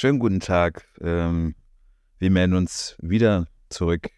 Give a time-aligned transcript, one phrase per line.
[0.00, 0.86] schönen guten Tag.
[1.02, 1.54] Ähm,
[2.18, 4.08] wir melden uns wieder zurück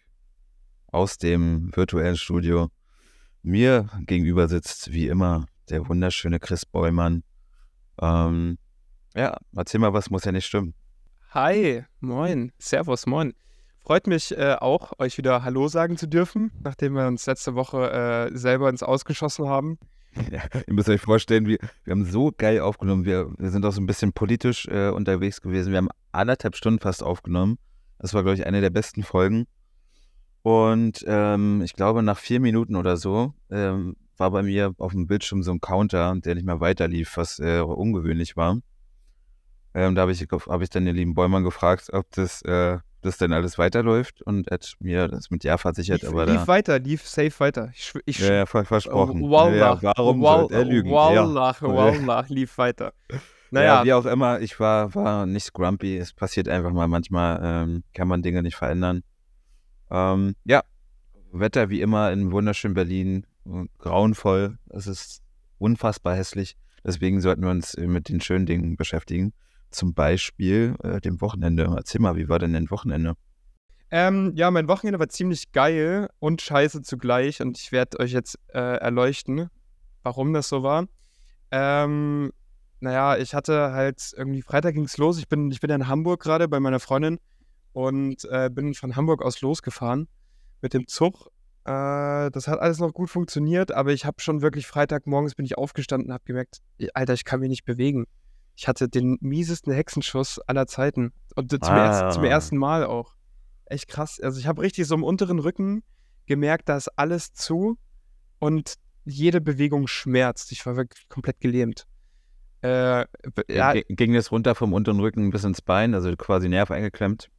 [0.87, 2.69] aus dem virtuellen Studio.
[3.41, 7.23] Mir gegenüber sitzt wie immer der wunderschöne Chris Beumann.
[8.01, 8.57] Ähm,
[9.13, 10.73] ja, erzähl mal, was muss ja nicht stimmen.
[11.31, 13.33] Hi, moin, servus, moin.
[13.79, 17.91] Freut mich äh, auch, euch wieder Hallo sagen zu dürfen, nachdem wir uns letzte Woche
[18.31, 19.77] äh, selber ins Ausgeschossen haben.
[20.31, 23.05] Ja, ihr müsst euch vorstellen, wir, wir haben so geil aufgenommen.
[23.05, 25.71] Wir, wir sind auch so ein bisschen politisch äh, unterwegs gewesen.
[25.71, 27.57] Wir haben anderthalb Stunden fast aufgenommen.
[27.99, 29.45] Das war, glaube ich, eine der besten Folgen.
[30.41, 35.07] Und ähm, ich glaube, nach vier Minuten oder so ähm, war bei mir auf dem
[35.07, 38.59] Bildschirm so ein Counter, der nicht mehr weiterlief, was äh, ungewöhnlich war.
[39.73, 43.17] Ähm, da habe ich, hab ich dann den lieben Bäumann gefragt, ob das, äh, das
[43.17, 46.01] denn alles weiterläuft und hat mir das mit Ja versichert.
[46.01, 47.71] Lief, aber lief da, weiter, lief safe weiter.
[47.75, 49.21] Ich, ich, ja, ja, versprochen.
[49.29, 50.91] Wallah, ja, warum Wall, er lügen?
[50.91, 51.67] Wallah, ja.
[51.67, 52.93] Wallah, lief weiter.
[53.51, 55.95] Naja, Naja, wie auch immer, ich war, war nicht grumpy.
[55.95, 56.87] Es passiert einfach mal.
[56.87, 59.03] Manchmal ähm, kann man Dinge nicht verändern.
[59.91, 60.63] Ähm, ja,
[61.31, 63.27] Wetter wie immer in wunderschönen Berlin.
[63.45, 64.57] äh, Grauenvoll.
[64.69, 65.21] Es ist
[65.59, 66.57] unfassbar hässlich.
[66.83, 69.33] Deswegen sollten wir uns mit den schönen Dingen beschäftigen.
[69.73, 71.73] Zum Beispiel äh, dem Wochenende.
[71.75, 73.15] Erzähl mal, wie war denn dein Wochenende?
[73.95, 78.39] ähm, ja, mein Wochenende war ziemlich geil und scheiße zugleich und ich werde euch jetzt
[78.51, 79.51] äh, erleuchten,
[80.01, 80.87] warum das so war.
[81.51, 82.31] Ähm,
[82.79, 85.19] naja, ich hatte halt irgendwie, Freitag ging's los.
[85.19, 87.19] Ich bin, ich bin in Hamburg gerade bei meiner Freundin
[87.71, 90.07] und äh, bin von Hamburg aus losgefahren
[90.63, 91.27] mit dem Zug.
[91.65, 95.55] Äh, das hat alles noch gut funktioniert, aber ich habe schon wirklich Freitagmorgens bin ich
[95.55, 96.63] aufgestanden und habe gemerkt,
[96.95, 98.05] Alter, ich kann mich nicht bewegen.
[98.55, 102.27] Ich hatte den miesesten Hexenschuss aller Zeiten und zum, ersten, zum Ah.
[102.27, 103.15] ersten Mal auch.
[103.65, 104.19] Echt krass.
[104.21, 105.83] Also ich habe richtig so im unteren Rücken
[106.27, 107.77] gemerkt, da ist alles zu
[108.39, 108.75] und
[109.05, 110.51] jede Bewegung schmerzt.
[110.51, 111.85] Ich war wirklich komplett gelähmt.
[112.61, 116.71] Äh, b- ja, Ging das runter vom unteren Rücken bis ins Bein, also quasi Nerv
[116.71, 117.29] eingeklemmt?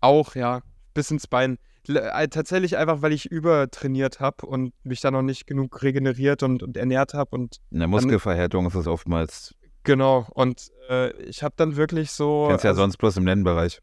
[0.00, 0.62] Auch, ja.
[0.94, 1.58] Bis ins Bein.
[1.88, 6.62] Äh, tatsächlich einfach, weil ich übertrainiert habe und mich da noch nicht genug regeneriert und,
[6.62, 7.30] und ernährt habe.
[7.34, 9.54] Und In der Muskelverhärtung ist das oftmals,
[9.88, 12.46] genau, und äh, ich habe dann wirklich so.
[12.48, 13.80] kennst ja also- sonst bloß im Nennenbereich.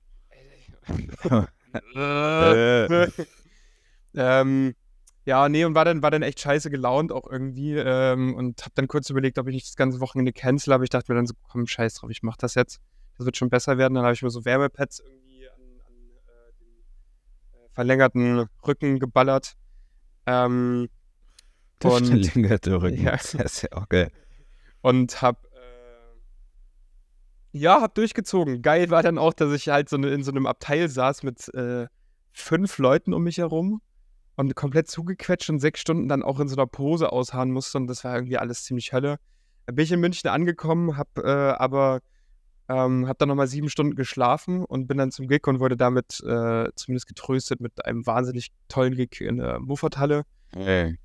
[1.96, 3.08] Äh.
[4.16, 4.76] ähm,
[5.26, 8.72] ja, nee, und war dann, war dann echt scheiße gelaunt auch irgendwie ähm, und habe
[8.76, 11.26] dann kurz überlegt, ob ich nicht das ganze Wochenende cancel, aber ich dachte mir dann
[11.26, 12.80] so, komm, scheiß drauf, ich mach das jetzt.
[13.18, 13.96] Das wird schon besser werden.
[13.96, 15.94] Dann habe ich mir so Wärmepads irgendwie an, an
[16.28, 16.68] äh, den
[17.64, 19.56] äh, verlängerten Rücken geballert.
[20.28, 20.90] Ähm,
[21.82, 23.04] Der Und- verlängerte Rücken.
[23.04, 23.12] Ja.
[23.14, 24.12] Das ist ja auch geil.
[24.82, 25.45] und hab äh,
[27.56, 28.62] ja, hab durchgezogen.
[28.62, 31.54] Geil war dann auch, dass ich halt so ne, in so einem Abteil saß mit
[31.54, 31.88] äh,
[32.34, 33.82] fünf Leuten um mich herum
[34.36, 37.88] und komplett zugequetscht und sechs Stunden dann auch in so einer Pose ausharren musste und
[37.88, 39.20] das war irgendwie alles ziemlich Hölle.
[39.68, 42.02] Bin ich in München angekommen, hab äh, aber
[42.68, 46.22] ähm, hab dann nochmal sieben Stunden geschlafen und bin dann zum Gig und wurde damit
[46.28, 50.24] äh, zumindest getröstet mit einem wahnsinnig tollen Gig in der Muffathalle
[50.54, 50.98] Ey.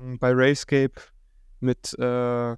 [0.00, 0.94] ähm, bei Ravescape
[1.60, 2.56] mit äh,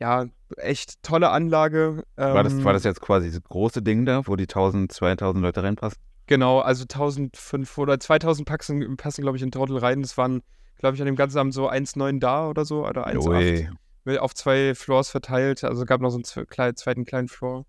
[0.00, 2.02] ja, echt tolle Anlage.
[2.16, 5.42] War, das, war ähm, das jetzt quasi das große Ding da, wo die 1000, 2000
[5.42, 5.98] Leute reinpassen?
[6.26, 10.02] Genau, also 1500 oder 2000 passen, passen glaube ich, in total rein.
[10.02, 10.42] Das waren,
[10.78, 13.28] glaube ich, an dem ganzen Abend so 1,9 da oder so, oder 1,8.
[13.28, 13.68] Ui.
[14.04, 15.64] Mit- Auf zwei Floors verteilt.
[15.64, 17.66] Also gab noch so einen zweiten kleinen Floor.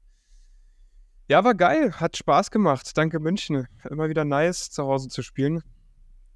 [1.27, 1.93] Ja, war geil.
[1.93, 2.91] Hat Spaß gemacht.
[2.95, 3.67] Danke, München.
[3.89, 5.63] Immer wieder nice, zu Hause zu spielen.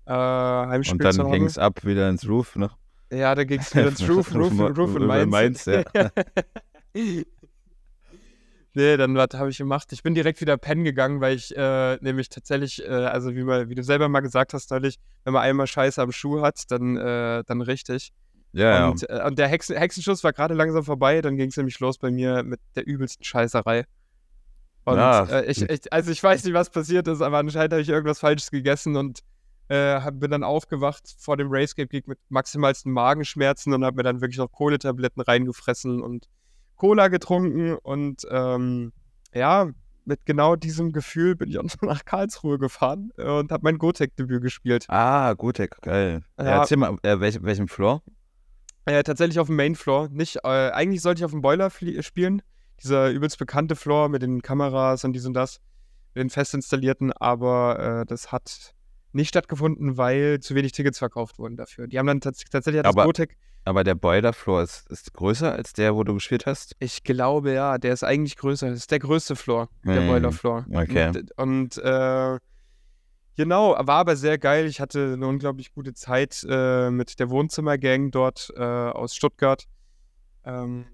[0.06, 2.72] Äh, Heimspiel Und dann ging es ab wieder ins Roof, ne?
[3.16, 5.32] Ja, da ging es wieder ins Roof, Roof, Roof- Roof in Mainz.
[5.32, 5.84] Mainz, ja.
[8.74, 9.92] nee, dann was habe ich gemacht?
[9.94, 13.70] Ich bin direkt wieder pennen gegangen, weil ich äh, nämlich tatsächlich, äh, also wie, mal,
[13.70, 16.98] wie du selber mal gesagt hast neulich, wenn man einmal Scheiße am Schuh hat, dann,
[16.98, 18.12] äh, dann richtig.
[18.54, 18.88] Ja, ja.
[18.90, 21.98] Und, äh, und der Hexen Hexenschuss war gerade langsam vorbei, dann ging es nämlich los
[21.98, 23.86] bei mir mit der übelsten Scheißerei.
[24.86, 25.26] Und Ja.
[25.26, 28.20] äh, ich, ich, also ich weiß nicht, was passiert ist, aber anscheinend habe ich irgendwas
[28.20, 29.20] Falsches gegessen und
[29.68, 34.38] äh, bin dann aufgewacht vor dem Racegate-Gig mit maximalsten Magenschmerzen und habe mir dann wirklich
[34.38, 36.28] noch Kohletabletten reingefressen und
[36.76, 38.92] Cola getrunken und ähm,
[39.34, 39.70] ja,
[40.06, 43.78] mit genau diesem Gefühl bin ich auch noch nach Karlsruhe gefahren äh, und habe mein
[43.78, 44.86] Gotek-Debüt gespielt.
[44.88, 46.22] Ah, Gutek, geil.
[46.38, 46.60] Ja.
[46.62, 48.04] Erzähl mal, äh, welch, welchem Floor?
[48.86, 50.10] Äh, tatsächlich auf dem Main Floor.
[50.12, 52.44] Nicht, äh, eigentlich sollte ich auf dem Boiler flie- spielen.
[52.84, 55.60] Dieser übelst bekannte Floor mit den Kameras und dies und das,
[56.14, 58.75] mit den fest installierten, aber äh, das hat
[59.16, 61.88] nicht stattgefunden, weil zu wenig Tickets verkauft wurden dafür.
[61.88, 65.14] Die haben dann tats tatsächlich hat das Aber- Gotek, Aber der Boiler Floor ist, ist
[65.14, 66.76] größer als der, wo du gespielt hast?
[66.80, 68.70] ich glaube ja, der ist eigentlich größer.
[68.70, 70.66] Das ist der größte Floor, der Hm, Boiler Floor.
[70.72, 71.08] okay.
[71.08, 72.38] Und, und äh,
[73.38, 74.66] genau, war aber sehr geil.
[74.68, 79.66] Ich hatte eine unglaublich gute Zeit äh, mit der Wohnzimmergang dort äh, aus Stuttgart,
[80.44, 80.86] ähm,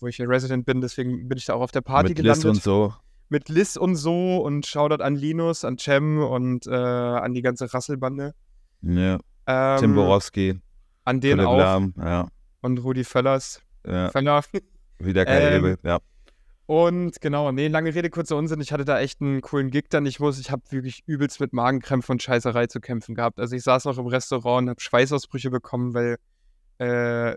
[0.00, 0.80] wo ich ja Resident bin.
[0.80, 2.44] Deswegen bin ich da auch auf der Party Mit gelandet.
[2.44, 2.94] und so.
[3.28, 7.72] Mit Liz und so und Shoutout an Linus, an Cem und äh, an die ganze
[7.72, 8.34] Rasselbande.
[8.82, 9.18] Ja.
[9.46, 10.60] Ähm, Tim Borowski,
[11.04, 12.28] An den Philipp auch Lahm, ja.
[12.62, 13.62] und Rudi Völlers.
[13.86, 14.10] ja.
[14.10, 14.42] Völler.
[14.98, 15.98] Wieder geil, Ähm, Ebel, ja.
[16.66, 18.60] Und genau, nee, lange Rede, kurzer Unsinn.
[18.60, 20.04] Ich hatte da echt einen coolen Gig dann.
[20.04, 23.40] Ich muss, ich habe wirklich übelst mit Magenkrämpfen und Scheißerei zu kämpfen gehabt.
[23.40, 26.18] Also ich saß noch im Restaurant und habe Schweißausbrüche bekommen, weil,
[26.76, 27.36] äh,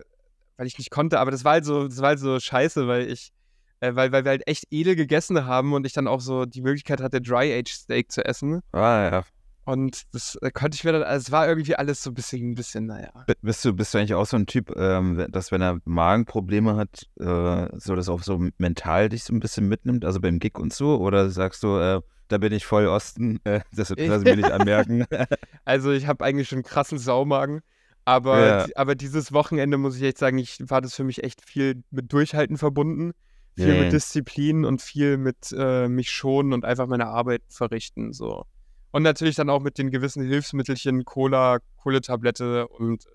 [0.58, 1.18] weil ich nicht konnte.
[1.18, 3.32] Aber das war halt so, das war halt so scheiße, weil ich,
[3.82, 6.62] äh, weil, weil wir halt echt edel gegessen haben und ich dann auch so die
[6.62, 8.60] Möglichkeit hatte, Dry-Age Steak zu essen.
[8.72, 9.22] Ah, ja.
[9.64, 12.50] Und das äh, konnte ich mir dann, also es war irgendwie alles so ein bisschen,
[12.50, 13.10] ein bisschen, naja.
[13.26, 16.76] B- Bist du, bist du eigentlich auch so ein Typ, ähm, dass wenn er Magenprobleme
[16.76, 20.58] hat, äh, so das auch so mental dich so ein bisschen mitnimmt, also beim Gig
[20.58, 20.98] und so?
[20.98, 24.50] Oder sagst du, äh, da bin ich voll Osten, äh, das lass ich mir nicht
[24.50, 25.04] anmerken?
[25.64, 27.60] Also ich habe eigentlich schon einen krassen Saumagen.
[28.04, 28.66] Aber, Ja.
[28.74, 32.12] aber dieses Wochenende muss ich echt sagen, ich, war das für mich echt viel mit
[32.12, 33.12] Durchhalten verbunden.
[33.54, 33.82] Viel Ja.
[33.82, 38.12] mit Disziplin und viel mit äh, mich schonen und einfach meine Arbeit verrichten.
[38.12, 38.44] So.
[38.92, 43.08] Und natürlich dann auch mit den gewissen Hilfsmittelchen, Cola, Kohletablette und äh,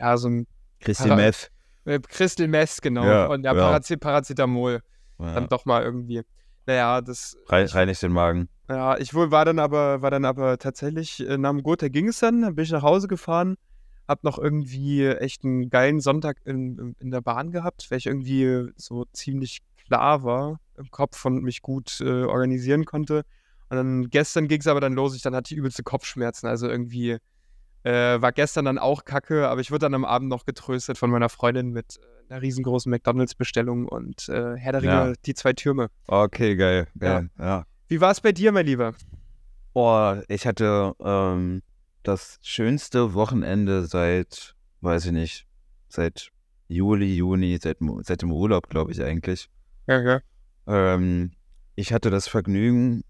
[0.00, 0.46] ja, so ein
[0.80, 1.50] Para- Meth.
[1.84, 3.04] äh, Crystal Mess, genau.
[3.04, 3.60] Ja, und ja, ja.
[3.60, 4.80] Parace Paracetamol.
[5.18, 5.34] Ja.
[5.34, 6.22] Dann doch mal irgendwie.
[6.66, 7.36] Naja, das.
[7.48, 8.48] Rei- Reinigt den Magen.
[8.68, 12.06] Ja, ich wohl war dann aber, war dann aber tatsächlich äh, nach dem Gotha ging
[12.08, 13.56] es dann, dann bin ich nach Hause gefahren,
[14.10, 18.70] hab noch irgendwie echt einen geilen Sonntag in, in der Bahn gehabt, weil ich irgendwie
[18.76, 23.24] so ziemlich klar war im Kopf und mich gut äh, organisieren konnte.
[23.68, 26.68] Und dann gestern ging es aber dann los, ich dann hatte ich übelste Kopfschmerzen, also
[26.68, 27.18] irgendwie
[27.84, 31.10] äh, war gestern dann auch kacke, aber ich wurde dann am Abend noch getröstet von
[31.10, 35.02] meiner Freundin mit äh, einer riesengroßen McDonalds-Bestellung und äh, Herr der Ja.
[35.02, 35.88] Ringe, die zwei Türme.
[36.08, 36.88] Okay, geil.
[36.98, 37.30] geil.
[37.38, 37.64] Ja.
[37.86, 38.94] Wie war es bei dir, mein Lieber?
[39.72, 41.62] Boah, ich hatte ähm,
[42.02, 45.46] das schönste Wochenende seit, weiß ich nicht,
[45.88, 46.30] seit
[46.68, 49.48] Juli, Juni, seit, dem- seit dem Urlaub, glaube ich eigentlich.
[49.86, 50.20] Ja, ja.
[50.66, 51.32] Ähm,
[51.74, 53.02] ich hatte das Vergnügen,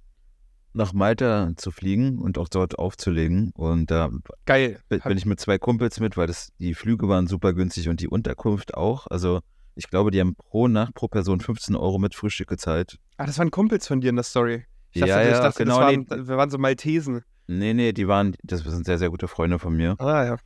[0.73, 3.51] nach Malta zu fliegen und auch dort aufzulegen.
[3.55, 4.09] Und da
[4.47, 4.81] Geil.
[4.89, 8.07] bin, ich mit zwei Kumpels mit, weil das, die Flüge waren super günstig und die
[8.09, 9.09] Unterkunft auch.
[9.09, 9.41] Also
[9.75, 12.99] ich glaube, die haben pro Nacht pro Person 15 Euro mit Frühstück gezahlt.
[13.17, 14.65] Ah, das waren Kumpels von dir in der Story.
[14.93, 16.29] Ich Ja, dachte, ich ja, dachte genau, das waren, nee.
[16.29, 17.23] wir waren so Maltesen.
[17.51, 19.97] Nee, nee, die waren, das sind sehr, sehr gute Freunde von mir.
[19.99, 20.37] Ah, ja.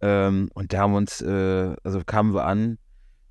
[0.00, 2.78] Ähm, und da haben uns, äh, also kamen wir an,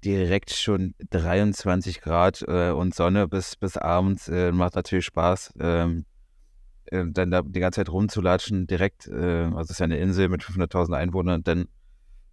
[0.04, 4.28] direkt schon 23 Grad äh, und Sonne bis, bis abends.
[4.28, 6.06] Äh, macht natürlich Spaß, ähm,
[6.88, 8.68] äh, dann da die ganze Zeit rumzulatschen.
[8.68, 11.70] Direkt, äh, also es ist ja eine Insel mit 500.000 Einwohnern, dann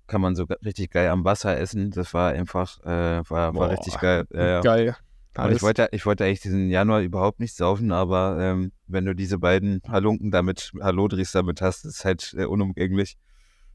[0.09, 1.93] kann man so richtig geil am Wasser essen.
[1.93, 4.27] Das war einfach, äh, war, war richtig geil.
[4.29, 4.97] Geil.
[5.35, 9.15] Alles- ich wollte, ich wollte eigentlich diesen Januar überhaupt nicht saufen, aber ähm, wenn du
[9.15, 13.17] diese beiden Halunken damit, Hallodris damit hast, ist halt äh, unumgänglich.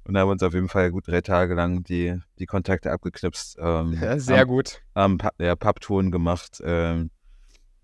[0.03, 2.91] Und da haben wir uns auf jeden Fall gut drei Tage lang die, die Kontakte
[2.91, 3.57] abgeknipst.
[3.59, 4.81] Ähm, ja, sehr haben, gut.
[4.93, 6.61] Haben Pu- ja, Pubtouren gemacht.
[6.63, 7.09] Ähm,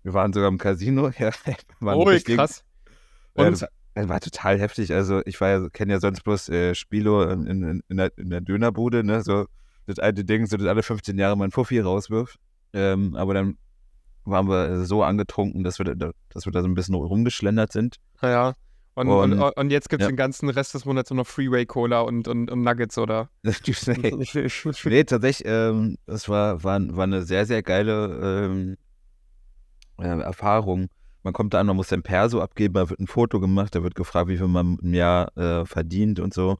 [0.04, 1.10] wir waren sogar im Casino.
[1.18, 1.30] Ja,
[1.80, 2.64] Oh, richtig- krass.
[3.34, 4.92] Und war, das war total heftig.
[4.94, 8.30] Also ich war ja, kenne ja sonst bloß äh, Spilo in, in, in, der, in
[8.30, 9.22] der Dönerbude, ne?
[9.22, 9.46] So
[9.86, 12.38] das alte Ding, so das alle 15 Jahre mal ein Fuffi rauswirft.
[12.72, 13.58] Ähm, aber dann
[14.24, 17.96] waren wir so angetrunken, dass wir da, dass wir da so ein bisschen rumgeschlendert sind.
[18.22, 18.54] ja.
[18.94, 20.12] Und, und, Und- und jetzt gibt es ja.
[20.12, 23.30] den ganzen Rest des Monats nur noch Freeway Cola und, und, Nuggets, oder?
[23.42, 23.52] nee,
[24.84, 28.76] nee, tatsächlich, ähm, das war, war, war eine sehr, sehr geile ähm,
[29.98, 30.88] äh, Erfahrung.
[31.22, 33.82] Man kommt da an, man muss sein Perso abgeben, da wird ein Foto gemacht, da
[33.82, 36.58] wird gefragt, wie viel man im Jahr äh, verdient und so.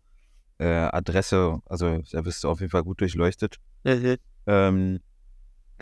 [0.59, 3.57] Äh, Adresse, also da bist du auf jeden Fall gut durchleuchtet.
[4.47, 5.01] Ähm,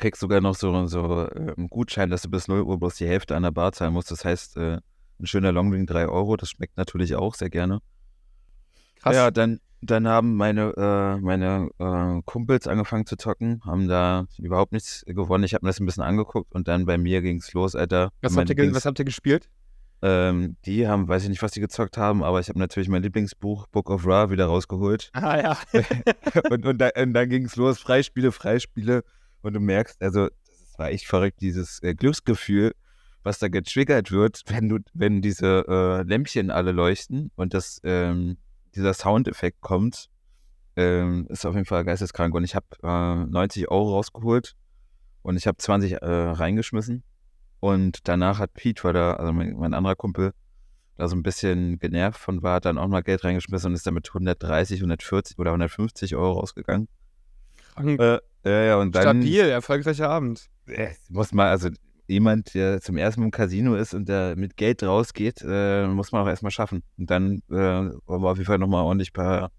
[0.01, 3.07] kriegst sogar noch so, so äh, einen Gutschein, dass du bis 0 Uhr bloß die
[3.07, 4.11] Hälfte an der Bar zahlen musst.
[4.11, 4.79] Das heißt, äh,
[5.21, 7.81] ein schöner Longdrink 3 Euro, das schmeckt natürlich auch sehr gerne.
[8.97, 9.15] Krass.
[9.15, 14.73] Ja, dann, dann haben meine, äh, meine äh, Kumpels angefangen zu zocken, haben da überhaupt
[14.73, 15.45] nichts gewonnen.
[15.45, 18.11] Ich habe mir das ein bisschen angeguckt und dann bei mir ging es los, Alter.
[18.23, 19.49] was, habt ihr, Lieblings- was habt ihr gespielt?
[20.03, 23.03] ähm, die haben, weiß ich nicht, was die gezockt haben, aber ich habe natürlich mein
[23.03, 25.11] Lieblingsbuch Book of Ra wieder rausgeholt.
[25.13, 25.59] Ah, ja.
[26.51, 29.03] und, und, da, und dann ging es los, Freispiele, Freispiele.
[29.43, 32.73] Und du merkst, also, das war echt verrückt, dieses äh, Glücksgefühl,
[33.23, 38.39] was da getriggert wird, wenn du, wenn diese äh, Lämpchen alle leuchten und das, ähm,
[38.75, 40.09] dieser Soundeffekt kommt,
[40.77, 42.35] ähm, ist auf jeden Fall geisteskrank.
[42.35, 44.55] Und ich habe äh, 90 Euro rausgeholt
[45.23, 47.03] und ich habe 20 äh, reingeschmissen.
[47.61, 50.33] Und danach hat Pete, weil da, also mein, mein anderer Kumpel,
[50.97, 53.87] da so ein bisschen genervt von war, hat dann auch mal Geld reingeschmissen und ist
[53.87, 56.89] dann mit 130, 140 oder 150 Euro rausgegangen.
[57.75, 58.01] Krank.
[58.01, 60.49] Äh, ja, ja, und dann Stabil, erfolgreicher Abend.
[60.67, 61.69] äh, muss man, also
[62.07, 66.11] jemand, der zum ersten Mal im Casino ist und der mit Geld rausgeht, äh, muss
[66.13, 66.83] man auch erstmal schaffen.
[66.99, 69.53] Und dann äh, wollen wir auf jeden Fall nochmal ordentlich paar,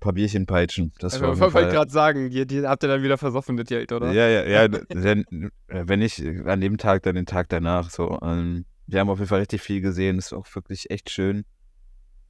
[0.00, 0.92] paar Bierchen peitschen.
[0.98, 3.66] Das Also, ich wollte Fall- gerade sagen, die, die habt ihr dann wieder versoffen, das
[3.66, 4.12] Geld, oder?
[4.12, 4.68] Ja, ja, ja.
[4.92, 5.24] Denn,
[5.68, 7.88] äh, wenn nicht an dem Tag, dann den Tag danach.
[7.88, 10.18] So, ähm, wir haben auf jeden Fall richtig viel gesehen.
[10.18, 11.44] Es ist auch wirklich echt schön.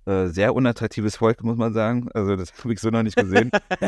[0.04, 2.08] Äh, sehr unattraktives Volk, muss man sagen.
[2.12, 3.50] Also, das habe ich so noch nicht gesehen.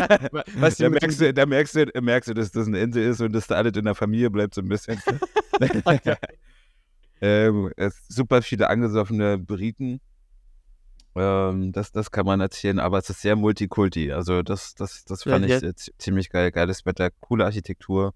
[0.55, 3.33] Weißt da, merkst du, da merkst du, merkst du, dass das eine Insel ist und
[3.33, 5.01] dass da alles in der Familie bleibt, so ein bisschen.
[7.21, 10.01] ähm, es super viele angesoffene Briten.
[11.17, 14.13] Ähm, das, das kann man erzählen, aber es ist sehr multikulti.
[14.13, 15.57] Also das, das, das Ja, fand ja.
[15.63, 16.51] ich zi- ziemlich geil.
[16.51, 18.15] Geiles Wetter, coole Architektur.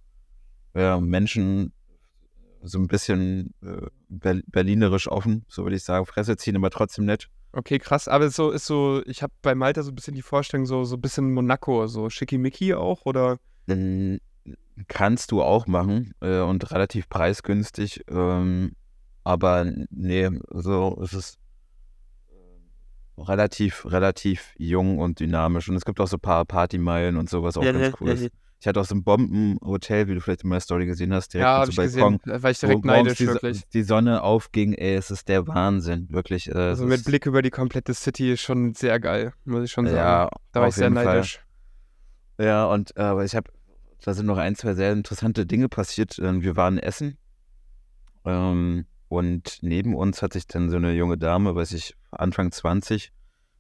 [0.75, 1.73] Ja, Menschen
[2.63, 6.07] so ein bisschen äh, ber berlinerisch offen, so würde ich sagen.
[6.07, 7.29] Fresse ziehen, aber trotzdem nett.
[7.53, 10.67] Okay, krass, aber so ist so, ich habe bei Malta so ein bisschen die Vorstellung,
[10.67, 13.39] so, so ein bisschen Monaco, so schickimicki auch, oder?
[14.87, 18.03] Kannst du auch machen äh, und relativ preisgünstig.
[18.09, 18.73] Ähm,
[19.25, 21.39] aber nee, so ist es
[22.29, 25.69] äh, relativ, relativ jung und dynamisch.
[25.69, 28.15] Und es gibt auch so ein paar Partymeilen und sowas auch Ja, ganz cool ja,
[28.15, 28.23] ist.
[28.23, 28.29] ja.
[28.61, 31.47] Ich hatte auch so ein Bombenhotel, wie du vielleicht in meiner Story gesehen hast, direkt
[31.47, 33.69] Ja, so ich Balkon, gesehen, da war ich direkt neidisch, die, wirklich.
[33.69, 34.73] die Sonne aufging.
[34.73, 36.49] Ey, es ist der Wahnsinn, wirklich.
[36.49, 39.87] Äh, Also mit Blick über die komplette City ist schon sehr geil, muss ich schon
[39.87, 39.97] sagen.
[39.97, 41.05] Ja, da war auf ich sehr jeden Fall.
[41.05, 41.41] neidisch.
[42.41, 43.51] Ja, und äh, aber ich habe,
[44.03, 46.19] da sind noch ein, zwei sehr interessante Dinge passiert.
[46.19, 47.17] Ähm, Wir waren essen
[48.25, 53.13] ähm, und neben uns hat sich dann so eine junge Dame, weiß ich, Anfang 20,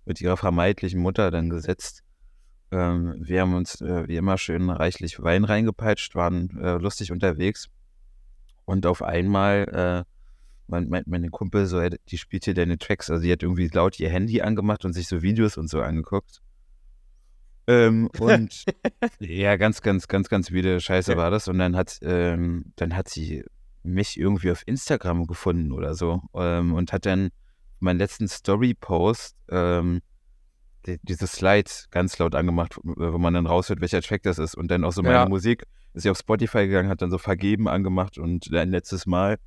[0.04, 2.02] mit ihrer vermeintlichen Mutter dann gesetzt.
[2.70, 7.68] Ähm, wir haben uns äh, wie immer schön reichlich Wein reingepeitscht, waren äh, lustig unterwegs
[8.64, 10.18] und auf einmal äh,
[10.66, 13.98] mein, mein, meine Kumpel so, die spielt hier deine Tracks, also die hat irgendwie laut
[13.98, 16.42] ihr Handy angemacht und sich so Videos und so angeguckt.
[17.66, 18.64] Ähm, und
[19.18, 21.48] ja, ganz, ganz, ganz, ganz wieder Scheiße war das.
[21.48, 23.44] Und dann hat, ähm, dann hat sie
[23.82, 27.28] mich irgendwie auf Instagram gefunden oder so ähm, und hat dann
[27.78, 30.00] meinen letzten Story-Post ähm,
[30.86, 34.54] die, diese Slides ganz laut angemacht, wo man dann raushört, welcher Track das ist.
[34.54, 35.28] Und dann auch so meine Ja.
[35.28, 35.64] Musik.
[35.94, 39.38] Ist sie auf Spotify gegangen, hat dann so vergeben angemacht und ein letztes Mal.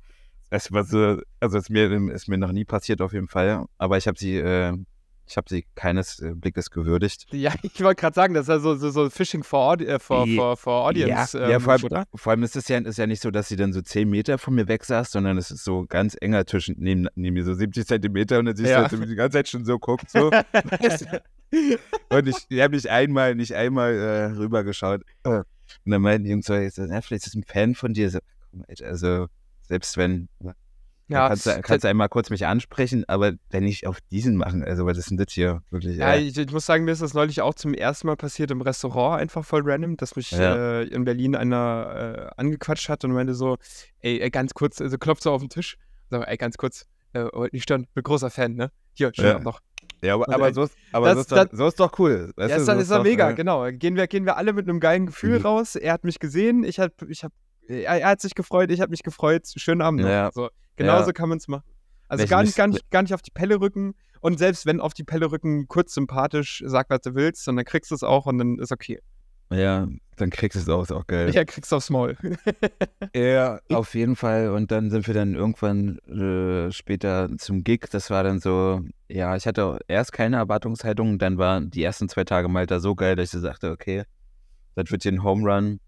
[0.50, 3.64] Es war so, also es ist mir, ist mir noch nie passiert auf jeden Fall.
[3.78, 4.76] Aber ich habe sie, äh,
[5.32, 7.26] ich habe sie keines äh, Blickes gewürdigt.
[7.32, 9.98] Ja, ich wollte gerade sagen, das ist ja so, so, so Fishing for, Audi äh,
[9.98, 11.38] for, Ja, for, for Audience.
[11.38, 12.04] ja, ja ähm, vor, allem, oder?
[12.14, 14.36] vor allem ist es ja, ist ja nicht so, dass sie dann so 10 Meter
[14.36, 17.54] von mir weg saß, sondern es ist so ganz enger zwischen, neben, neben mir so
[17.54, 18.84] 70 Zentimeter und dann siehst Ja.
[18.84, 20.10] du, dass sie die ganze Zeit schon so guckt.
[20.10, 20.30] So.
[22.08, 25.02] Und ich, ich habe nicht einmal, nicht einmal äh, rübergeschaut.
[25.24, 25.44] Und
[25.84, 26.70] dann meinten die Jungs so, ja,
[27.02, 28.08] vielleicht ist ein Fan von dir.
[28.10, 28.20] So,
[28.82, 29.26] also
[29.62, 30.28] selbst wenn,
[31.12, 34.62] Ja, kannst, du, kannst du einmal kurz mich ansprechen, aber wenn nicht auf diesen machen,
[34.64, 35.96] also was ist denn das hier wirklich?
[35.96, 38.50] Ja, äh, ich, ich muss sagen, mir ist das neulich auch zum ersten Mal passiert
[38.50, 40.80] im Restaurant, einfach voll random, dass mich Ja.
[40.80, 43.56] äh, in Berlin einer äh, angequatscht hat und meinte so,
[44.00, 45.76] ey, ganz kurz, also klopft so auf den Tisch,
[46.10, 48.70] so, ey, ganz kurz, äh, nicht stören, bin großer Fan, ne?
[48.94, 49.38] Hier, schönen Ja.
[49.38, 49.60] Noch.
[50.02, 52.32] ja, aber, aber, so, ist, aber das- so, ist doch, das- so ist doch cool.
[52.36, 53.66] Weißt ja, ist, so doch- ist doch doch, mega, äh, genau.
[53.72, 55.44] Gehen wir, gehen wir alle mit einem geilen Gefühl Mhm.
[55.46, 55.76] raus.
[55.76, 57.32] Er hat mich gesehen, ich hab, ich hab,
[57.68, 59.46] er, er hat sich gefreut, ich habe mich gefreut.
[59.56, 60.08] Schönen Abend noch.
[60.08, 60.30] Ja.
[60.32, 61.12] So, genauso Ja.
[61.12, 61.64] kann man es machen.
[62.08, 63.94] Also gar nicht, gar, nicht, gar nicht auf die Pelle rücken.
[64.20, 67.64] Und selbst wenn auf die Pelle rücken, kurz sympathisch, sag, was du willst, und dann
[67.64, 69.00] kriegst du es auch und dann ist okay.
[69.50, 69.86] Ja,
[70.16, 71.30] dann kriegst du es auch, ist auch geil.
[71.34, 72.16] Ja, kriegst du aufs Maul.
[73.14, 74.50] Ja, auf jeden Fall.
[74.50, 77.86] Und dann sind wir dann irgendwann äh, später zum Gig.
[77.90, 81.18] Das war dann so, ja, ich hatte erst keine Erwartungshaltung.
[81.18, 84.04] Dann waren die ersten zwei Tage Malta so geil, dass ich sagte, okay,
[84.74, 85.80] das wird hier ein Home Run.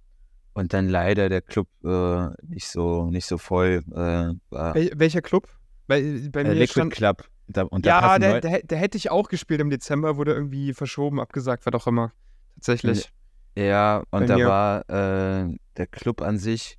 [0.55, 3.83] Und dann leider der Club äh, nicht so nicht so voll.
[3.91, 5.49] Äh, war, Wel welcher Club?
[5.87, 6.01] Bei,
[6.33, 7.29] bei äh, mir Liquid stand, Club.
[7.47, 11.67] Da, ja, der, der, der hätte ich auch gespielt im Dezember, wurde irgendwie verschoben, abgesagt,
[11.67, 12.13] was auch immer.
[12.55, 13.13] Tatsächlich.
[13.57, 16.79] Ja, und Bei da mir- war äh, der Club an sich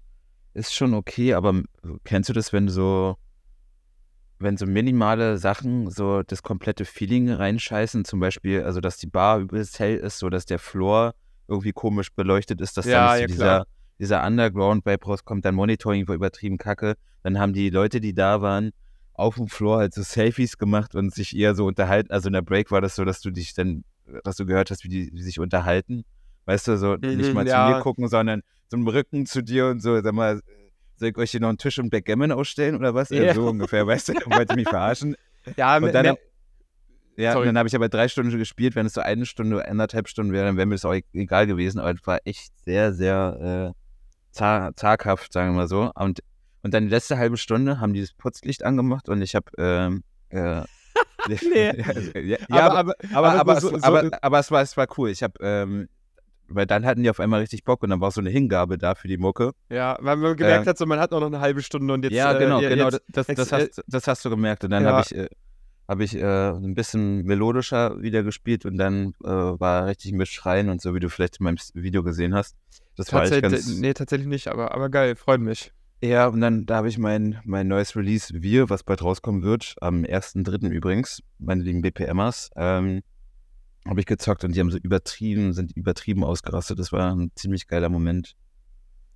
[0.54, 1.62] ist schon okay, aber
[2.06, 3.18] kennst du das, wenn so,
[4.40, 9.40] wenn so minimale Sachen so das komplette Feeling reinscheißen, zum Beispiel, also dass die Bar
[9.40, 11.14] übelst hell ist, so dass der Floor
[11.48, 13.38] irgendwie komisch beleuchtet ist, dass Ja, da nicht ja, klar.
[13.38, 13.66] dieser,
[14.00, 18.72] dieser Underground-Vibe rauskommt, dann Monitoring war übertrieben kacke, dann haben die Leute, die da waren,
[19.14, 22.42] auf dem Floor halt so Selfies gemacht und sich eher so unterhalten, also in der
[22.42, 23.84] Break war das so, dass du dich dann,
[24.24, 26.04] dass du gehört hast, wie die, wie sich unterhalten,
[26.46, 27.66] weißt du, so nicht Mhm, mal ja.
[27.70, 30.42] zu mir gucken, sondern so im Rücken zu dir und so, sag mal,
[30.98, 33.10] soll ich euch hier noch einen Tisch und Backgammon ausstellen oder was?
[33.10, 33.34] Ja.
[33.34, 35.16] So ungefähr, weißt du, wollt ihr mich verarschen?
[35.58, 36.16] Ja, Und dann,
[37.18, 37.44] ja, Sorry.
[37.44, 40.34] und dann habe ich aber drei Stunden gespielt, wenn es so eine Stunde, anderthalb Stunden
[40.34, 43.74] wäre, dann wäre mir das auch e- egal gewesen, aber es war echt sehr, sehr
[43.74, 43.82] äh,
[44.32, 45.92] zag, zaghaft, sagen wir mal so.
[45.96, 46.20] Und,
[46.64, 50.04] und dann die letzte halbe Stunde haben die das Putzlicht angemacht und ich habe ähm,
[50.30, 50.62] äh,
[51.28, 51.72] Nee.
[52.16, 55.10] ja, ja, aber, aber, aber, aber, so- so- aber, aber es, war, es war cool.
[55.10, 55.88] Ich habe, ähm,
[56.48, 58.94] weil dann hatten die auf einmal richtig Bock und dann war so eine Hingabe da
[58.94, 59.52] für die Mucke.
[59.70, 62.14] Ja, weil man gemerkt Ähm, hat, so man hat noch eine halbe Stunde und jetzt.
[62.14, 62.86] ja, äh, genau, ja, genau.
[62.90, 64.64] Jetzt, Das, das, jetzt, hast, das hast du gemerkt.
[64.64, 64.92] Und dann ja.
[64.92, 65.28] habe ich, äh,
[65.88, 70.70] habe ich äh, ein bisschen melodischer wieder gespielt und dann äh, war richtig mit Schreien
[70.70, 72.56] und so, wie du vielleicht in meinem Video gesehen hast.
[72.96, 73.68] Das war echt ganz.
[73.78, 75.72] Nee, tatsächlich nicht, aber, aber geil, freut mich.
[76.04, 79.76] Ja, und dann da habe ich mein, mein neues Release Wir, was bald rauskommen wird,
[79.82, 80.70] am 1.3.
[80.70, 83.02] übrigens, meine lieben BPMers, ähm,
[83.88, 86.80] habe ich gezockt und die haben so übertrieben, sind übertrieben ausgerastet.
[86.80, 88.36] Das war ein ziemlich geiler Moment.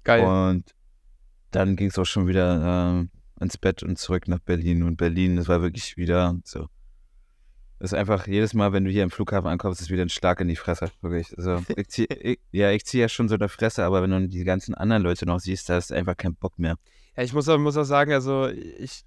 [0.03, 0.23] Geil.
[0.23, 0.75] Und
[1.51, 4.83] dann ging es auch schon wieder äh, ins Bett und zurück nach Berlin.
[4.83, 6.67] Und Berlin, das war wirklich wieder so.
[7.79, 10.41] Das ist einfach jedes Mal, wenn du hier im Flughafen ankommst, ist wieder ein Schlag
[10.41, 10.91] in die Fresse.
[11.01, 11.37] Wirklich.
[11.37, 14.27] Also, ich zieh, ich, ja, ich ziehe ja schon so der Fresse, aber wenn du
[14.27, 16.75] die ganzen anderen Leute noch siehst, da ist einfach kein Bock mehr.
[17.15, 19.05] Ja, ich muss auch, muss auch sagen, also ich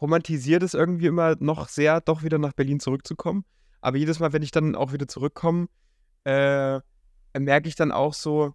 [0.00, 3.44] romantisiere das irgendwie immer noch sehr, doch wieder nach Berlin zurückzukommen.
[3.80, 5.68] Aber jedes Mal, wenn ich dann auch wieder zurückkomme,
[6.24, 6.80] äh,
[7.38, 8.54] merke ich dann auch so,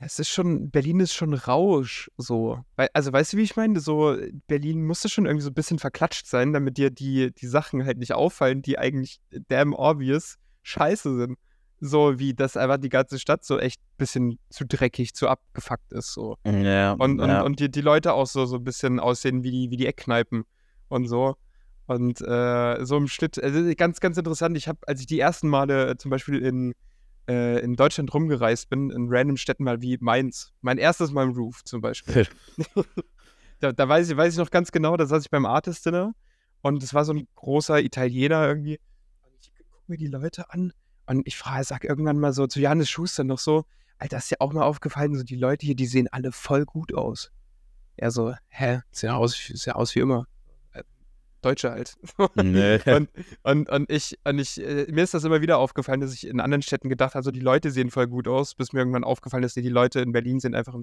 [0.00, 2.60] es ist schon, Berlin ist schon Rausch, so.
[2.92, 3.80] Also, weißt du, wie ich meine?
[3.80, 7.84] So, Berlin musste schon irgendwie so ein bisschen verklatscht sein, damit dir die, die Sachen
[7.84, 11.38] halt nicht auffallen, die eigentlich damn obvious scheiße sind.
[11.80, 15.92] So wie, dass einfach die ganze Stadt so echt ein bisschen zu dreckig, zu abgefuckt
[15.92, 16.36] ist, so.
[16.44, 16.92] Ja.
[16.92, 17.42] Und, und, ja.
[17.42, 20.44] und die, die Leute auch so, so ein bisschen aussehen wie die, wie die Eckkneipen
[20.88, 21.36] und so.
[21.86, 24.56] Und äh, so im Schnitt, also ganz, ganz interessant.
[24.56, 26.74] Ich habe, als ich die ersten Male zum Beispiel in
[27.28, 30.52] äh, in Deutschland rumgereist bin, in random Städten mal wie Mainz.
[30.62, 32.26] Mein erstes Mal im Roof zum Beispiel.
[33.60, 36.14] da, da weiß, ich, weiß ich noch ganz genau, da saß ich beim Artist Dinner
[36.62, 38.80] und es war so ein großer Italiener irgendwie.
[39.22, 40.72] Und ich gucke mir die Leute an
[41.06, 43.64] und ich frage, sag irgendwann mal so zu Johannes Schuster noch so,
[43.98, 46.94] Alter, ist dir auch mal aufgefallen, so die Leute hier, die sehen alle voll gut
[46.94, 47.32] aus.
[47.96, 50.26] Er so, hä, sieht ja aus, sieht ja aus wie immer.
[51.42, 51.96] Deutsche halt.
[52.42, 52.80] Nee.
[52.86, 53.08] und,
[53.42, 56.40] und, und ich, und ich äh, mir ist das immer wieder aufgefallen, dass ich in
[56.40, 59.44] anderen Städten gedacht habe, so die Leute sehen voll gut aus, bis mir irgendwann aufgefallen
[59.44, 60.74] ist, die Leute in Berlin sehen einfach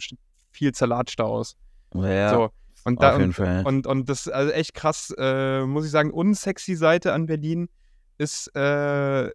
[0.51, 1.55] viel zerlatschter aus.
[1.93, 2.50] Ja, so.
[2.83, 3.65] Und, da, auf jeden und, Fall.
[3.65, 7.67] und, und das also echt krass, äh, muss ich sagen, unsexy Seite an Berlin
[8.17, 9.31] ist äh,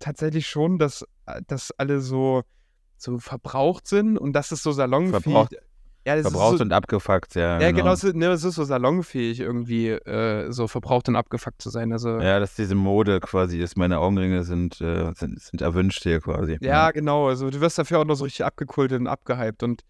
[0.00, 1.04] tatsächlich schon, dass,
[1.46, 2.42] dass alle so,
[2.96, 5.56] so verbraucht sind und dass es so salonfähig Verbraucht.
[6.04, 7.60] Ja, das ist Verbraucht so, und abgefuckt, ja.
[7.60, 11.70] ja, genau, es ist, ne, ist so salonfähig irgendwie, äh, so verbraucht und abgefuckt zu
[11.70, 11.92] sein.
[11.92, 13.76] Also, ja, Ja, dass diese Mode quasi ist.
[13.76, 16.58] Meine Augenringe sind, äh, sind, sind erwünscht hier quasi.
[16.90, 17.28] genau.
[17.28, 19.62] Also du wirst dafür auch noch so richtig abgekultet und abgehypt.
[19.62, 19.82] Und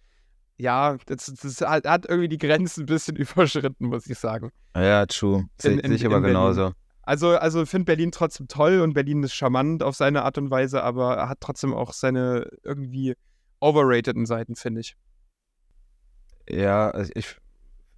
[0.58, 4.50] ja, das, das hat, hat irgendwie die Grenzen ein bisschen überschritten, muss ich sagen.
[4.76, 5.46] Ja, true.
[5.58, 6.72] Sehe ich aber genauso.
[7.04, 10.50] Also, also ich finde Berlin trotzdem toll und Berlin ist charmant auf seine Art und
[10.50, 13.14] Weise, aber er hat trotzdem auch seine irgendwie
[13.60, 14.96] overrateden Seiten, finde ich.
[16.48, 17.36] Ja, also ich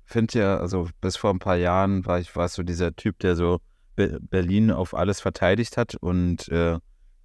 [0.05, 3.37] finde ja, also bis vor ein paar Jahren war ich war so dieser Typ, der
[3.37, 3.61] so
[3.97, 6.79] Be Berlin auf alles verteidigt hat und äh,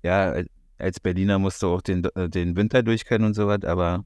[0.03, 0.43] ja,
[0.77, 4.05] als Berliner musst du auch den, äh, den Winter durchkennen und so was, aber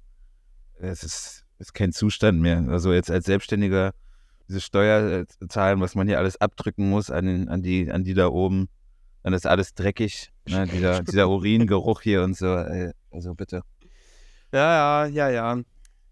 [0.80, 2.66] es ist, ist kein Zustand mehr.
[2.70, 3.94] Also jetzt als Selbstständiger
[4.48, 8.04] diese Steuer äh, zahlen, was man hier alles abdrücken muss an, den, an, die, an
[8.04, 8.70] die da oben,
[9.22, 10.68] dann ist alles dreckig, ne?
[10.68, 13.62] dieser, dieser Uringeruch hier und so, äh, also bitte.
[14.52, 15.62] Ja, ja, ja, ja.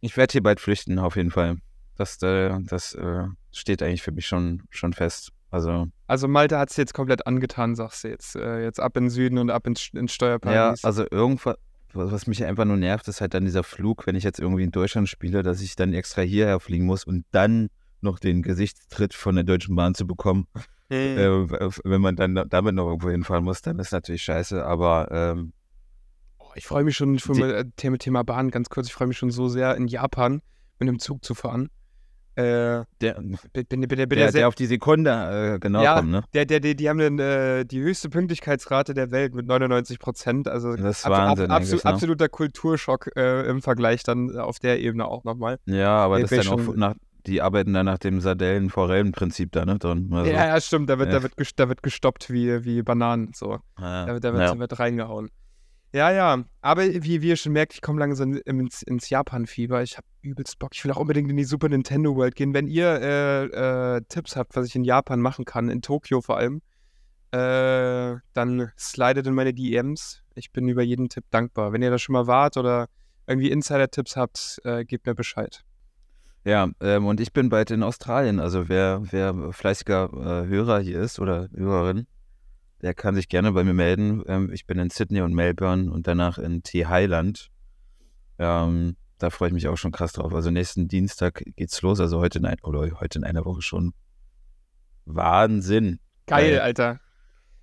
[0.01, 1.57] Ich werde hier bald flüchten, auf jeden Fall.
[1.95, 5.31] Das, äh, das äh, steht eigentlich für mich schon, schon fest.
[5.51, 8.35] Also, Also Malte hat es jetzt komplett angetan, sagst du jetzt.
[8.35, 10.83] Äh, jetzt ab in den Süden und ab ins, ins ja, Steuerparadies.
[10.83, 11.57] also irgendwas,
[11.93, 14.71] was mich einfach nur nervt, ist halt dann dieser Flug, wenn ich jetzt irgendwie in
[14.71, 19.35] Deutschland spiele, dass ich dann extra hierher fliegen muss und dann noch den Gesichtstritt von
[19.35, 20.47] der Deutschen Bahn zu bekommen.
[20.89, 21.17] Hm.
[21.17, 25.53] Äh, wenn man dann damit noch irgendwo hinfahren muss, dann ist natürlich scheiße, aber ähm,
[26.55, 29.17] ich freue mich schon, Die- mal, äh, Thema, Thema Bahn, ganz kurz, ich freue mich
[29.17, 30.41] schon so sehr, in Japan
[30.79, 31.69] mit einem Zug zu fahren.
[32.35, 35.95] Äh, der, bin, bin, bin, der, der sehr, auf die Sekunde äh, genau Ja.
[35.95, 36.23] kommt, ne?
[36.33, 40.47] der, der, die, die haben den, äh, die höchste Pünktlichkeitsrate der Welt mit 99 Prozent.
[40.47, 41.91] Also Das ist ab- Wahnsinn ab, absolut, ne?
[41.91, 45.57] absoluter Kulturschock äh, im Vergleich dann auf der Ebene auch nochmal.
[45.65, 46.93] Ja, aber das ist dann auch nach,
[47.27, 49.77] die arbeiten dann nach dem Sardellen-Forellen-Prinzip da, ne?
[49.77, 50.09] Drin.
[50.13, 51.19] Also, Ja, ja, stimmt, da wird, Ja.
[51.19, 53.31] Da, wird da wird gestoppt wie, wie Bananen.
[53.35, 53.59] So.
[53.77, 54.53] ja, Da, wird- da wird, ja.
[54.53, 55.29] da wird reingehauen.
[55.93, 56.43] Ja, ja.
[56.61, 59.83] Aber wie, wie ihr schon merkt, ich komme langsam ins, ins Japan-Fieber.
[59.83, 60.71] Ich habe übelst Bock.
[60.73, 62.53] Ich will auch unbedingt in die Super Nintendo World gehen.
[62.53, 66.37] Wenn ihr äh, äh, Tipps habt, was ich in Japan machen kann, in Tokio vor
[66.37, 66.61] allem,
[67.31, 70.23] äh, dann slidet in meine DMs.
[70.35, 71.73] Ich bin über jeden Tipp dankbar.
[71.73, 72.87] Wenn ihr da schon mal wart oder
[73.27, 75.63] irgendwie Insider-Tipps habt, äh, gebt mir Bescheid.
[76.43, 78.39] Ja, ähm, und ich bin bald in Australien.
[78.39, 82.07] Also wer, wer fleißiger äh, Hörer hier ist oder Hörerin,
[82.81, 84.23] der kann sich gerne bei mir melden.
[84.27, 87.49] Ähm, ich bin in Sydney und Melbourne und danach in T Highland.
[88.39, 90.33] Ähm, da freue ich mich auch schon krass drauf.
[90.33, 91.99] Also nächsten Dienstag geht's los.
[91.99, 93.93] Also heute in, ein, oder heute in einer Woche schon.
[95.05, 95.99] Wahnsinn.
[96.27, 96.59] Geil, Geil.
[96.61, 96.99] Alter.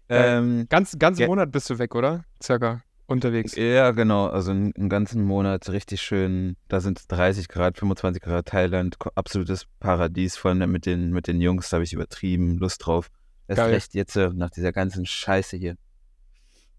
[0.08, 2.24] Äh, Ähm, Ganz, ganzen ge- Monat bist du weg, oder?
[2.42, 3.56] Circa unterwegs.
[3.56, 4.26] Ja, genau.
[4.26, 6.56] Also einen, ganzen Monat richtig schön.
[6.68, 8.96] Da sind es 30 Grad, 25 Grad Thailand.
[9.14, 11.70] Absolutes Paradies, vor allem mit den, mit den Jungs.
[11.70, 13.10] Da habe ich übertrieben Lust drauf.
[13.48, 13.70] Erst Geil.
[13.70, 15.76] recht jetzt äh, nach dieser ganzen Scheiße hier.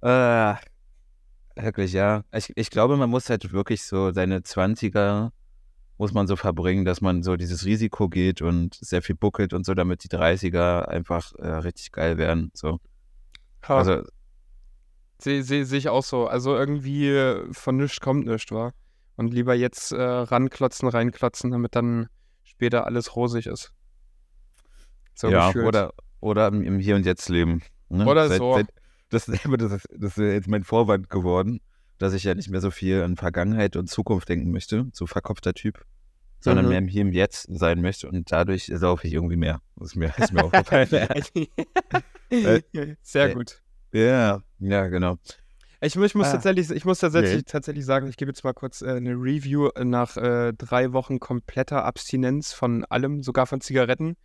[0.01, 0.55] Äh,
[1.55, 2.23] wirklich, ja.
[2.31, 5.31] Ich, ich glaube, man muss halt wirklich so seine 20er
[5.99, 9.65] muss man so verbringen, dass man so dieses Risiko geht und sehr viel buckelt und
[9.65, 12.51] so, damit die 30er einfach äh, richtig geil werden.
[12.53, 12.79] So.
[13.67, 14.03] Ha, Also,
[15.21, 16.27] Sehe seh, seh ich auch so.
[16.27, 18.71] Also irgendwie äh, von nichts kommt nichts, wa?
[19.17, 22.07] Und lieber jetzt äh, ranklotzen, reinklotzen, damit dann
[22.43, 23.73] später alles rosig ist.
[25.13, 25.67] So ja, gefühlt.
[25.67, 27.61] oder, oder im, im Hier und Jetzt leben.
[27.89, 28.05] Ne?
[28.05, 28.59] Oder so.
[29.09, 31.61] das, das ist, das ist jetzt mein Vorwand geworden,
[31.97, 35.53] dass ich ja nicht mehr so viel an Vergangenheit und Zukunft denken möchte, so verkopfter
[35.53, 35.83] Typ,
[36.39, 36.69] sondern Mhm.
[36.69, 39.61] mehr im Hier und Jetzt sein möchte und dadurch saufe ich irgendwie mehr.
[39.75, 40.87] Das ist mir, ist mir aufgefallen.
[43.01, 43.61] Sehr äh, gut.
[43.91, 45.17] ja, ja, genau.
[45.81, 46.31] Ich, ich muss Ah.
[46.33, 47.43] tatsächlich, ich muss tatsächlich, Nee.
[47.43, 51.85] tatsächlich sagen, ich gebe jetzt mal kurz äh, eine Review nach äh, drei Wochen kompletter
[51.85, 54.15] Abstinenz von allem, sogar von Zigaretten.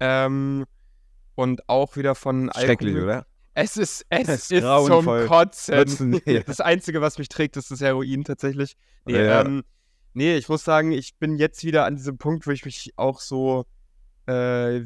[0.00, 0.64] Ähm,
[1.34, 3.04] und auch wieder von Schrecklich, Alkohol.
[3.04, 3.26] oder?
[3.54, 5.06] Es ist, es Das ist zum.
[5.26, 6.20] Kotzen.
[6.46, 8.74] Das Einzige, was mich trägt, ist das Heroin tatsächlich.
[9.04, 9.42] Nee, Ja.
[9.42, 9.62] ähm,
[10.14, 13.20] nee, ich muss sagen, ich bin jetzt wieder an diesem Punkt, wo ich mich auch
[13.20, 13.64] so
[14.26, 14.32] äh,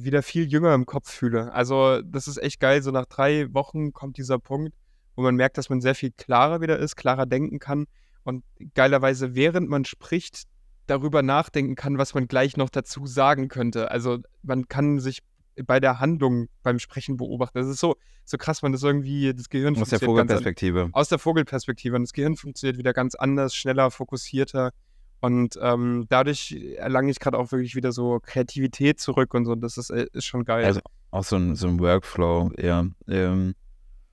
[0.03, 1.53] wieder viel jünger im Kopf fühle.
[1.53, 2.83] Also, das ist echt geil.
[2.83, 4.75] So nach drei Wochen kommt dieser Punkt,
[5.15, 7.87] wo man merkt, dass man sehr viel klarer wieder ist, klarer denken kann
[8.25, 10.45] und geilerweise, während man spricht,
[10.87, 13.91] darüber nachdenken kann, was man gleich noch dazu sagen könnte.
[13.91, 15.21] Also, man kann sich
[15.65, 17.59] bei der Handlung beim Sprechen beobachten.
[17.59, 20.37] Das ist so, so krass, man das irgendwie, das Gehirn Aus der funktioniert ganz an-
[20.37, 20.89] Vogelperspektive.
[20.93, 21.97] aus der Vogelperspektive.
[21.97, 24.73] Und das Gehirn funktioniert wieder ganz anders, schneller, fokussierter.
[25.21, 29.55] Und ähm, dadurch erlange ich gerade auch wirklich wieder so Kreativität zurück und so.
[29.55, 30.65] Das ist, äh, ist schon geil.
[30.65, 32.85] Also auch so ein, so ein Workflow, ja.
[33.09, 33.55] Ähm,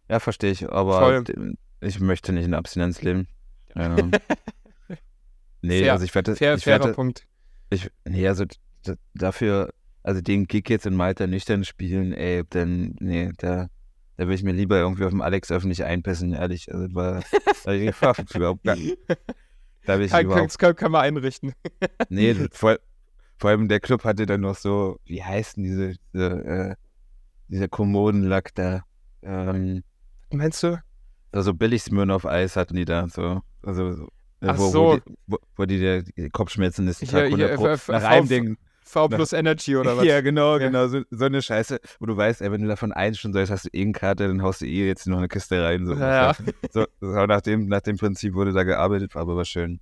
[0.10, 1.56] ja, verstehe ich, aber Voll.
[1.82, 3.28] ich möchte nicht in der Abstinenz leben.
[3.76, 4.12] Ähm,
[5.62, 5.94] nee, Fair.
[5.94, 7.26] also ich werde, Fair, ich fairer werde, Punkt.
[7.70, 8.46] ich, nee, also
[9.14, 13.68] dafür, also den Gig jetzt in Malta nüchtern spielen, ey, dann, nee, da,
[14.18, 16.72] da will ich mir lieber irgendwie auf dem Alex öffentlich einpissen, ehrlich.
[16.74, 17.24] Also das war,
[17.64, 17.82] da ich
[18.36, 18.76] überhaupt gar,
[19.86, 21.54] da will ich Kann, überhaupt, kann, kann man einrichten.
[22.10, 22.78] nee, das- vor,
[23.38, 26.76] vor allem der Club hatte dann noch so, wie heißt denn diese, diese äh,
[27.50, 28.84] dieser Kommodenlack da,
[29.22, 29.84] ähm,
[30.32, 30.82] Meinst du?
[31.32, 34.08] also billig Smirnoff Eis hatten die da, so, also, so,
[34.42, 34.80] Ach wo, so.
[34.80, 38.02] wo, die, wo, wo die, der Kopfschmerzen ist, Hier- Tag hier, 100 Pro, F- F-
[38.02, 38.58] nach einem Ding,
[38.94, 40.06] V plus Energy oder was?
[40.06, 40.68] ja, genau, Ja.
[40.68, 40.88] genau.
[40.88, 43.66] So, so eine Scheiße, wo du weißt, ey, wenn du davon eins schon sollst, hast
[43.66, 45.86] du eh eine Karte, dann haust du eh jetzt noch eine Kiste rein.
[45.86, 46.34] So, Ja,
[46.72, 49.80] so, so nach, dem, nach dem Prinzip wurde da gearbeitet, aber war schön.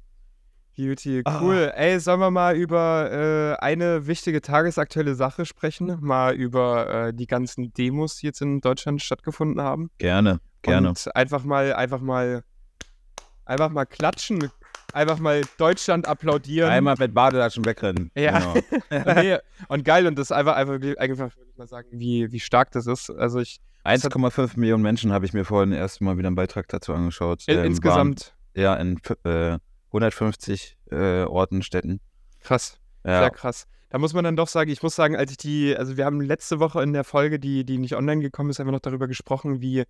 [0.78, 1.42] Beauty, Ah.
[1.42, 1.72] cool.
[1.76, 3.12] Ey, sollen wir mal über
[3.60, 5.98] äh, eine wichtige tagesaktuelle Sache sprechen?
[6.00, 9.92] Mal über äh, die ganzen Demos, die jetzt in Deutschland stattgefunden haben?
[9.98, 10.88] Gerne, gerne.
[10.90, 12.44] Und einfach mal, einfach mal,
[13.46, 14.50] einfach mal klatschen.
[14.94, 16.70] Einfach mal Deutschland applaudieren.
[16.70, 18.12] Einmal mit Badelatschen wegrennen.
[18.16, 18.40] Ja.
[18.40, 18.54] Genau.
[19.22, 23.10] nee, und geil, und das einfach, einfach, einfach mal sagen, wie, wie stark das ist.
[23.10, 26.94] Also ich 1,5 Millionen Menschen habe ich mir vorhin erst mal wieder einen Beitrag dazu
[26.94, 27.44] angeschaut.
[27.48, 32.00] in, Ähm, insgesamt Waren, ja, in äh, 150 äh, Orten, Städten.
[32.42, 32.78] krass.
[33.04, 33.68] Ja, Sehr krass.
[33.90, 36.22] Da muss man dann doch sagen, ich muss sagen, als ich die, also wir haben
[36.22, 39.60] letzte Woche in der Folge, die, die nicht online gekommen ist, einfach noch darüber gesprochen,
[39.60, 39.84] wie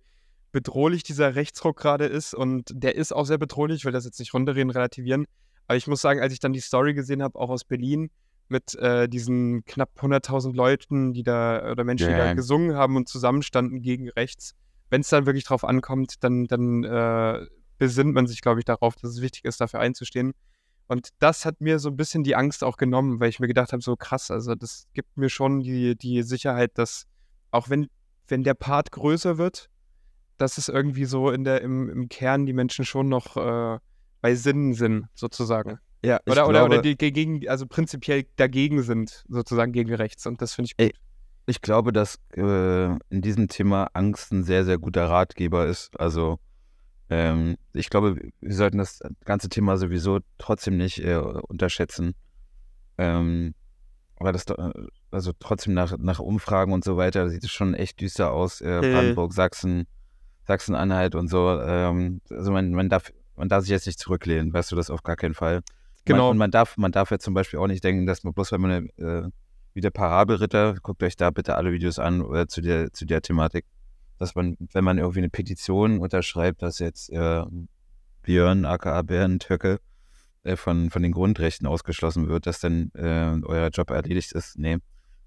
[0.52, 2.34] bedrohlich dieser Rechtsruck gerade ist.
[2.34, 5.26] Und der ist auch sehr bedrohlich, ich will das jetzt nicht runterreden, relativieren.
[5.66, 8.10] Aber ich muss sagen, als ich dann die Story gesehen habe, auch aus Berlin,
[8.48, 12.26] mit äh, diesen knapp 100.000 Leuten, die da, oder Menschen, die Ja.
[12.26, 14.54] da gesungen haben und zusammenstanden gegen rechts,
[14.90, 17.46] wenn es dann wirklich drauf ankommt, dann, dann äh,
[17.78, 20.34] besinnt man sich, glaube ich, darauf, dass es wichtig ist, dafür einzustehen.
[20.86, 23.72] Und das hat mir so ein bisschen die Angst auch genommen, weil ich mir gedacht
[23.72, 27.06] habe, so krass, also das gibt mir schon die, die Sicherheit, dass
[27.50, 27.88] auch wenn,
[28.28, 29.70] wenn der Part größer wird,
[30.38, 33.78] dass es irgendwie so in der, im, im Kern die Menschen schon noch äh,
[34.20, 35.78] bei Sinnen sind, sozusagen.
[36.04, 40.26] ja ich Oder, oder, glaube, oder die gegen, also prinzipiell dagegen sind, sozusagen gegen rechts.
[40.26, 41.00] Und das finde ich Ey, gut.
[41.46, 45.98] Ich glaube, dass äh, in diesem Thema Angst ein sehr, sehr guter Ratgeber ist.
[45.98, 46.38] Also
[47.10, 52.14] ähm, ich glaube, wir sollten das ganze Thema sowieso trotzdem nicht äh, unterschätzen.
[52.96, 53.54] Ähm,
[54.16, 54.72] aber das, äh,
[55.10, 58.60] also trotzdem nach, nach Umfragen und so weiter sieht es schon echt düster aus.
[58.60, 58.78] Äh.
[58.80, 59.86] Brandenburg, Sachsen,
[60.52, 61.60] Sachsen-Anhalt und so.
[61.60, 65.02] Ähm, also man, man darf, man darf sich jetzt nicht zurücklehnen, weißt du das auf
[65.02, 65.60] gar keinen Fall.
[66.04, 66.24] Genau.
[66.24, 68.52] Man, und man darf, man darf ja zum Beispiel auch nicht denken, dass man bloß,
[68.52, 69.30] wenn man äh,
[69.74, 73.22] wie der Parabelritter, guckt euch da bitte alle Videos an äh, zu der, zu der
[73.22, 73.64] Thematik,
[74.18, 77.44] dass man, wenn man irgendwie eine Petition unterschreibt, dass jetzt äh,
[78.22, 79.80] Björn, aka Bernd Höcke,
[80.44, 84.58] äh, von, von den Grundrechten ausgeschlossen wird, dass dann äh, euer Job erledigt ist.
[84.58, 84.78] Nee.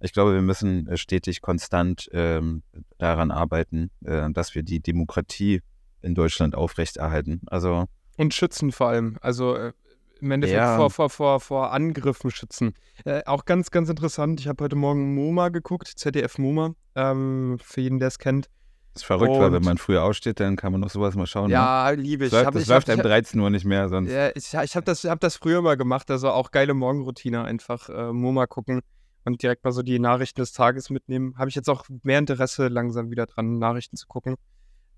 [0.05, 2.61] Ich glaube, wir müssen äh, stetig konstant ähm,
[2.99, 5.61] daran arbeiten, äh, dass wir die Demokratie
[6.01, 7.41] in Deutschland aufrechterhalten.
[7.47, 7.85] Also
[8.17, 9.17] Und schützen vor allem.
[9.21, 9.73] Also äh,
[10.21, 10.77] im Endeffekt Ja.
[10.77, 12.73] vor, vor, vor, vor Angriffen schützen.
[13.03, 14.39] Äh, auch ganz, ganz interessant.
[14.39, 18.45] Ich habe heute Morgen MoMA geguckt, ZDF MoMA, ähm, für jeden, der es kennt.
[18.93, 21.25] Das ist verrückt, weil wenn Und- man früher aussteht, dann kann man noch sowas mal
[21.25, 21.47] schauen.
[21.47, 21.53] ne?
[21.53, 22.31] Ja, liebe ich.
[22.31, 24.09] Das läuft, Hab- das ich läuft hab- einem ich hab- 13 Uhr nicht mehr, sonst.
[24.11, 27.89] Ja, ich, ich habe das, hab das früher mal gemacht, also auch geile Morgenroutine einfach
[27.89, 28.81] äh, MoMA gucken
[29.25, 31.37] und direkt mal so die Nachrichten des Tages mitnehmen.
[31.37, 34.35] Habe ich jetzt auch mehr Interesse langsam wieder dran, Nachrichten zu gucken.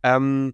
[0.04, 0.54] Ähm,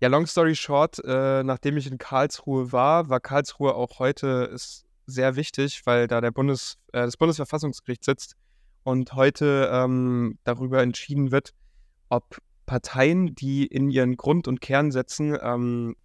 [0.00, 4.86] ja, long story short, äh, nachdem ich in Karlsruhe war, war Karlsruhe auch heute ist
[5.06, 8.36] sehr wichtig, weil da der Bundes, äh, das Bundesverfassungsgericht sitzt
[8.82, 11.52] und heute ähm, darüber entschieden wird,
[12.08, 15.96] ob Parteien, die in ihren Grund- und Kernsätzen ähm,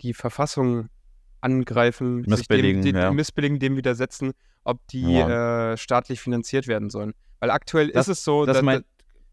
[0.00, 0.88] die Verfassung
[1.44, 3.12] angreifen, sich Missbilligen, dem, dem, ja.
[3.12, 4.32] missbilligen, dem widersetzen,
[4.64, 5.72] ob die Ja.
[5.72, 7.12] äh, staatlich finanziert werden sollen.
[7.40, 8.80] Weil aktuell Das- ist es so, Das da-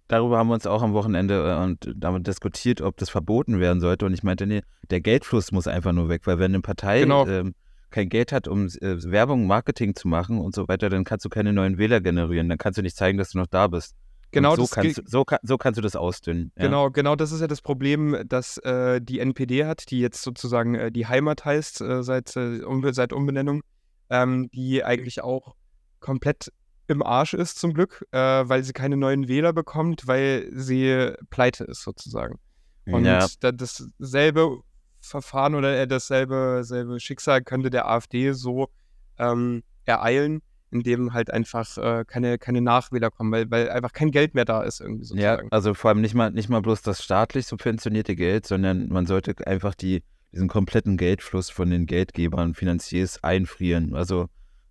[0.07, 3.79] darüber haben wir uns auch am Wochenende äh, und damit diskutiert, ob das verboten werden
[3.79, 4.05] sollte.
[4.05, 7.25] Und ich meinte, nee, der Geldfluss muss einfach nur weg, weil wenn eine Partei Genau.
[7.27, 7.55] ähm,
[7.89, 11.29] kein Geld hat, um äh, Werbung, Marketing zu machen und so weiter, dann kannst du
[11.29, 12.47] keine neuen Wähler generieren.
[12.49, 13.95] Dann kannst du nicht zeigen, dass du noch da bist.
[14.31, 16.51] Genau so kannst, so, kann, so kannst du das ausdünnen.
[16.57, 16.65] Ja?
[16.65, 20.75] Genau, genau das ist ja das Problem, das äh, die NPD hat, die jetzt sozusagen
[20.75, 23.61] äh, die Heimat heißt äh, seit, äh, Umbe seit Umbenennung,
[24.09, 25.55] ähm, die eigentlich auch
[25.99, 26.51] komplett
[26.87, 31.63] im Arsch ist zum Glück, äh, weil sie keine neuen Wähler bekommt, weil sie pleite
[31.63, 32.39] ist sozusagen.
[32.85, 33.25] Und ja.
[33.39, 34.59] da, dasselbe
[34.99, 38.69] Verfahren oder äh, dasselbe selbe Schicksal könnte der AfD so
[39.17, 40.41] ähm, ereilen,
[40.71, 44.63] indem halt einfach äh, keine, keine Nachwähler kommen, weil, weil einfach kein Geld mehr da
[44.63, 45.47] ist irgendwie Ja, sozusagen.
[45.51, 49.35] also vor allem nicht mal, nicht mal bloß das staatlich subventionierte Geld, sondern man sollte
[49.45, 53.93] einfach die, diesen kompletten Geldfluss von den Geldgebern, Finanziers einfrieren.
[53.95, 54.27] Also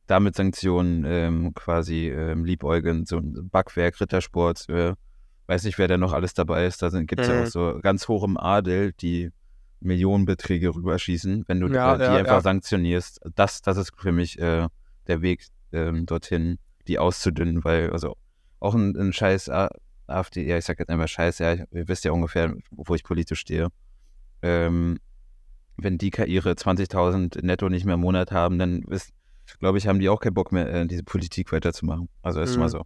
[0.06, 4.94] damit Sanktionen ähm, quasi ähm, liebäugeln, so ein Backwerk, Rittersport, äh,
[5.46, 6.80] weiß nicht, wer da noch alles dabei ist.
[6.82, 7.40] Da gibt es ja Mhm.
[7.42, 9.30] auch so ganz hoch im Adel, die
[9.80, 12.40] Millionenbeträge rüberschießen, wenn du Ja, äh, die ja, einfach ja.
[12.40, 13.20] sanktionierst.
[13.34, 14.68] Das, das ist für mich äh,
[15.06, 18.16] der Weg ähm, dorthin, die auszudünnen, weil also
[18.60, 19.50] auch ein, ein scheiß
[20.06, 23.40] AfD, ja, ich sag jetzt einfach scheiß, ja, ihr wisst ja ungefähr, wo ich politisch
[23.40, 23.68] stehe.
[24.42, 24.98] Ähm,
[25.76, 29.10] wenn die ihre 20.000 netto nicht mehr im Monat haben, dann ist,
[29.60, 32.08] glaube ich, haben die auch keinen Bock mehr, äh, diese Politik weiterzumachen.
[32.22, 32.60] Also ist Mhm.
[32.60, 32.82] mal so.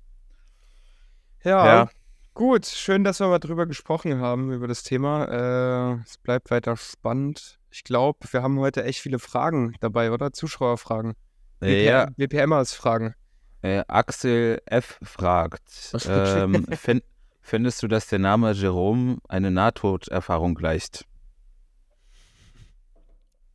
[1.43, 1.89] Ja, Ja.
[2.35, 2.67] gut.
[2.67, 5.25] Schön, dass wir mal drüber gesprochen haben, über das Thema.
[5.27, 7.59] Äh, es bleibt weiter spannend.
[7.71, 10.33] Ich glaube, wir haben heute echt viele Fragen dabei, oder?
[10.33, 11.15] Zuschauerfragen.
[11.61, 13.15] Ja, WPMers Fragen.
[13.63, 14.99] äh, Axel F.
[15.03, 17.03] fragt, ähm, fin
[17.41, 21.07] findest du, dass der Name Jerome eine Nahtoderfahrung gleicht?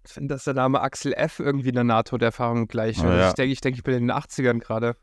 [0.06, 1.40] Ich finde, dass der Name Axel F.
[1.40, 2.98] irgendwie einer NATO-Erfahrung gleich.
[3.00, 3.28] Oh, Also ja.
[3.30, 4.96] Ich denke, ich, denk, ich bin in den 80ern gerade.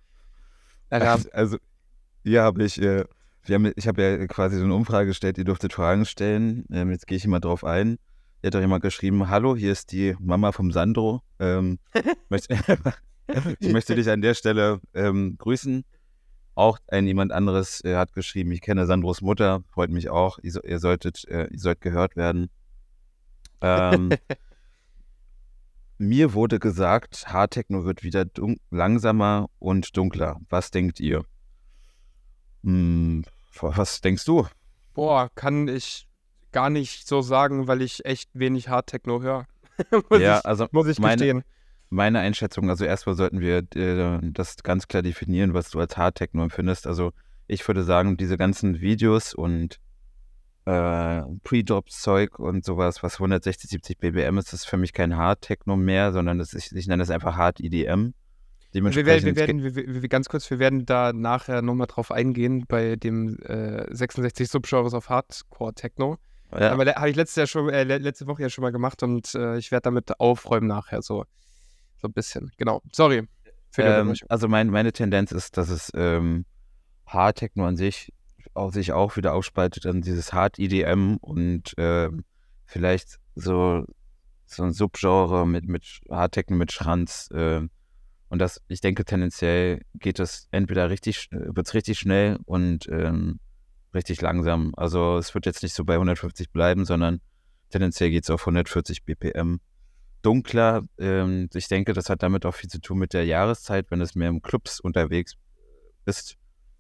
[0.91, 1.59] Alter, Also,
[2.25, 3.05] hier habe ich, äh,
[3.45, 6.65] wir haben, ich habe ja quasi so eine Umfrage gestellt, ihr dürftet Fragen stellen.
[6.73, 7.99] Ähm, jetzt gehe ich mal drauf ein.
[8.47, 11.21] Hier hat doch jemand geschrieben, hallo, hier ist die Mama vom Sandro.
[11.41, 11.81] Ähm,
[12.29, 12.57] möchte,
[13.59, 15.85] ich möchte dich an der Stelle ähm, grüßen.
[16.55, 20.39] Auch ein jemand anderes äh, hat geschrieben, ich kenne Sandros Mutter, freut mich auch.
[20.45, 22.49] Ihr, so- ihr solltet, äh, ihr sollt gehört werden.
[23.63, 24.11] Ähm,
[25.99, 28.27] mir wurde gesagt, Hardtechno wird wieder
[28.71, 30.37] langsamer und dunkler.
[30.51, 31.25] Was denkt ihr?
[32.63, 33.25] Hm,
[33.61, 34.47] was denkst du?
[34.95, 36.07] boah, kann ich
[36.57, 39.47] gar nicht so sagen, weil ich echt wenig Hardtechno höre.
[40.09, 41.43] muss, ja, ich, also muss ich meine, gestehen.
[41.91, 46.43] meine Einschätzung, also erstmal sollten wir äh, das ganz klar definieren, was du als Hardtechno
[46.43, 46.87] empfindest.
[46.87, 47.13] Also
[47.47, 49.81] ich würde sagen, diese ganzen Videos und
[50.65, 56.15] äh, Pre-Drop-Zeug und sowas, was 160, 70 BBM ist, ist für mich kein Hard-Techno mehr,
[56.15, 58.15] sondern das ist, ich nenne das einfach Hard-EDM.
[58.73, 62.65] Wir werden, wir, werden, wir, wir, ganz kurz, wir werden da nachher nochmal drauf eingehen
[62.67, 66.17] bei dem äh, 66 Subgenres of Hardcore Techno.
[66.53, 69.03] Ja, Aber habe ich letztes Jahr schon, äh, le- letzte Woche ja schon mal gemacht
[69.03, 71.25] und äh, ich werde damit aufräumen nachher so,
[71.97, 72.51] so ein bisschen.
[72.57, 72.83] Genau.
[72.93, 73.27] Sorry
[73.79, 76.47] ähm, also mein, meine Tendenz ist, dass es ähm,
[77.07, 78.13] Hard-Techno an sich
[78.55, 82.25] auch, sich auch wieder aufspaltet in dieses Hard-EDM und ähm,
[82.65, 83.85] vielleicht so,
[84.47, 87.29] so ein Subgenre mit, mit Hard-Techno mit Schranz.
[87.35, 87.71] ähm,
[88.29, 93.39] und das, ich denke, tendenziell geht es entweder richtig, wird es richtig schnell und ähm,
[93.97, 94.73] richtig langsam.
[94.77, 97.21] Also es wird jetzt nicht so bei 150 bleiben, sondern
[97.71, 99.59] tendenziell geht es auf 140 BPM.
[100.23, 104.01] Dunkler, ähm, ich denke, das hat damit auch viel zu tun mit der Jahreszeit, wenn
[104.01, 105.35] es mehr im Clubs unterwegs
[106.05, 106.37] bist.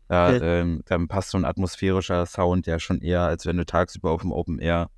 [0.09, 0.43] Da, Ja.
[0.43, 4.23] ähm, dann passt so ein atmosphärischer Sound ja schon eher, als wenn du tagsüber auf
[4.23, 4.91] dem Open Air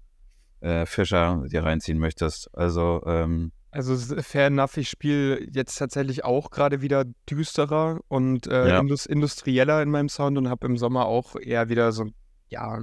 [0.61, 2.51] äh, Fischer dir reinziehen möchtest.
[2.55, 8.69] Also, ähm, Also fair enough, ich spiele jetzt tatsächlich auch gerade wieder düsterer und äh,
[8.69, 8.79] Ja.
[8.81, 12.07] indus industrieller in meinem Sound und habe im Sommer auch eher wieder so,
[12.49, 12.81] ja,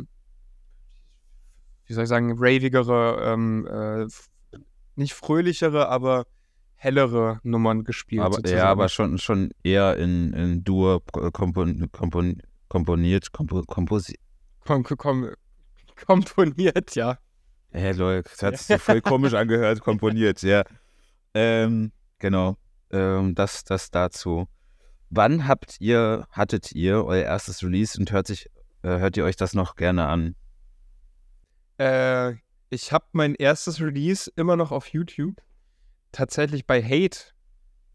[1.88, 4.08] wie soll ich sagen, ravigere, ähm, äh,
[4.96, 6.26] nicht fröhlichere, aber
[6.76, 8.22] hellere Nummern gespielt.
[8.22, 8.60] Aber, sozusagen.
[8.60, 14.20] ja, aber schon, schon eher in, in Dur äh, kompon, kompon, komponiert, kompo, komposi
[14.66, 15.30] Kom kom
[16.06, 17.18] komponiert, ja.
[17.76, 20.64] Hä, Leute, das hat sich so voll komisch angehört, komponiert, ja.
[21.34, 22.56] Ähm, genau,
[22.90, 24.48] ähm, das, das dazu.
[25.10, 28.50] Wann habt ihr, hattet ihr euer erstes Release und hört sich,
[28.82, 30.36] äh, hört ihr euch das noch gerne an?
[31.78, 32.36] Äh,
[32.70, 35.42] ich habe mein erstes Release immer noch auf YouTube.
[36.14, 37.20] Tatsächlich bei Hate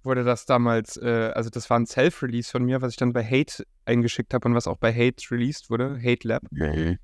[0.02, 3.24] wurde das damals, äh, also das war ein Self-Release von mir, was ich dann bei
[3.24, 6.42] Hate eingeschickt habe und was auch bei Hate released wurde, Hate Lab.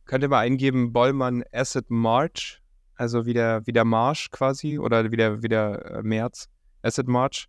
[0.04, 2.62] Könnt ihr mal eingeben, Bollmann Acid March,
[2.96, 6.48] also wie der, wie der Marsch quasi oder wie der, wie der äh, März,
[6.82, 7.46] Acid March.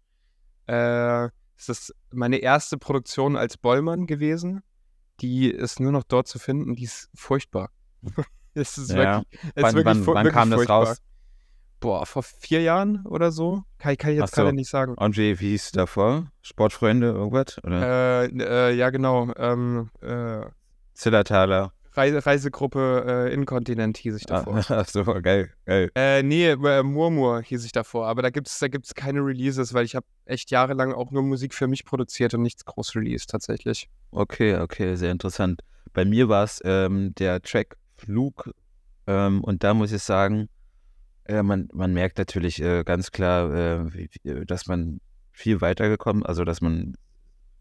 [0.68, 1.26] Äh,
[1.58, 4.62] es ist meine erste Produktion als Bollmann gewesen.
[5.22, 7.70] Die ist nur noch dort zu finden, die ist furchtbar.
[8.54, 8.98] es ist Ja.
[9.24, 10.88] wirklich, es ist Wann, wirklich, wann, fu- wann wirklich kam das furchtbar.
[10.90, 11.02] raus?
[11.80, 13.64] Boah, vor vier Jahren oder so?
[13.78, 14.42] Kann, kann ich jetzt so.
[14.42, 14.96] gerade nicht sagen.
[14.96, 16.28] Und wie, wie hieß es davor?
[16.42, 17.58] Sportfreunde, irgendwas?
[17.64, 18.24] Oder?
[18.24, 19.32] Äh, äh, ja, genau.
[19.38, 20.42] Ähm, äh,
[20.94, 21.74] Zillertaler.
[21.98, 24.64] Reise, Reisegruppe äh, Inkontinent hieß ich Ah, davor.
[24.70, 25.92] ach so, geil, geil.
[25.96, 29.86] Äh, nee, äh, Murmur hieß ich davor, aber da gibt's da gibt's keine Releases, weil
[29.86, 33.90] ich habe echt jahrelang auch nur Musik für mich produziert und nichts groß released tatsächlich.
[34.12, 35.62] Okay, okay, sehr interessant.
[35.94, 38.52] Bei mir war es ähm, der Track Flug
[39.08, 40.50] ähm, und da muss ich sagen,
[41.26, 46.26] äh, man, man merkt natürlich äh, ganz klar, äh, wie, wie, dass man viel weitergekommen,
[46.26, 46.96] also dass man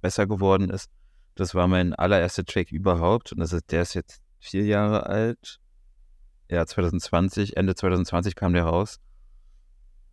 [0.00, 0.90] besser geworden ist.
[1.34, 5.58] Das war mein allererster Track überhaupt und das ist, der ist jetzt vier Jahre alt.
[6.48, 9.00] Ja, 2020, Ende 2020 kam der raus.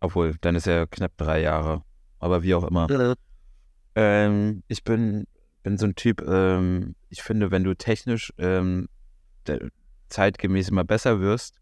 [0.00, 1.82] Obwohl, dann ist er knapp drei Jahre.
[2.18, 2.88] Aber wie auch immer.
[3.94, 5.26] Ähm, ich bin,
[5.62, 8.88] bin so ein Typ, ähm, ich finde, wenn du technisch ähm,
[10.08, 11.60] zeitgemäß immer besser wirst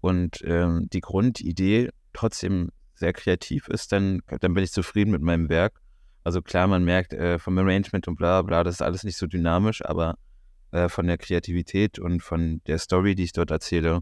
[0.00, 5.48] und ähm, die Grundidee trotzdem sehr kreativ ist, dann, dann bin ich zufrieden mit meinem
[5.48, 5.80] Werk.
[6.24, 9.26] Also klar, man merkt äh, vom Arrangement und bla bla, das ist alles nicht so
[9.26, 10.16] dynamisch, aber
[10.72, 14.00] äh, von der Kreativität und von der Story, die ich dort erzähle,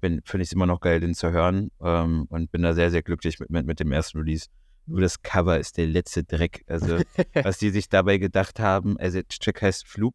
[0.00, 2.90] bin- finde ich es immer noch geil, den zu hören ähm, und bin da sehr,
[2.90, 4.46] sehr glücklich mit, mit, mit dem ersten Release.
[4.86, 6.64] Nur das Cover ist der letzte Dreck.
[6.66, 6.98] Also,
[7.42, 10.14] was die sich dabei gedacht haben, also der Track heißt Flug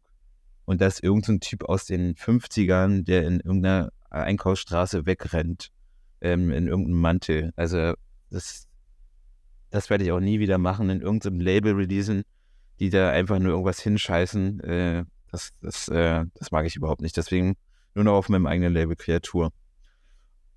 [0.64, 5.68] und da ist irgendein so Typ aus den 50ern, der in irgendeiner Einkaufsstraße wegrennt,
[6.20, 7.52] ähm, in irgendeinem Mantel.
[7.56, 7.94] Also,
[8.30, 8.66] das,
[9.70, 12.22] das werde ich auch nie wieder machen, in irgendeinem Label releasen,
[12.80, 14.60] die da einfach nur irgendwas hinscheißen.
[14.60, 17.16] Äh, das, das, äh, das mag ich überhaupt nicht.
[17.16, 17.56] Deswegen
[17.94, 19.50] nur noch auf meinem eigenen Label Kreatur.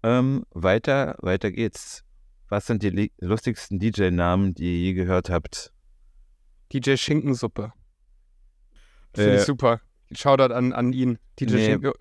[0.03, 2.03] Ähm, weiter, weiter geht's.
[2.49, 5.73] Was sind die lustigsten DJ-Namen, die ihr je gehört habt?
[6.71, 7.73] DJ Schinkensuppe.
[9.13, 9.81] Finde Äh, ich super.
[10.11, 11.17] Shoutout an, an ihn.
[11.39, 11.65] DJ Nee.
[11.65, 11.91] Schinken.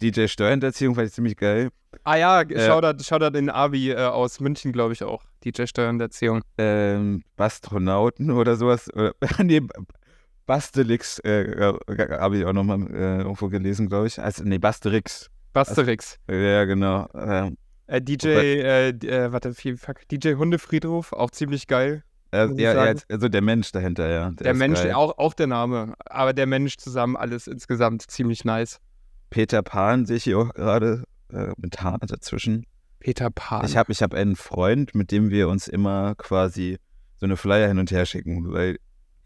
[0.00, 1.70] DJ Steuerhinterziehung fand ich ziemlich geil.
[2.04, 5.24] Ah ja, Äh, Shoutout, Shoutout in Abi äh, aus München, glaube ich auch.
[5.44, 6.40] DJ Steuererziehung.
[6.56, 8.88] Ähm, Bastronauten oder sowas.
[8.94, 9.60] Oder, nee,
[10.46, 11.72] Bastelix äh,
[12.18, 14.18] habe ich auch nochmal äh, irgendwo gelesen, glaube ich.
[14.20, 15.30] Also, nee, Basterix.
[15.52, 16.18] Basterix.
[16.28, 17.08] Ja, genau.
[17.14, 22.02] Ähm, Äh, DJ, äh, äh, warte, viel, fuck, DJ Hundefriedhof, auch ziemlich geil.
[22.32, 24.30] äh, ja, ja, also der Mensch dahinter, ja.
[24.30, 24.94] Der ist Mensch, geil.
[24.94, 28.78] auch, auch der Name, aber der Mensch zusammen, alles insgesamt ziemlich nice.
[29.30, 32.64] Peter Pan sehe ich hier auch gerade äh, mit Haaren dazwischen.
[33.00, 33.64] Peter Pan.
[33.66, 36.78] Ich habe ich hab einen Freund, mit dem wir uns immer quasi
[37.18, 38.76] so eine Flyer hin und her schicken, weil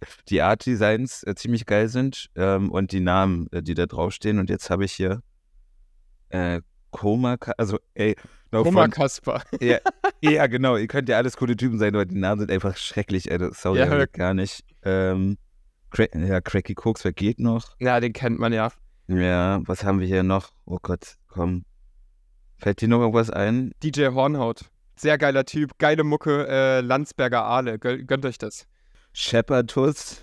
[0.28, 4.38] die Art-Designs äh, ziemlich geil sind ähm, und die Namen, äh, die da draufstehen.
[4.38, 5.22] Und jetzt habe ich hier
[6.30, 8.16] äh, Koma, also ey,
[8.52, 9.42] no front, Kasper.
[9.60, 9.78] ja,
[10.22, 13.30] ja, genau, ihr könnt ja alles coole Typen sein, aber die Namen sind einfach schrecklich,
[13.30, 14.64] ey, das sorry, Ja, gar nicht.
[14.82, 15.36] Ähm,
[15.90, 17.76] Cra ja, Cracky Cooks, wer geht noch?
[17.80, 18.72] Ja, den kennt man ja.
[19.08, 20.50] Ja, was haben wir hier noch?
[20.64, 21.64] Oh Gott, komm.
[22.58, 23.72] Fällt dir noch irgendwas ein?
[23.82, 24.70] DJ Hornhaut.
[24.96, 27.78] Sehr geiler Typ, geile Mucke, äh, Landsberger Aale.
[27.78, 28.66] Gö gönnt euch das.
[29.18, 30.22] Shepardus.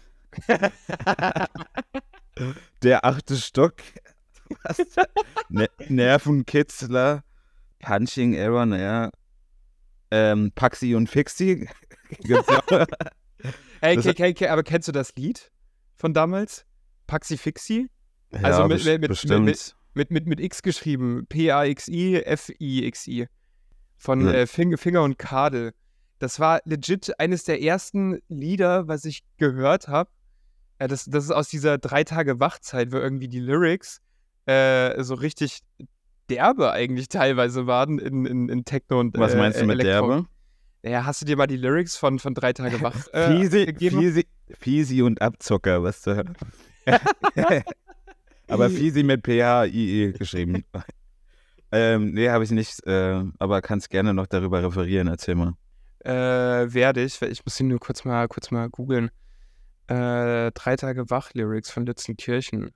[2.83, 3.73] Der achte Stock.
[5.49, 7.23] Ne Nervenkitzler.
[7.79, 9.09] Punching Error, naja.
[10.11, 11.67] Ähm, Paxi und Fixi.
[12.21, 12.85] Gibt's auch.
[13.81, 15.51] Ey, Das- K K, aber kennst du das Lied
[15.95, 16.65] von damals?
[17.07, 17.89] Paxi Fixi?
[18.31, 21.25] ja, Also mit- mit- mit- mit- Mit, mit, X geschrieben.
[21.27, 23.27] P-A-X-I, F-I-X-I.
[23.97, 24.33] Von Ja.
[24.33, 25.73] äh, Fing Finger und Kadel.
[26.19, 30.09] Das war legit eines der ersten Lieder, was ich gehört habe.
[30.77, 34.01] Äh, das, das ist aus dieser drei Tage Wachzeit, wo irgendwie die Lyrics
[34.45, 35.59] äh, so richtig
[36.29, 40.07] derbe eigentlich teilweise waren in, in, in Techno und Was äh, meinst du mit Elektro.
[40.07, 40.25] derbe?
[40.83, 43.99] Ja, hast du dir mal die Lyrics von, von drei Tage wach äh, Fiesi, gegeben?
[43.99, 44.27] Fiesi,
[44.59, 46.33] Fiesi und Abzocker, was zur Hölle.
[48.47, 50.65] Aber Fiesi mit P-H-I-E geschrieben.
[51.71, 55.53] ähm, nee, habe ich nicht, äh, aber kannst gerne noch darüber referieren, erzähl mal.
[56.03, 56.11] Äh,
[56.73, 59.09] werde ich, ich muss ihn nur kurz mal, kurz mal googeln.
[59.87, 62.71] Äh, drei Tage Wach-Lyrics von Lützenkirchen.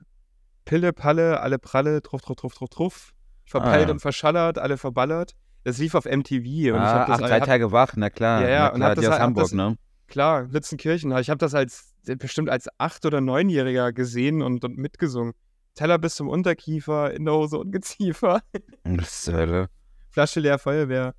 [0.65, 3.13] Pille, Palle, alle Pralle, truff, truff, truff, truff, truff.
[3.45, 3.91] Verpeilt Ah, ja.
[3.91, 5.33] und verschallert, alle verballert.
[5.63, 6.35] Das lief auf MTV.
[6.35, 8.41] Und ich Ah, hab das, ach, drei hab, Tage wach, na klar.
[8.41, 9.77] Ja, ja, na und klar, hab das die aus Hamburg, das- ne?
[10.07, 11.11] Klar, Lützenkirchen.
[11.17, 15.33] Ich habe das als bestimmt als acht- oder neunjähriger gesehen und, und mitgesungen.
[15.75, 18.41] Teller bis zum Unterkiefer, in der Hose Ungeziefer,
[18.83, 19.67] Das ist, äh,
[20.09, 21.13] Flasche leer Feuerwehr.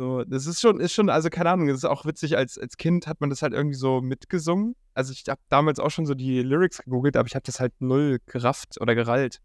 [0.00, 2.78] So, das ist schon, ist schon, also keine Ahnung, das ist auch witzig, als, als
[2.78, 4.74] Kind hat man das halt irgendwie so mitgesungen.
[4.94, 7.74] Also ich habe damals auch schon so die Lyrics gegoogelt, aber ich habe das halt
[7.80, 9.40] null gerafft oder gerallt.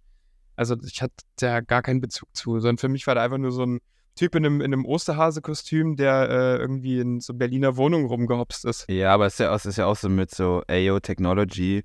[0.55, 3.51] Also ich hatte da gar keinen Bezug zu, sondern für mich war da einfach nur
[3.51, 3.79] so ein
[4.15, 8.85] Typ in einem, in einem Osterhase-Kostüm, der äh, irgendwie in so Berliner Wohnungen rumgehopst ist.
[8.89, 11.83] Ja, aber es ist ja, auch, es ist ja auch so mit so AO Technology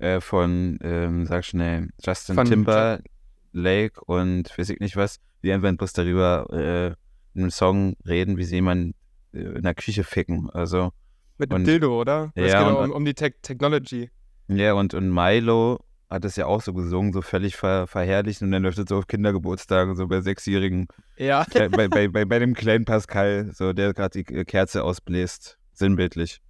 [0.00, 5.74] äh, von, ähm, sag schnell, Justin Von- Timberlake und weiß ich nicht was, die einfach
[5.74, 6.94] bloß darüber äh,
[7.34, 8.94] einem Song reden, wie sie jemanden
[9.32, 10.50] äh, in der Küche ficken.
[10.50, 10.92] Also,
[11.38, 12.32] Mit einem Und- Dildo, oder?
[12.34, 14.10] Es Ja, geht und- um, um die Tech Technology.
[14.48, 15.80] ja, und, und Milo
[16.10, 18.98] hat es ja auch so gesungen, so völlig ver verherrlicht und dann läuft es so
[18.98, 21.46] auf Kindergeburtstagen, so bei Sechsjährigen, Ja.
[21.54, 26.40] Bei, bei, bei, bei dem kleinen Pascal, so der gerade die äh, Kerze ausbläst, sinnbildlich.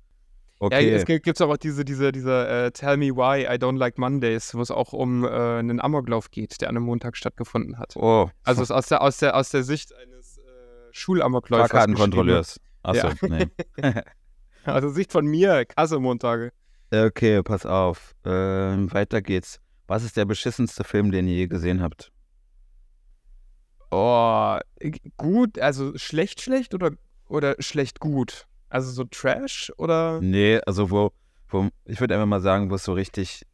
[0.60, 3.98] Ja, Okay, es gibt auch diese, diese, diese äh, Tell Me Why I Don't Like
[3.98, 7.96] Mondays, wo es auch um äh, einen Amoklauf geht, der an einem Montag stattgefunden hat.
[7.96, 10.21] oh, Also es ist aus der, aus der, aus der Sicht eines
[10.92, 11.70] Schulamokläufers.
[11.70, 12.60] Fahrkartenkontrolleurs.
[12.82, 13.14] Achso, Ja.
[13.28, 13.46] nee.
[14.64, 16.52] Also Sicht von mir, Kasse Montage.
[16.92, 18.14] Okay, pass auf.
[18.24, 19.58] Ähm, weiter geht's.
[19.88, 22.12] Was ist der beschissenste Film, den ihr je gesehen habt?
[23.90, 24.58] Oh,
[25.16, 26.92] gut, also schlecht, schlecht oder,
[27.28, 28.46] oder schlecht gut?
[28.68, 30.20] Also so Trash oder?
[30.22, 31.12] Nee, also wo,
[31.48, 33.44] wo ich würde einfach mal sagen, wo es so richtig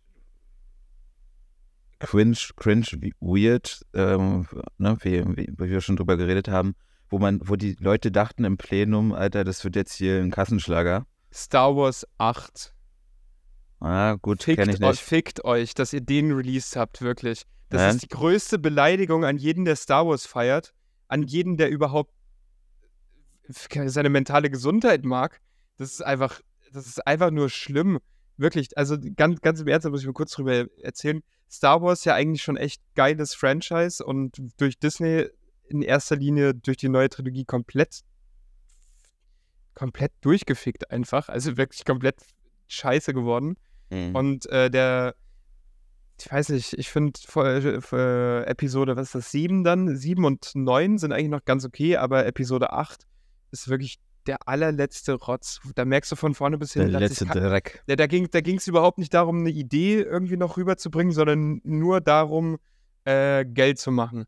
[1.98, 2.86] cringe, cringe,
[3.20, 6.76] weird, ähm, ne, wie, wie, wie wir schon drüber geredet haben,
[7.10, 11.06] wo man, wo die Leute dachten im Plenum, Alter, das wird jetzt hier ein Kassenschlager.
[11.32, 12.72] Star Wars 8.
[13.80, 15.00] Ah, gut, Fickt, kenne ich nicht.
[15.00, 17.44] fickt euch, dass ihr den released habt, wirklich.
[17.68, 17.90] Das Ja.
[17.90, 20.74] ist die größte Beleidigung an jeden, der Star Wars feiert,
[21.06, 22.12] an jeden, der überhaupt
[23.48, 25.40] seine mentale Gesundheit mag.
[25.76, 26.40] Das ist einfach,
[26.72, 27.98] das ist einfach nur schlimm.
[28.36, 31.22] Wirklich, also ganz, ganz im Ernst, da muss ich mal kurz drüber erzählen.
[31.50, 35.28] Star Wars ist ja eigentlich schon echt geiles Franchise und durch Disney
[35.68, 38.00] in erster Linie durch die neue Trilogie komplett
[39.78, 41.28] komplett durchgefickt einfach.
[41.28, 42.16] Also wirklich komplett
[42.66, 43.56] scheiße geworden.
[43.90, 44.14] Mhm.
[44.14, 45.14] Und äh, der,
[46.20, 47.12] ich weiß nicht, ich finde
[48.46, 49.96] Episode, was ist das, 7 dann?
[49.96, 53.04] 7 und 9 sind eigentlich noch ganz okay, aber Episode 8
[53.52, 55.60] ist wirklich der allerletzte Rotz.
[55.76, 57.82] Da merkst du von vorne bis Der hinten, dass letzte Dreck.
[57.86, 62.00] ja, da ging da es überhaupt nicht darum, eine Idee irgendwie noch rüberzubringen, sondern nur
[62.00, 62.58] darum,
[63.04, 64.26] äh, Geld zu machen.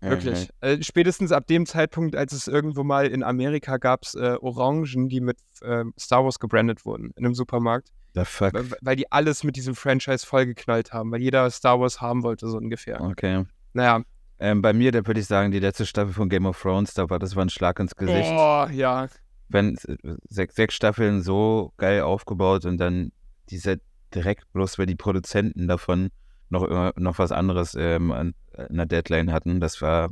[0.00, 0.48] Wirklich.
[0.62, 0.68] Mhm.
[0.68, 5.20] Äh, spätestens ab dem Zeitpunkt, als es irgendwo mal in Amerika gab, äh, Orangen, die
[5.20, 8.54] mit ähm, Star Wars gebrandet wurden in einem Supermarkt, The fuck.
[8.54, 12.48] weil, weil die alles mit diesem Franchise vollgeknallt haben, weil jeder Star Wars haben wollte,
[12.48, 13.00] so ungefähr.
[13.00, 13.44] Okay.
[13.72, 14.02] Naja.
[14.42, 17.10] Ähm, bei mir, da würde ich sagen, die letzte Staffel von Game of Thrones, da
[17.10, 18.30] war das war ein Schlag ins Gesicht.
[18.32, 19.08] Oh, ja.
[19.50, 23.12] Wenn äh, sechs, sechs Staffeln so geil aufgebaut und dann
[23.50, 23.76] dieser
[24.14, 26.08] direkt bloß, weil die Produzenten davon
[26.50, 30.10] noch, noch was anderes ähm, an, an der Deadline hatten, das war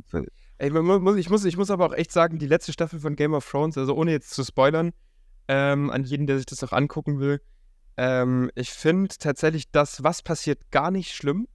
[0.57, 3.33] Ey, muss, ich, muss, ich muss aber auch echt sagen, die letzte Staffel von Game
[3.33, 4.91] of Thrones, also ohne jetzt zu spoilern,
[5.47, 7.41] ähm, an jeden, der sich das auch angucken will,
[7.95, 11.47] ähm, ich finde tatsächlich das, was passiert, gar nicht schlimm.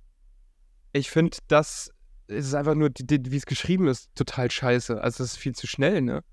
[0.92, 1.90] Ich finde, das
[2.26, 5.00] es ist einfach nur, wie es geschrieben ist, total scheiße.
[5.00, 6.24] Also, das ist viel zu schnell, ne?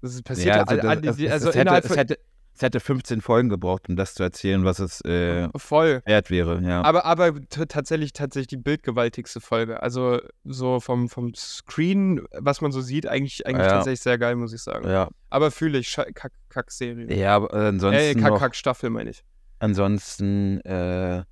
[0.00, 1.96] Das passiert ja, also, all- das, es, die- es, also es, hätte, innerhalb es, von.
[1.98, 2.18] hätte,
[2.56, 6.00] es hätte 15 Folgen gebraucht, um das zu erzählen, was es äh, voll.
[6.06, 6.82] wert wäre, ja.
[6.82, 9.82] Aber, aber tatsächlich, tatsächlich die bildgewaltigste Folge.
[9.82, 13.72] Also so vom, vom Screen, was man so sieht, eigentlich, eigentlich Ja.
[13.74, 14.88] tatsächlich sehr geil, muss ich sagen.
[14.88, 15.08] ja.
[15.28, 17.14] Aber fühle ich, Kack- Kack-Serie.
[17.14, 19.22] ja, aber Äh, ansonsten noch, Kack-Kack-Staffel, meine ich.
[19.58, 21.24] ansonsten äh,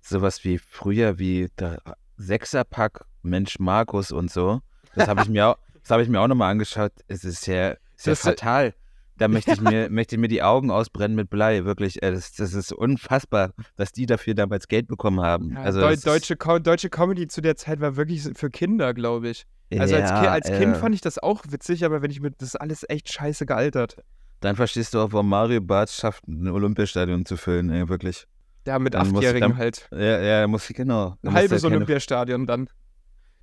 [0.00, 1.80] sowas wie früher, wie der
[2.16, 4.60] Sechserpack Mensch Markus und so,
[4.96, 6.92] das habe ich mir auch, das habe ich mir auch nochmal angeschaut.
[7.06, 8.74] Es ist ja, ist ja äh, fatal.
[9.22, 12.02] Da möchte ich mir, möchte ich mir die Augen ausbrennen mit Blei, wirklich.
[12.02, 15.52] Äh, Das, das ist unfassbar, dass die dafür damals Geld bekommen haben.
[15.52, 19.28] Ja, also Deu deutsche, Co deutsche Comedy zu der Zeit war wirklich für Kinder, glaube
[19.28, 19.44] ich.
[19.78, 22.20] Also als, Ki ja, als Kind äh, fand ich das auch witzig, aber wenn ich
[22.20, 23.96] mit, das ist alles echt scheiße gealtert.
[24.40, 28.26] Dann verstehst du auch, warum Mario Barth schafft, ein Olympiastadion zu füllen, ey, wirklich.
[28.66, 29.88] Ja, mit Dann Achtjährigen dann- halt.
[29.92, 31.14] Ja, ja, muss ich, genau.
[31.24, 32.68] Ein halbes Olympiastadion dann.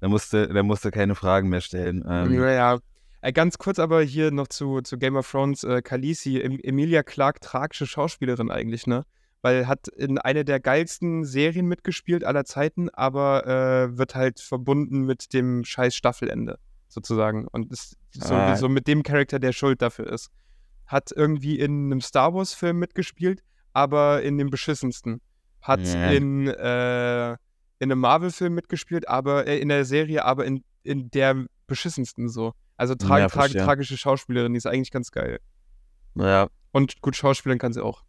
[0.01, 2.03] da musste, da musste keine Fragen mehr stellen.
[2.07, 2.79] Ähm, Naja.
[3.21, 7.03] Äh, ganz kurz aber hier noch zu, zu Game of Thrones, äh, Khaleesi, em Emilia
[7.03, 9.05] Clarke, tragische Schauspielerin eigentlich, ne?
[9.41, 15.01] Weil hat in einer der geilsten Serien mitgespielt aller Zeiten, aber äh, wird halt verbunden
[15.05, 16.57] mit dem scheiß Staffelende.
[16.91, 17.47] sozusagen.
[17.51, 18.55] Und ist so, Ah.
[18.55, 20.31] so mit dem Charakter, der schuld dafür ist.
[20.87, 23.43] Hat irgendwie in einem Star Wars-Film mitgespielt,
[23.73, 25.21] aber in dem beschissensten.
[25.61, 26.09] Hat Ja.
[26.09, 27.37] in, äh, in
[27.91, 32.53] einem Marvel-Film mitgespielt, aber äh, in der Serie, aber in, in der beschissensten so.
[32.79, 33.61] Also tra Ja, tra verstehe.
[33.61, 35.41] tragische Schauspielerin, die ist eigentlich ganz geil.
[36.15, 38.03] Ja, Und gut schauspielern kann sie auch.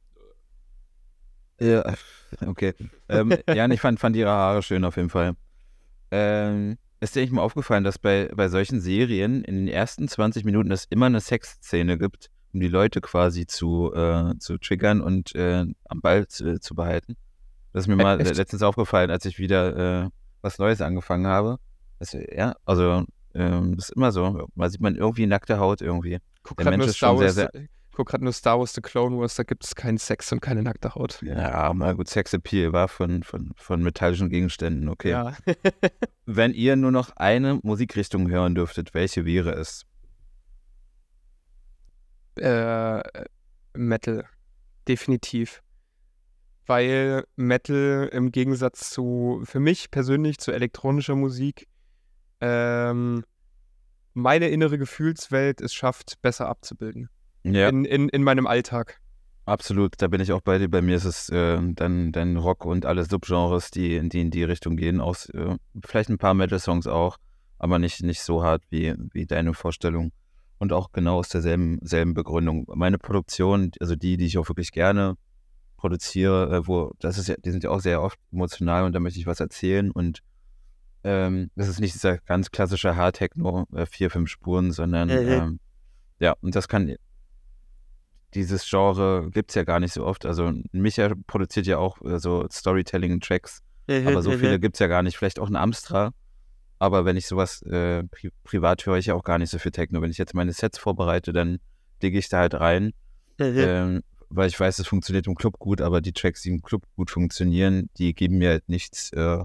[1.60, 1.92] Ja,
[2.46, 2.74] okay.
[3.08, 5.34] ähm, ja, und ich fand, fand ihre Haare schön auf jeden Fall.
[6.12, 10.44] Ähm, ist dir nicht mal aufgefallen, dass bei, bei solchen Serien in den ersten 20
[10.44, 15.34] Minuten es immer eine Sexszene gibt, um die Leute quasi zu, äh, zu triggern und
[15.34, 17.16] äh, am Ball zu, zu behalten?
[17.72, 18.36] Das ist mir mal echt?
[18.36, 20.10] letztens aufgefallen, als ich wieder äh,
[20.42, 21.58] was Neues angefangen habe.
[21.98, 23.04] Das, ja, also
[23.34, 24.48] ähm, das ist immer so.
[24.54, 26.18] Da sieht man irgendwie nackte Haut irgendwie.
[26.42, 27.34] Guck gerade nur Star Wars.
[27.34, 27.50] sehr,
[27.92, 30.62] Guck gerade nur Star Wars The Clone Wars, da gibt es keinen Sex und keine
[30.62, 31.20] nackte Haut.
[31.22, 35.10] Ja, mal gut, Sexappeal war von, von, von metallischen Gegenständen, okay.
[35.10, 35.36] Ja.
[36.26, 39.84] Wenn ihr nur noch eine Musikrichtung hören dürftet, welche wäre es?
[42.40, 43.02] äh,
[43.74, 44.24] Metal.
[44.88, 45.62] Definitiv.
[46.66, 51.66] Weil Metal im Gegensatz zu, für mich persönlich, zu elektronischer Musik,
[52.40, 53.24] ähm,
[54.14, 57.08] meine innere Gefühlswelt es schafft, besser abzubilden.
[57.42, 59.00] Ja, In, in, in meinem Alltag.
[59.46, 59.94] absolut.
[59.98, 60.68] Da bin ich auch bei dir.
[60.68, 64.44] Bei mir ist es äh, dann, dann Rock und alle Subgenres, die, die in die
[64.44, 65.00] Richtung gehen.
[65.00, 67.16] Aus, äh, vielleicht ein paar Metal-Songs auch,
[67.58, 70.12] aber nicht, nicht so hart wie, wie deine Vorstellung.
[70.58, 72.66] Und auch genau aus derselben selben Begründung.
[72.74, 75.14] Meine Produktion, also die, die ich auch wirklich gerne
[75.78, 79.00] produziere, äh, wo, das ist ja, die sind ja auch sehr oft emotional und da
[79.00, 80.20] möchte ich was erzählen und
[81.04, 85.14] ähm, das ist nicht dieser ganz klassische Hard-Techno, äh, vier, fünf Spuren, sondern Mhm.
[85.32, 85.60] ähm,
[86.18, 86.94] ja, und das kann,
[88.34, 90.24] dieses Genre gibt es ja gar nicht so oft.
[90.26, 93.62] Also Micha produziert ja auch äh, so Storytelling-Tracks,
[94.06, 95.16] aber so viele gibt es ja gar nicht.
[95.16, 96.12] Vielleicht auch ein Amstra,
[96.78, 99.72] aber wenn ich sowas äh, pri privat höre ich ja auch gar nicht so viel
[99.72, 100.00] Techno.
[100.02, 101.58] Wenn ich jetzt meine Sets vorbereite, dann
[102.02, 102.92] digge ich da halt rein,
[103.66, 106.84] ähm, weil ich weiß, es funktioniert im Club gut, aber die Tracks, die im Club
[106.96, 109.12] gut funktionieren, die geben mir halt nichts.
[109.12, 109.42] Äh,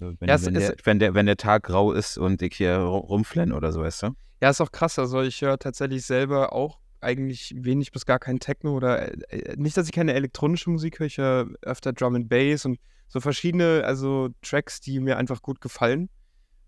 [0.00, 3.06] wenn, Ja, wenn, der, wenn, der, wenn der Tag grau ist und ich hier ru-
[3.06, 4.10] rumflenne oder so, weißt du?
[4.40, 4.98] Ja, ist auch krass.
[4.98, 9.56] Also ich höre tatsächlich selber auch eigentlich wenig bis gar kein Techno oder äh, äh,
[9.56, 12.78] nicht, dass ich keine elektronische Musik höre, ich höre öfter Drum and Bass und
[13.08, 16.08] so verschiedene, also Tracks, die mir einfach gut gefallen.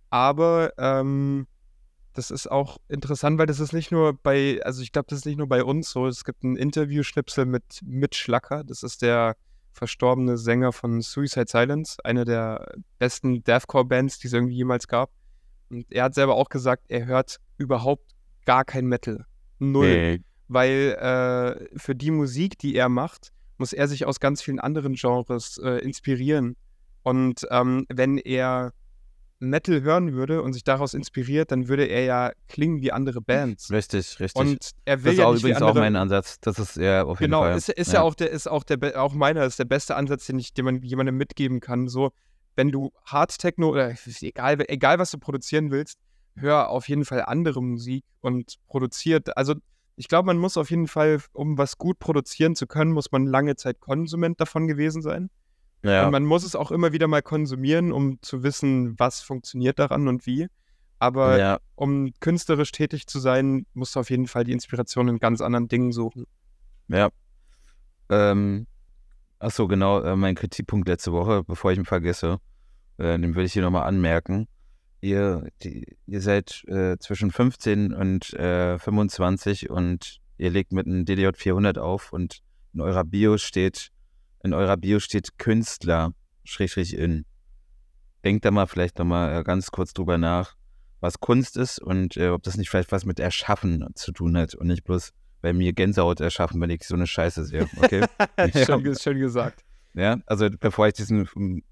[0.09, 1.47] Aber ähm,
[2.13, 5.27] das ist auch interessant, weil das ist nicht nur bei, also ich glaube, das ist
[5.27, 6.07] nicht nur bei uns so.
[6.07, 9.37] Es gibt ein Interview-Schnipsel mit Mitch Schlacker, das ist der
[9.73, 15.11] verstorbene Sänger von Suicide Silence, eine der besten Deathcore-Bands, die es irgendwie jemals gab.
[15.71, 18.15] Und er hat selber auch gesagt, er hört überhaupt
[18.45, 19.25] gar kein Metal.
[19.59, 19.89] Null.
[19.89, 20.21] Nee.
[20.49, 24.95] Weil äh, für die Musik, die er macht, muss er sich aus ganz vielen anderen
[24.95, 26.57] Genres äh, inspirieren.
[27.03, 28.73] Und ähm, wenn er
[29.41, 33.71] Metal hören würde und sich daraus inspiriert, dann würde er ja klingen wie andere Bands.
[33.71, 34.41] Richtig, richtig.
[34.41, 36.39] Und er das will ist ja auch übrigens auch mein Ansatz.
[36.41, 37.57] Das ist ja auf jeden Genau, Fall.
[37.57, 38.03] ist, ist ja.
[38.03, 40.83] auch der, ist auch der, auch meiner, ist der beste Ansatz, den ich, den man
[40.83, 41.89] jemandem mitgeben kann.
[41.89, 42.11] So,
[42.55, 45.99] wenn du Hard Techno oder egal, egal was du produzieren willst,
[46.37, 49.37] hör auf jeden Fall andere Musik und produziert.
[49.37, 49.55] Also
[49.97, 53.27] ich glaube, man muss auf jeden Fall, um was gut produzieren zu können, muss man
[53.27, 55.31] lange Zeit Konsument davon gewesen sein.
[55.83, 56.07] Ja.
[56.07, 60.09] Und man muss es auch immer wieder mal konsumieren, um zu wissen, was funktioniert daran
[60.09, 60.49] und wie.
[60.99, 61.59] Aber ja.
[61.77, 65.69] um künstlerisch tätig zu sein, musst du auf jeden Fall die Inspiration in ganz anderen
[65.69, 66.27] Dingen suchen.
[66.89, 67.09] Ja.
[68.11, 68.67] Ähm,
[69.39, 72.39] ach so, genau, äh, mein Kritikpunkt letzte Woche, bevor ich ihn vergesse,
[72.99, 74.47] äh, den will ich hier nochmal anmerken.
[75.01, 81.07] Ihr, die, ihr seid äh, zwischen 15 und äh, 25 und ihr legt mit einem
[81.07, 82.41] DDJ 400 auf und
[82.75, 83.91] in eurer Bio steht,
[84.43, 86.13] in eurer Bio steht Künstler,
[86.45, 87.25] Schrägstrich in.
[88.25, 90.57] Denkt da mal vielleicht nochmal äh, ganz kurz drüber nach,
[91.01, 94.55] was Kunst ist und äh, ob das nicht vielleicht was mit Erschaffen zu tun hat
[94.55, 97.67] und nicht bloß bei mir Gänsehaut erschaffen, wenn ich so eine Scheiße sehe.
[97.79, 98.05] Okay?
[98.67, 99.65] schön, ge- schön gesagt.
[99.95, 101.63] ja, also bevor ich diesen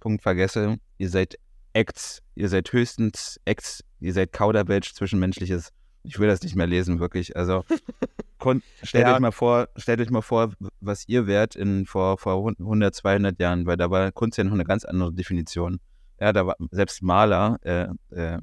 [0.00, 1.38] Punkt vergesse, ihr seid
[1.72, 5.70] Acts, ihr seid höchstens Acts, ihr seid Kauderwelsch, Zwischenmenschliches.
[6.02, 7.36] Ich will das nicht mehr lesen, wirklich.
[7.36, 7.64] Also
[8.46, 9.14] kon- stellt Ja.
[9.14, 13.40] euch mal vor, stellt euch mal vor, was ihr wärt in vor, vor 100, 200
[13.40, 15.80] Jahren, weil da war Kunst ja noch eine ganz andere Definition.
[16.20, 18.38] Ja, da war selbst Maler äh, äh,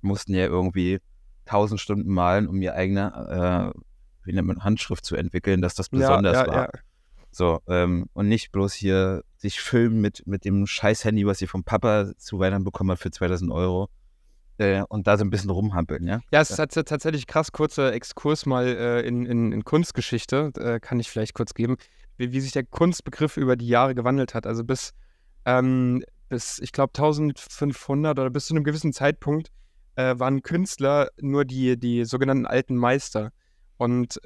[0.00, 0.98] mussten ja irgendwie
[1.44, 3.78] tausend Stunden malen, um ihr eigene, äh,
[4.24, 6.62] wie nennt man, Handschrift zu entwickeln, dass das besonders ja, ja, war.
[6.74, 6.80] ja.
[7.30, 11.48] So, ähm, und nicht bloß hier sich filmen mit, mit dem scheiß Handy, was ihr
[11.48, 13.88] vom Papa zu Weihnachten bekommen habt für 2000 Euro.
[14.58, 16.20] Äh, und da so ein bisschen rumhampeln, ja?
[16.30, 17.52] Ja, es ist tats- tatsächlich krass.
[17.52, 21.76] Kurzer Exkurs mal äh, in, in, in Kunstgeschichte, äh, kann ich vielleicht kurz geben,
[22.18, 24.46] wie, wie sich der Kunstbegriff über die Jahre gewandelt hat.
[24.46, 24.92] Also bis,
[25.46, 29.48] ähm, bis ich glaube, 1500 oder bis zu einem gewissen Zeitpunkt
[29.96, 33.32] äh, waren Künstler nur die, die sogenannten alten Meister.
[33.78, 34.20] Und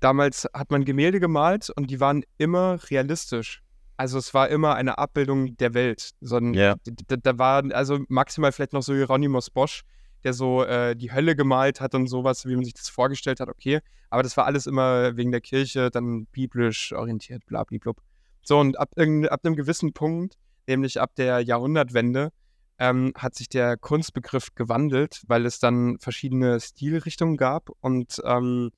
[0.00, 3.62] damals hat man Gemälde gemalt und die waren immer realistisch.
[3.96, 6.10] Also es war immer eine Abbildung der Welt.
[6.20, 6.76] So ein, Ja.
[7.08, 9.82] da, da war also maximal vielleicht noch so Hieronymus Bosch,
[10.24, 13.48] der so äh, die Hölle gemalt hat und sowas, wie man sich das vorgestellt hat,
[13.48, 13.80] okay.
[14.10, 18.00] Aber das war alles immer wegen der Kirche, dann biblisch orientiert, blablablub.
[18.42, 20.36] So, und ab, ab einem gewissen Punkt,
[20.66, 22.30] nämlich ab der Jahrhundertwende,
[22.78, 28.70] ähm, hat sich der Kunstbegriff gewandelt, weil es dann verschiedene Stilrichtungen gab und ähm,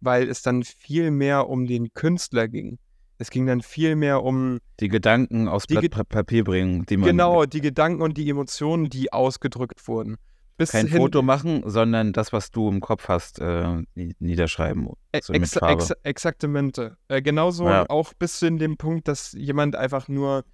[0.00, 2.78] weil es dann viel mehr um den Künstler ging.
[3.20, 6.86] Es ging dann viel mehr um Die Gedanken aufs Die Blatt Ge- Pa- Papier bringen,
[6.86, 10.16] die man genau die Gedanken und die Emotionen, die ausgedrückt wurden.
[10.56, 14.88] Bis kein Foto machen, sondern das, was du im Kopf hast, äh, nie- niederschreiben.
[15.12, 16.96] Ä- So ex ex exaktamente.
[17.08, 17.84] Äh, genauso Ja.
[17.90, 20.44] auch bis zu dem Punkt, dass jemand einfach nur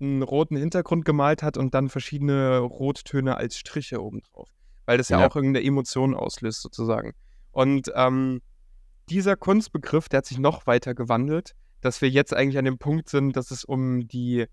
[0.00, 4.48] einen roten Hintergrund gemalt hat und dann verschiedene Rottöne als Striche obendrauf.
[4.84, 5.28] Weil das ja, Ja.
[5.28, 7.12] auch irgendeine Emotion auslöst, sozusagen.
[7.52, 8.40] Und ähm,
[9.10, 13.08] dieser Kunstbegriff, der hat sich noch weiter gewandelt, dass wir jetzt eigentlich an dem Punkt
[13.08, 14.46] sind, dass es um die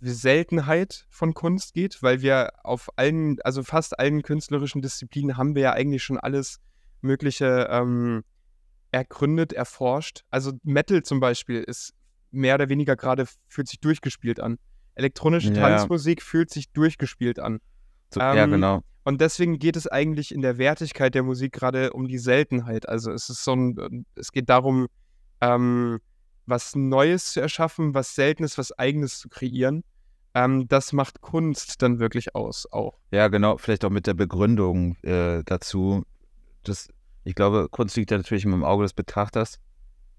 [0.00, 5.62] Seltenheit von Kunst geht, weil wir auf allen, also fast allen künstlerischen Disziplinen haben wir
[5.62, 6.58] ja eigentlich schon alles
[7.02, 8.24] Mögliche ähm,
[8.90, 10.24] ergründet, erforscht.
[10.30, 11.94] Also Metal zum Beispiel ist
[12.30, 14.58] mehr oder weniger gerade, fühlt sich durchgespielt an.
[14.94, 15.68] Elektronische Ja.
[15.68, 17.60] Tanzmusik fühlt sich durchgespielt an.
[18.12, 18.82] So, ja, ähm, genau.
[19.04, 22.88] Und deswegen geht es eigentlich in der Wertigkeit der Musik gerade um die Seltenheit.
[22.88, 24.88] Also es ist so ein, es geht darum,
[25.40, 25.98] ähm,
[26.46, 29.84] was Neues zu erschaffen, was Seltenes, was Eigenes zu kreieren.
[30.34, 32.98] Ähm, das macht Kunst dann wirklich aus, auch.
[33.10, 33.58] Ja, genau.
[33.58, 36.04] Vielleicht auch mit der Begründung äh, dazu.
[36.64, 36.88] Das,
[37.24, 39.60] ich glaube, Kunst liegt ja natürlich im Auge des Betrachters.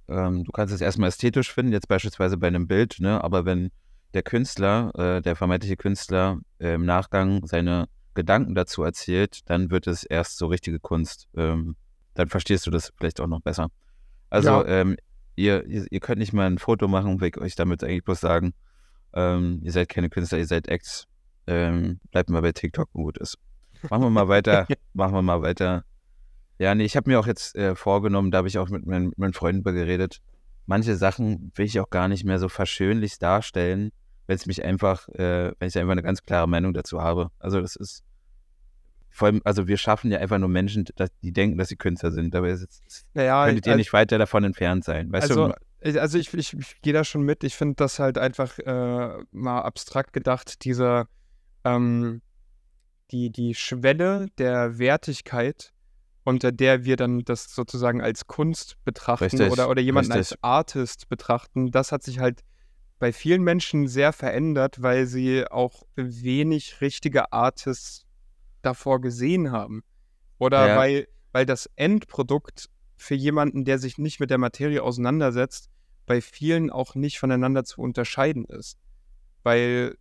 [0.08, 3.24] Ähm, du kannst es erstmal ästhetisch finden, jetzt beispielsweise bei einem Bild, ne?
[3.24, 3.72] aber wenn
[4.14, 9.88] der Künstler, äh, der vermeintliche Künstler, äh, im Nachgang seine Gedanken dazu erzählt, dann wird
[9.88, 11.28] es erst so richtige Kunst.
[11.36, 11.76] Ähm,
[12.14, 13.70] dann verstehst du das vielleicht auch noch besser.
[14.30, 14.66] Also, Ja.
[14.66, 14.98] ähm,
[15.36, 18.20] ihr, ihr, ihr könnt nicht mal ein Foto machen, will ich euch damit eigentlich bloß
[18.20, 18.54] sagen.
[19.14, 21.06] Ähm, ihr seid keine Künstler, ihr seid Acts.
[21.46, 23.38] Ähm, bleibt mal bei TikTok und gut ist.
[23.90, 24.66] Machen wir mal weiter.
[24.94, 25.84] machen wir mal weiter.
[26.60, 29.08] Ja, nee, ich habe mir auch jetzt äh, vorgenommen, da habe ich auch mit, meinen-
[29.10, 30.20] mit meinen Freunden drüber geredet.
[30.66, 33.92] Manche Sachen will ich auch gar nicht mehr so verschönlich darstellen,
[34.28, 37.30] wenn es mich einfach, äh, wenn ich einfach eine ganz klare Meinung dazu habe.
[37.40, 38.04] Also das ist
[39.14, 42.12] vor allem, also wir schaffen ja einfach nur Menschen, dass, die denken, dass sie Künstler
[42.12, 42.34] sind.
[42.34, 42.68] Dabei es,
[43.14, 45.12] Naja, könntet ihr al- nicht weiter davon entfernt sein.
[45.12, 45.54] Weißt also, du?
[45.82, 47.44] äh, also ich, ich, ich gehe da schon mit.
[47.44, 51.08] Ich finde das halt einfach äh, mal abstrakt gedacht, dieser
[51.64, 52.22] ähm,
[53.12, 55.74] die, die Schwelle der Wertigkeit,
[56.24, 60.44] unter der wir dann das sozusagen als Kunst betrachten Richtig, oder, oder jemanden als richtig.
[60.44, 62.42] Artist betrachten, das hat sich halt
[62.98, 68.06] bei vielen Menschen sehr verändert, weil sie auch wenig richtige Artists
[68.66, 69.84] davor gesehen haben.
[70.40, 70.78] Oder Ja.
[70.78, 75.70] weil, weil das Endprodukt für jemanden, der sich nicht mit der Materie auseinandersetzt,
[76.06, 78.78] bei vielen auch nicht voneinander zu unterscheiden ist.
[79.44, 79.98] Weil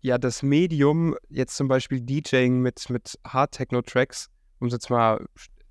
[0.00, 5.24] ja das Medium, jetzt zum Beispiel DJing mit, mit Hard-Techno-Tracks, um es jetzt mal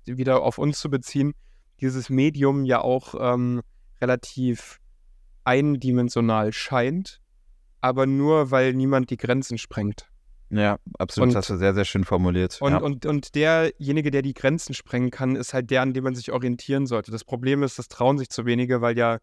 [0.04, 1.34] wieder auf uns zu beziehen,
[1.80, 3.62] dieses Medium ja auch ähm,
[4.00, 4.80] relativ
[5.44, 7.20] eindimensional scheint,
[7.80, 10.09] aber nur, weil niemand die Grenzen sprengt.
[10.50, 11.28] Ja, absolut.
[11.28, 12.58] Und- das hast du sehr, sehr schön formuliert.
[12.60, 12.78] Und, ja.
[12.78, 16.32] und, und derjenige, der die Grenzen sprengen kann, ist halt der, an dem man sich
[16.32, 17.10] orientieren sollte.
[17.10, 19.18] Das Problem ist, das trauen sich zu wenige, weil ja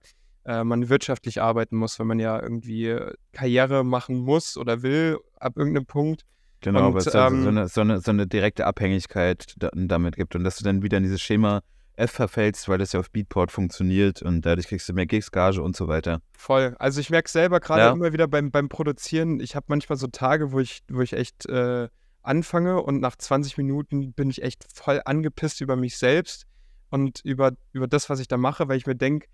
[0.46, 5.18] äh, man wirtschaftlich arbeiten muss, wenn man ja irgendwie äh, Karriere machen muss oder will
[5.40, 6.22] ab irgendeinem Punkt.
[6.62, 9.70] Genau, Und, aber es da ähm, so, eine, so, eine, so eine direkte Abhängigkeit da,
[9.74, 11.62] damit gibt und dass du dann wieder in dieses Schema
[11.98, 15.62] F verfällst, weil das ja auf Beatport funktioniert und dadurch kriegst du mehr Gigs, Gage
[15.62, 16.22] und so weiter.
[16.38, 16.76] Voll.
[16.80, 17.92] Also ich merke selber gerade Ja.
[17.92, 21.48] immer wieder beim, beim Produzieren, ich habe manchmal so Tage, wo ich, wo ich echt
[21.48, 21.90] äh,
[22.22, 26.46] anfange und nach 20 Minuten bin ich echt voll angepisst über mich selbst
[26.90, 29.28] und über, über das, was ich da mache, weil ich mir denke,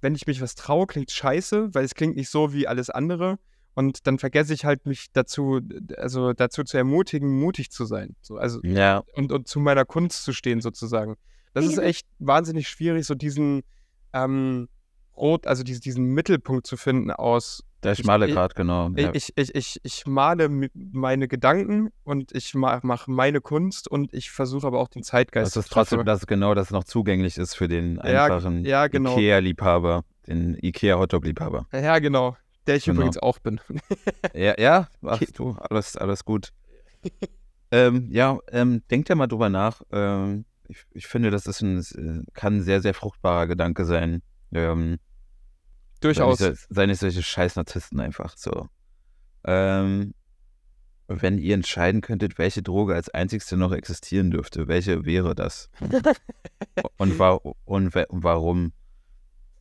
[0.00, 3.38] wenn ich mich was traue, klingt scheiße, weil es klingt nicht so wie alles andere.
[3.76, 5.60] Und dann vergesse ich halt mich dazu,
[5.96, 8.14] also dazu zu ermutigen, mutig zu sein.
[8.20, 11.16] So, also Ja, und, und zu meiner Kunst zu stehen, sozusagen.
[11.54, 13.62] Das ist echt wahnsinnig schwierig, so diesen
[14.12, 14.68] ähm,
[15.16, 17.62] Rot, also diesen, diesen Mittelpunkt zu finden aus.
[17.82, 18.90] der Ich- schmale ich- Grad, genau.
[18.96, 19.10] Ja.
[19.14, 24.30] Ich, ich, ich, ich male meine Gedanken und ich ma mache meine Kunst und ich
[24.30, 27.54] versuche aber auch den Zeitgeist Das ist trotzdem, dass es genau das noch zugänglich ist
[27.54, 29.12] für den Ja, einfachen ja, genau.
[29.16, 31.66] Ikea-Liebhaber, den Ikea-Hotdog-Liebhaber.
[31.72, 32.36] Ja, genau.
[32.66, 32.96] Der ich Genau.
[33.02, 33.60] übrigens auch bin.
[34.34, 36.52] Ja, ja, ach du, alles, alles gut.
[37.70, 39.82] ähm, ja, ähm, denkt ja mal drüber nach.
[39.92, 44.22] Ähm, ich, ich finde, das ist ein, äh, kann ein sehr, sehr fruchtbarer Gedanke sein.
[44.52, 44.98] Ähm,
[46.00, 46.38] Durchaus.
[46.38, 48.68] Sei nicht, sei nicht solche scheiß Narzissten einfach so.
[49.44, 50.14] Ähm,
[51.06, 55.70] Wenn ihr entscheiden könntet, welche Droge als einzigste noch existieren dürfte, welche wäre das?
[56.98, 58.72] und, wa und, wa warum?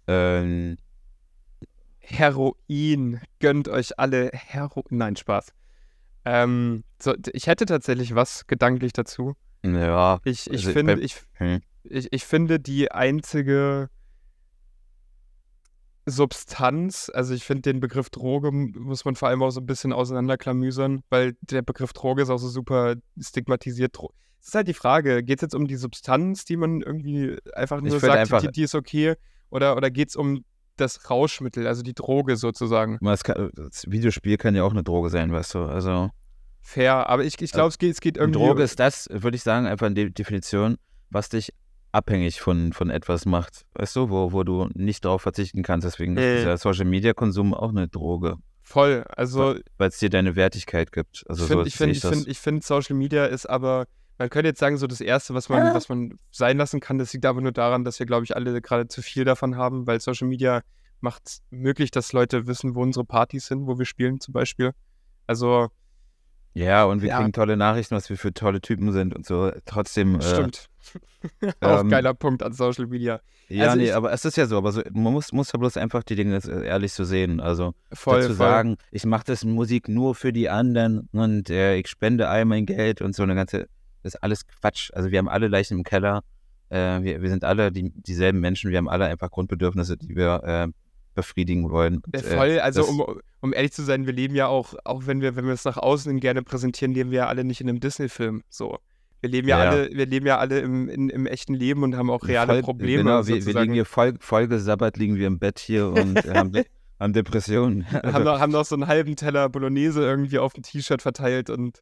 [0.07, 0.77] Ähm,
[1.99, 3.21] Heroin.
[3.39, 4.83] Gönnt euch alle Heroin.
[4.89, 5.53] Nein, Spaß.
[6.25, 9.35] Ähm, so, ich hätte tatsächlich was gedanklich dazu.
[9.63, 11.61] Ja, Ich, ich, also finde, ich, hm.
[11.83, 13.89] ich, ich finde die einzige
[16.05, 19.93] Substanz, also ich finde den Begriff Droge muss man vor allem auch so ein bisschen
[19.93, 23.97] auseinanderklamüsern, weil der Begriff Droge ist auch so super stigmatisiert.
[24.41, 27.79] Es ist halt die Frage, geht es jetzt um die Substanz, die man irgendwie einfach
[27.79, 29.15] nur sagt, einfach- die, die ist okay,
[29.49, 30.43] oder, oder geht es um
[30.75, 32.97] das Rauschmittel, also die Droge sozusagen?
[33.01, 35.59] das, kann, das Videospiel kann ja auch eine Droge sein, weißt du?
[35.59, 36.09] Also
[36.65, 38.39] Fair, aber ich, ich glaube, es geht, es geht irgendwie.
[38.39, 40.77] Droge ist das, würde ich sagen, einfach in der Definition,
[41.09, 41.53] was dich
[41.91, 45.85] abhängig von, von etwas macht, weißt du, wo, wo du nicht darauf verzichten kannst.
[45.85, 46.35] Deswegen Äh.
[46.35, 49.03] ist dieser Social Media Konsum auch eine Droge, voll.
[49.15, 51.25] Also weil es dir deine Wertigkeit gibt.
[51.27, 53.85] Also ich so finde, finde, ich finde, ich finde, Social Media ist aber,
[54.17, 57.13] man könnte jetzt sagen, so das Erste, was man, was man sein lassen kann, das
[57.13, 59.99] liegt aber nur daran, dass wir, glaube ich, alle gerade zu viel davon haben, weil
[59.99, 60.61] Social Media
[61.01, 64.71] macht möglich, dass Leute wissen, wo unsere Partys sind, wo wir spielen zum Beispiel.
[65.27, 65.67] Also,
[66.53, 67.17] Ja, und wir Ja.
[67.17, 69.51] kriegen tolle Nachrichten, was wir für tolle Typen sind und so.
[69.65, 70.19] Trotzdem.
[70.19, 70.69] Äh, stimmt.
[71.61, 73.21] Auch ähm, geiler Punkt an Social Media.
[73.49, 75.59] Ja, Also nee, ich- aber es ist ja so, aber so, man muss, muss ja
[75.59, 77.39] bloß einfach die Dinge äh, ehrlich so sehen.
[77.39, 78.47] Also Voll, dazu voll.
[78.47, 82.65] sagen, ich mache das Musik nur für die anderen und äh, ich spende all mein
[82.65, 83.67] Geld und so eine ganze,
[84.03, 84.91] das ist alles Quatsch.
[84.93, 86.23] Also wir haben alle Leichen im Keller,
[86.69, 90.43] äh, wir, wir sind alle die, dieselben Menschen, wir haben alle einfach Grundbedürfnisse, die wir
[90.43, 90.67] äh,
[91.13, 91.97] befriedigen wollen.
[91.97, 95.05] Und, Ja, äh, voll, also um, um ehrlich zu sein, wir leben ja auch, auch
[95.05, 97.69] wenn wir, wenn wir es nach außen gerne präsentieren, leben wir ja alle nicht in
[97.69, 98.43] einem Disney-Film.
[98.49, 98.77] So.
[99.21, 99.69] Wir leben ja, Ja.
[99.71, 102.61] alle, wir leben ja alle im, in, im echten Leben und haben auch reale voll,
[102.61, 103.03] Probleme.
[103.03, 106.51] Genau, wir, wir liegen hier voll, vollgesabbert, liegen wir im Bett hier und haben,
[106.99, 107.85] haben Depressionen.
[107.89, 111.01] Wir Also, haben, noch, haben noch so einen halben Teller Bolognese irgendwie auf dem T-Shirt
[111.01, 111.79] verteilt und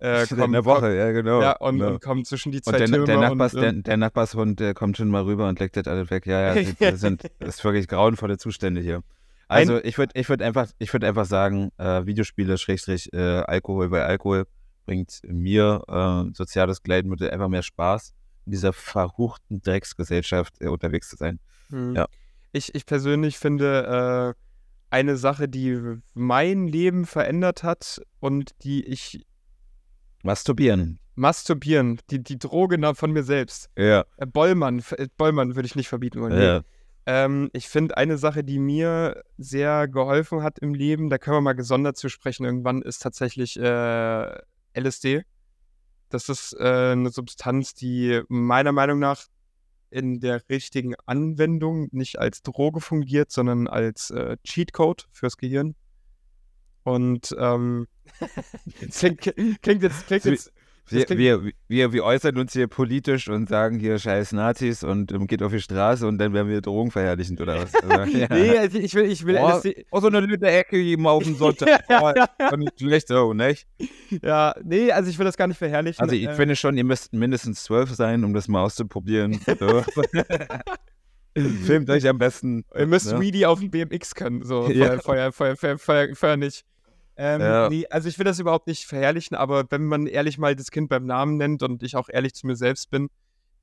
[0.00, 1.40] äh, in kommen, der Woche, ja genau.
[1.40, 1.92] ja, und, genau.
[1.92, 4.60] und kommen zwischen die zwei Und der, Türme der, Nachbars, und, der, äh, der Nachbarshund
[4.60, 6.26] der kommt schon mal rüber und leckt das alles weg.
[6.26, 9.02] Ja, ja, das sind das ist wirklich grauenvolle Zustände hier.
[9.48, 13.90] Also ich würde ich würd einfach, ich würd einfach sagen, äh, Videospiele, Schrägstrich, äh, Alkohol,
[13.90, 14.46] weil Alkohol
[14.86, 18.14] bringt mir äh, soziales Gleitmittel einfach mehr Spaß,
[18.46, 21.40] in dieser verruchten Drecksgesellschaft äh, unterwegs zu sein.
[21.70, 21.96] hm.
[21.96, 22.06] ja.
[22.52, 24.40] ich, ich persönlich finde, äh,
[24.90, 25.78] eine Sache, die
[26.14, 29.24] mein Leben verändert hat und die ich
[30.22, 30.98] Masturbieren.
[31.14, 33.68] Masturbieren, die, die Droge von mir selbst.
[33.76, 34.04] Ja.
[34.16, 36.36] Äh, Bollmann, äh, Bollmann würde ich nicht verbieten wollen.
[36.36, 36.44] nee.
[36.44, 36.62] ja.
[37.06, 41.40] Ähm, ich finde, eine Sache, die mir sehr geholfen hat im Leben, da können wir
[41.40, 44.38] mal gesondert zu sprechen irgendwann, ist tatsächlich äh,
[44.78, 45.22] LSD.
[46.10, 49.26] Das ist äh, eine Substanz, die meiner Meinung nach
[49.90, 55.74] in der richtigen Anwendung nicht als Droge fungiert, sondern als äh, Cheatcode fürs Gehirn.
[56.82, 57.86] Und ähm,
[58.92, 59.20] klingt,
[59.62, 60.52] klingt jetzt, klingt jetzt
[60.90, 65.28] Wir, wir, wir, wir äußern uns hier politisch und sagen hier scheiß Nazis und ähm,
[65.28, 67.74] geht auf die Straße und dann werden wir Drogen verherrlichend oder was?
[67.74, 68.26] Also, ja.
[68.28, 69.86] Nee, also ich will, ich will Oh, LSD.
[69.92, 71.84] oh, so eine lütte Ecke jedem auf den Sonntag.
[72.52, 73.66] Oh, nicht schlecht so, nicht?
[74.22, 76.00] Ja, nee, also ich will das gar nicht verherrlichen.
[76.02, 79.40] Also ich äh, finde schon, ihr müsst mindestens zwölf sein, um das mal auszuprobieren.
[79.60, 79.84] So.
[81.64, 82.64] Filmt euch am besten.
[82.76, 83.20] Ihr müsst ne?
[83.20, 84.98] Weedy auf dem BMX können, so Ja.
[84.98, 86.64] Feuer, Feuer, Feuer, Feuer, Feuer, Feuer nicht.
[87.22, 87.68] Ähm, Ja.
[87.68, 90.88] nee, also ich will das überhaupt nicht verherrlichen, aber wenn man ehrlich mal das Kind
[90.88, 93.10] beim Namen nennt und ich auch ehrlich zu mir selbst bin,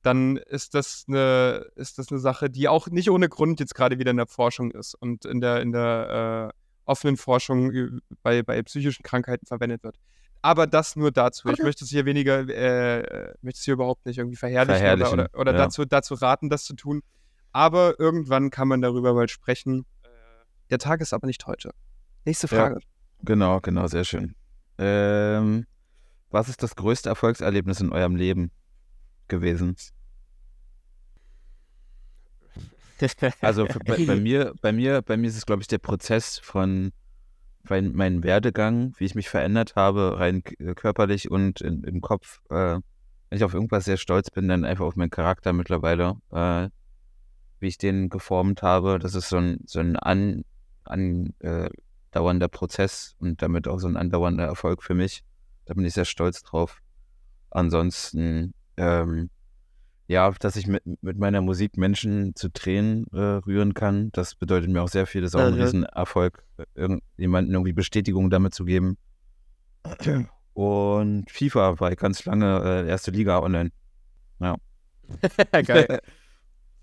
[0.02, 3.98] dann ist das eine, ist das eine Sache, die auch nicht ohne Grund jetzt gerade
[3.98, 8.62] wieder in der Forschung ist und in der, in der äh, offenen Forschung bei, bei
[8.62, 9.96] psychischen Krankheiten verwendet wird.
[10.40, 11.48] Aber das nur dazu.
[11.48, 15.30] Ich möchte es hier weniger, äh, möchte es hier überhaupt nicht irgendwie verherrlichen, Verherrlichen, oder,
[15.32, 15.58] oder, oder ja.
[15.58, 17.02] dazu, dazu raten, das zu tun.
[17.50, 19.84] Aber irgendwann kann man darüber mal sprechen.
[20.04, 20.08] Äh,
[20.70, 21.72] Der Tag ist aber nicht heute.
[22.24, 22.76] Nächste Ja.
[23.24, 24.34] Genau, genau, sehr schön.
[24.78, 25.66] Ähm,
[26.30, 28.50] was ist das größte Erfolgserlebnis in eurem Leben
[29.28, 29.76] gewesen?
[33.40, 36.40] Also für, bei, bei mir, bei mir, bei mir ist es, glaube ich, der Prozess
[36.40, 36.92] von
[37.68, 42.40] mein, meinem Werdegang, wie ich mich verändert habe, rein äh, körperlich und in, im Kopf.
[42.50, 42.80] Äh,
[43.30, 46.68] wenn ich auf irgendwas sehr stolz bin, dann einfach auf meinen Charakter mittlerweile, äh,
[47.60, 48.98] wie ich den geformt habe.
[48.98, 50.44] Das ist so ein, so ein an,
[50.84, 51.68] an, äh,
[52.18, 55.22] dauernder Prozess und damit auch so ein andauernder Erfolg für mich.
[55.66, 56.80] Da bin ich sehr stolz drauf.
[57.50, 59.30] Ansonsten, ähm,
[60.08, 64.70] ja, dass ich mit, mit meiner Musik Menschen zu Tränen äh, rühren kann, das bedeutet
[64.70, 65.22] mir auch sehr viel.
[65.22, 65.54] Das ist auch ein.
[65.54, 66.42] Riesenerfolg,
[66.74, 68.98] äh, jemandem irgendwie Bestätigung damit zu geben.
[70.54, 73.70] Und FIFA war ganz lange äh, erste Liga online.
[75.52, 76.00] Geil.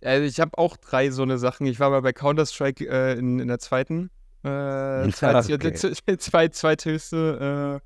[0.03, 1.65] Also ich habe auch drei so eine Sachen.
[1.65, 4.11] Ich war mal bei Counter-Strike äh, in, in der zweiten.
[4.45, 5.73] Äh, zweit, okay.
[6.05, 7.81] zweit, zweit, zweithöchste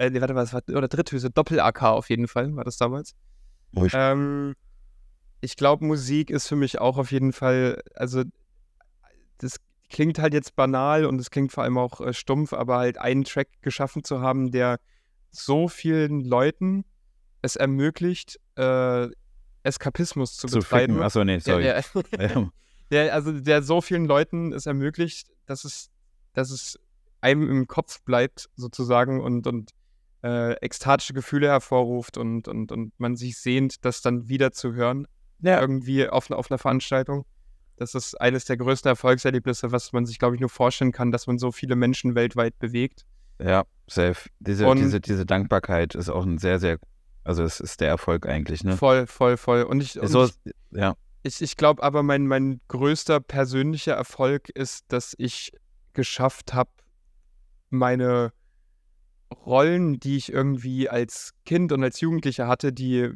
[0.00, 3.14] Äh, nee, warte, was war, oder Dritthülse, Doppel-AK auf jeden Fall, war das damals.
[3.76, 3.92] Ruhig.
[3.94, 4.54] Ähm,
[5.42, 8.22] ich glaube, Musik ist für mich auch auf jeden Fall, also
[9.36, 9.56] das
[9.90, 13.24] klingt halt jetzt banal und es klingt vor allem auch äh, stumpf, aber halt einen
[13.24, 14.80] Track geschaffen zu haben, der
[15.30, 16.86] so vielen Leuten
[17.42, 19.06] es ermöglicht, äh,
[19.64, 20.94] Eskapismus zu, Zu betreiben.
[20.94, 21.02] ficken.
[21.04, 21.62] Achso, nee, sorry.
[21.64, 21.84] Der,
[22.16, 22.50] der, Ja.
[22.90, 25.90] der, also der so vielen Leuten es ermöglicht, dass es,
[26.32, 26.78] dass es
[27.20, 29.70] einem im Kopf bleibt, sozusagen, und, und
[30.22, 35.06] äh, ekstatische Gefühle hervorruft und, und, und man sich sehnt, das dann wieder zu hören,
[35.40, 35.60] Ja.
[35.60, 37.24] irgendwie auf, auf einer Veranstaltung.
[37.76, 41.26] Das ist eines der größten Erfolgserlebnisse, was man sich, glaube ich, nur vorstellen kann, dass
[41.26, 43.06] man so viele Menschen weltweit bewegt.
[43.42, 44.28] Ja, safe.
[44.38, 46.78] Diese, Und- diese, diese Dankbarkeit ist auch ein sehr, sehr,
[47.24, 48.76] also es ist der Erfolg eigentlich, ne?
[48.76, 49.62] Voll, voll, voll.
[49.62, 50.32] Und ich, und so, ich
[50.72, 55.52] ja, Ich, ich glaube aber, mein, mein größter persönlicher Erfolg ist, dass ich
[55.92, 56.70] geschafft habe,
[57.70, 58.32] meine
[59.46, 63.10] Rollen, die ich irgendwie als Kind und als Jugendlicher hatte, die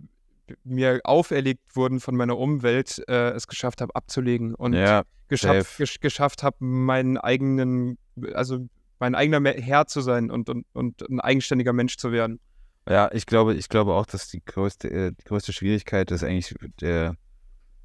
[0.63, 6.01] mir auferlegt wurden von meiner Umwelt, äh, es geschafft habe abzulegen und ja, geschafft, gesch
[6.01, 7.99] geschafft habe, meinen eigenen,
[8.35, 8.69] also
[8.99, 12.41] mein eigener Herr zu sein und, und, und ein eigenständiger Mensch zu werden.
[12.89, 16.55] Ja, ich glaube, ich glaube auch, dass die größte, äh, die größte Schwierigkeit ist eigentlich
[16.81, 17.17] der,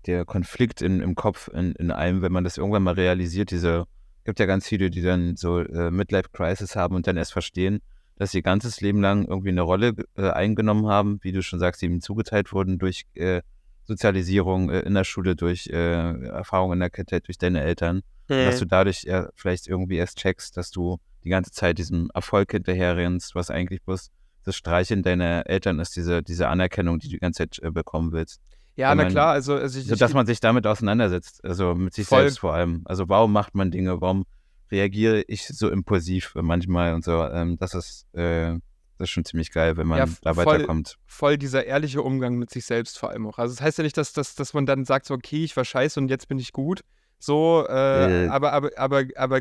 [0.06, 3.86] der Konflikt in, im Kopf, in, in einem, wenn man das irgendwann mal realisiert, diese,
[4.30, 7.82] gibt ja ganz viele, die dann so äh, Midlife-Crisis haben und dann erst verstehen,
[8.16, 11.58] dass sie ihr ganzes Leben lang irgendwie eine Rolle äh, eingenommen haben, wie du schon
[11.58, 13.42] sagst, die ihnen zugeteilt wurden durch äh,
[13.86, 18.04] Sozialisierung äh, in der Schule, durch äh, Erfahrung in der Kindheit, durch deine Eltern.
[18.42, 22.52] Und dass du dadurch vielleicht irgendwie erst checkst, dass du die ganze Zeit diesem Erfolg
[22.52, 24.12] hinterherrennst, was eigentlich bloß
[24.44, 28.12] das Streicheln deiner Eltern ist, diese, diese Anerkennung, die du die ganze Zeit äh, bekommen
[28.12, 28.42] willst.
[28.80, 31.94] Ja, na man- klar, also, also ich, So, dass man sich damit auseinandersetzt, also mit
[31.94, 32.22] sich Voll.
[32.22, 32.82] selbst vor allem.
[32.86, 34.26] Also warum macht man Dinge, warum
[34.72, 37.24] reagiere ich so impulsiv manchmal und so.
[37.24, 38.54] Ähm, das ist äh,
[38.98, 40.46] das ist schon ziemlich geil, wenn man Ja, da voll.
[40.46, 40.98] weiterkommt.
[41.06, 43.38] voll dieser ehrliche Umgang mit sich selbst vor allem auch.
[43.40, 45.64] Also das heißt ja nicht, dass, dass, dass man dann sagt, so, okay, ich war
[45.64, 46.82] scheiße und jetzt bin ich gut.
[47.18, 48.28] So, äh, Äh.
[48.28, 49.40] aber, aber, aber, aber,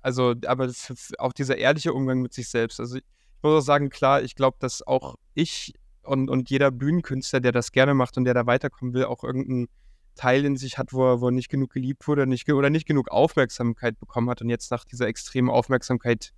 [0.00, 0.70] also, aber
[1.18, 2.78] auch dieser ehrliche Umgang mit sich selbst.
[2.80, 3.04] Also ich
[3.42, 7.72] muss auch sagen, klar, ich glaube, dass auch ich und, und jeder Bühnenkünstler, der das
[7.72, 9.68] gerne macht und der da weiterkommen will, auch irgendeinen
[10.14, 12.86] Teil in sich hat, wo er, wo er nicht genug geliebt wurde nicht, oder nicht
[12.86, 16.32] genug Aufmerksamkeit bekommen hat und jetzt nach dieser extremen Aufmerksamkeit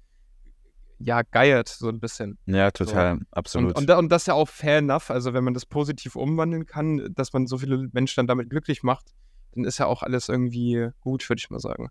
[0.99, 2.39] ja geiert so ein bisschen.
[2.47, 3.77] Ja, total, absolut.
[3.77, 5.11] Und, und, und das ist ja auch fair enough.
[5.11, 8.83] Also, wenn man das positiv umwandeln kann, dass man so viele Menschen dann damit glücklich
[8.83, 9.13] macht,
[9.53, 11.89] dann ist ja auch alles irgendwie gut, würde ich mal sagen.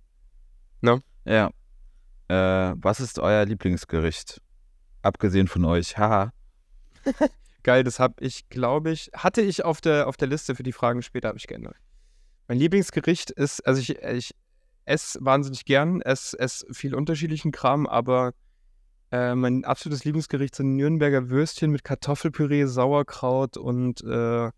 [1.26, 1.51] ja.
[2.30, 4.41] Äh, was ist euer Lieblingsgericht?
[5.01, 5.97] Abgesehen von euch.
[5.97, 6.32] Haha.
[7.64, 10.72] Geil, das habe ich, glaube ich, hatte ich auf der, auf der Liste für die
[10.72, 11.76] Fragen später, habe ich geändert.
[12.47, 14.36] Mein Lieblingsgericht ist, also ich, ich
[14.86, 18.34] esse wahnsinnig gern, esse, esse viel unterschiedlichen Kram, aber
[19.12, 24.49] äh, mein absolutes Lieblingsgericht sind Nürnberger Würstchen mit Kartoffelpüree, Sauerkraut und äh,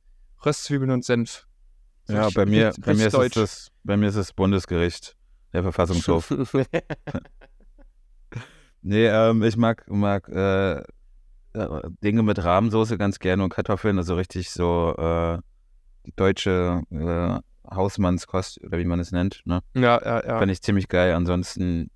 [0.45, 1.45] Röstzwiebeln und Senf.
[2.05, 3.35] So Ja, bei mir, bei mir ist es deutsch.
[3.35, 5.15] das, bei mir ist es Bundesgericht,
[5.51, 6.31] der Verfassungshof.
[8.83, 10.83] Nee, ähm, ich mag, mag äh,
[11.53, 15.37] Dinge mit Rahmsoße ganz gerne und Kartoffeln, also richtig so äh,
[16.15, 17.39] deutsche äh,
[17.73, 19.61] Hausmannskost oder wie man es nennt, ne?
[19.75, 20.39] ja, ja, ja.
[20.39, 21.13] Fand ich ziemlich geil.
[21.13, 21.89] Ansonsten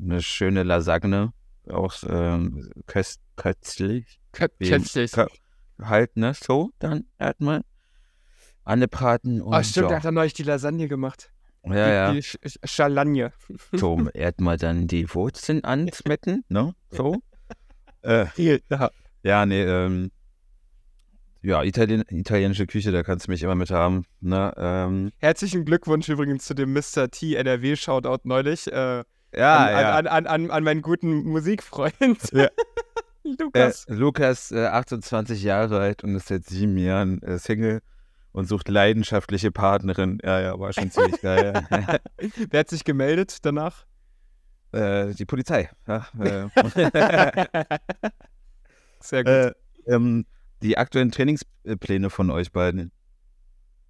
[0.00, 1.32] eine schöne Lasagne,
[1.70, 4.18] auch ähm, köst, köstlich.
[4.32, 5.12] Köstlich.
[5.12, 5.28] Kö-
[5.80, 6.32] Halt, ne?
[6.34, 7.62] So, dann erstmal
[8.64, 9.96] angebraten und Ah, stimmt, ja.
[9.96, 11.32] hat dann neulich die Lasagne gemacht.
[11.64, 12.12] ja, die, ja.
[12.12, 13.32] Die Sch Sch- Schalagne.
[13.74, 16.74] So, erstmal dann die Wurzeln ansmetten, ne?
[16.90, 17.22] So.
[18.02, 18.90] äh, Ja.
[19.22, 20.10] Ja, nee, ähm,
[21.42, 24.04] ja, Italien, italienische Küche, da kannst du mich immer mit haben.
[24.20, 24.52] Ne?
[24.56, 27.10] Ähm, Herzlichen Glückwunsch übrigens zu dem Mr.
[27.10, 28.70] T NRW Shoutout neulich.
[28.72, 29.04] Äh,
[29.34, 29.92] ja, an, ja.
[29.94, 31.92] An, an, an, an meinen guten Musikfreund.
[32.32, 32.44] Ja.
[33.24, 33.86] äh, Lukas.
[33.88, 37.80] Lukas, äh, 28 Jahre alt und ist seit sieben Jahren äh, Single
[38.32, 40.18] und sucht leidenschaftliche Partnerin.
[40.24, 41.66] Ja, ja, war schon ziemlich geil.
[42.50, 43.84] Wer hat sich gemeldet danach?
[44.72, 45.70] äh, die Polizei.
[45.86, 46.48] Ja, äh,
[49.02, 49.32] Sehr gut.
[49.32, 49.52] äh,
[49.86, 50.26] ähm,
[50.62, 52.92] die aktuellen Trainingspläne von euch beiden.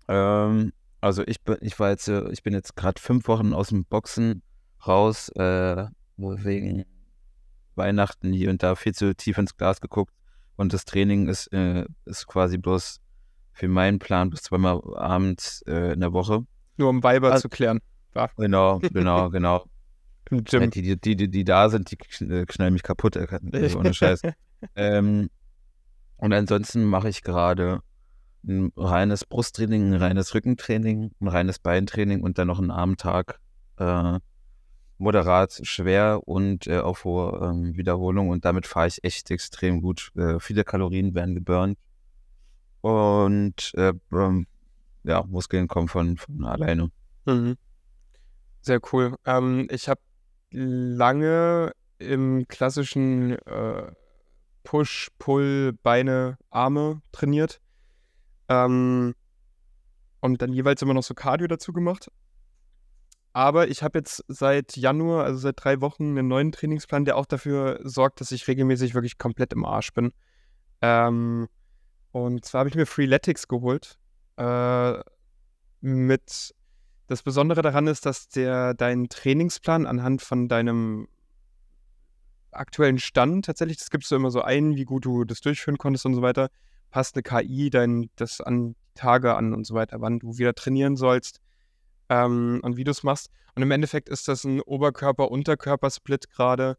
[0.08, 3.68] Ähm, also ich bin, ich war jetzt, äh, ich bin jetzt gerade fünf Wochen aus
[3.68, 4.42] dem Boxen
[4.86, 5.86] raus, äh,
[6.16, 6.84] wegen
[7.74, 10.14] Weihnachten hier und da viel zu tief ins Glas geguckt
[10.56, 13.00] und das Training ist, äh, ist quasi bloß
[13.52, 16.44] für meinen Plan bis zweimal abends äh, in der Woche.
[16.76, 17.80] Nur um Weiber also- zu klären.
[18.36, 19.64] Genau, genau, genau.
[20.30, 20.70] Im Ja, Gym.
[20.70, 23.94] die, die, die, die, die da sind, die äh, knallen mich kaputt, äh, also ohne
[23.94, 24.22] Scheiß.
[24.76, 25.28] Ähm,
[26.16, 27.80] und ansonsten mache ich gerade
[28.46, 33.40] ein reines Brusttraining, ein reines Rückentraining, ein reines Beintraining und dann noch einen Armtag,
[33.78, 34.18] äh,
[34.98, 40.12] moderat schwer und äh, auf hohe ähm, Wiederholung und damit fahre ich echt extrem gut.
[40.16, 41.78] Äh, viele Kalorien werden geburnt
[42.80, 44.46] und äh, ähm,
[45.04, 46.90] ja, Muskeln kommen von, von alleine.
[47.24, 47.56] Mhm.
[48.60, 49.16] Sehr cool.
[49.24, 50.00] Ähm, ich habe
[50.50, 53.92] lange im klassischen äh,
[54.64, 57.60] Push, Pull, Beine, Arme trainiert.
[58.48, 59.14] Ähm,
[60.20, 62.10] und dann jeweils immer noch so Cardio dazu gemacht.
[63.32, 67.26] Aber ich habe jetzt seit Januar, also seit drei Wochen, einen neuen Trainingsplan, der auch
[67.26, 70.12] dafür sorgt, dass ich regelmäßig wirklich komplett im Arsch bin.
[70.82, 71.48] Ähm,
[72.12, 73.98] und zwar habe ich mir Freeletics geholt.
[74.36, 75.00] Äh,
[75.80, 76.54] mit
[77.06, 81.08] das Besondere daran ist, dass der dein Trainingsplan anhand von deinem
[82.52, 86.06] aktuellen Stand tatsächlich, das gibst du immer so ein, wie gut du das durchführen konntest
[86.06, 86.48] und so weiter,
[86.90, 90.96] passt eine KI dein, das an Tage an und so weiter, wann du wieder trainieren
[90.96, 91.40] sollst
[92.08, 93.30] ähm, und wie du es machst.
[93.54, 96.76] Und im Endeffekt ist das ein Oberkörper-Unterkörper-Split gerade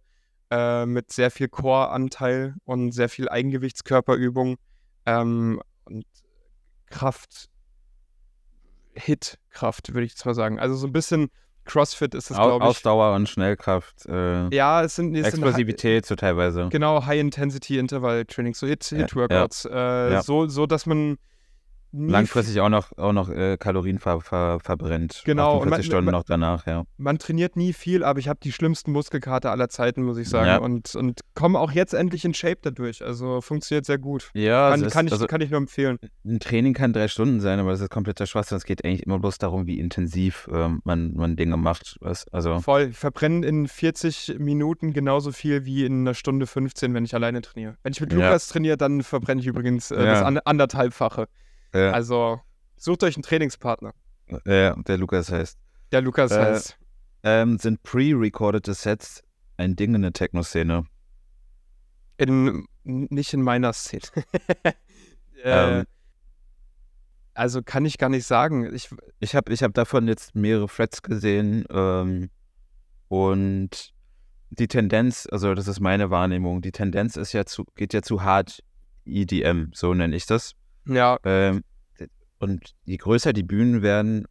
[0.52, 4.58] äh, mit sehr viel Core-Anteil und sehr viel Eigengewichtskörperübung
[5.06, 6.06] ähm, und
[6.88, 7.50] Kraft,
[8.94, 10.60] Hit-Kraft, würde ich zwar sagen.
[10.60, 11.30] Also so ein bisschen
[11.66, 12.70] CrossFit ist es, glaube ich.
[12.70, 14.06] Ausdauer und Schnellkraft.
[14.08, 15.16] Äh, ja, es sind.
[15.16, 16.68] Es Explosivität sind, so teilweise.
[16.70, 19.64] Genau, High-Intensity-Interval-Training, so Hit-Workouts.
[19.64, 20.24] Hit ja, äh, ja.
[20.24, 21.18] so, so, dass man
[21.94, 25.22] langfristig auch noch, auch noch äh, Kalorien ver, ver, verbrennt.
[25.26, 25.58] Genau.
[25.58, 26.84] 48 man, Stunden man, noch danach, ja.
[26.98, 30.48] Man trainiert nie viel, aber ich habe die schlimmsten Muskelkater aller Zeiten, muss ich sagen.
[30.48, 30.58] Ja.
[30.58, 33.04] Und, und komme auch jetzt endlich in Shape dadurch.
[33.04, 34.32] Also funktioniert sehr gut.
[34.34, 36.00] Ja, kann, ist, kann, ich, also, kann ich nur empfehlen.
[36.26, 38.58] Ein Training kann drei Stunden sein, aber das ist kompletter Schwachsinn.
[38.58, 41.98] Es geht eigentlich immer bloß darum, wie intensiv ähm, man, man Dinge macht.
[42.02, 42.90] Was, also Voll.
[42.92, 47.42] Ich verbrenne in 40 Minuten genauso viel wie in einer Stunde 15, wenn ich alleine
[47.42, 47.78] trainiere.
[47.84, 48.54] Wenn ich mit Lukas ja.
[48.54, 50.32] trainiere, dann verbrenne ich übrigens äh, ja.
[50.32, 51.28] das anderthalbfache.
[51.74, 51.92] Ja.
[51.92, 52.40] Also
[52.84, 53.94] Sucht euch einen Trainingspartner.
[54.44, 55.58] Ja, der Lukas heißt.
[55.94, 56.78] Der Lukas äh, heißt.
[57.24, 59.24] Ähm, sind pre-recordete Sets
[59.56, 60.84] ein Ding in der Techno-Szene?
[62.18, 64.02] In, nicht in meiner Szene.
[64.66, 64.74] äh,
[65.46, 65.86] ähm,
[67.36, 68.76] also kann ich gar nicht sagen.
[68.76, 68.90] Ich,
[69.22, 72.32] ich habe ich hab davon jetzt mehrere Threads gesehen ähm,
[73.08, 73.94] und
[74.50, 78.24] die Tendenz, also das ist meine Wahrnehmung, die Tendenz ist ja zu, geht ja zu
[78.24, 78.62] hart
[79.06, 80.54] EDM, so nenne ich das.
[80.86, 81.18] Ja.
[81.24, 81.64] Ähm,
[82.40, 84.28] und je größer die Bühnen werden,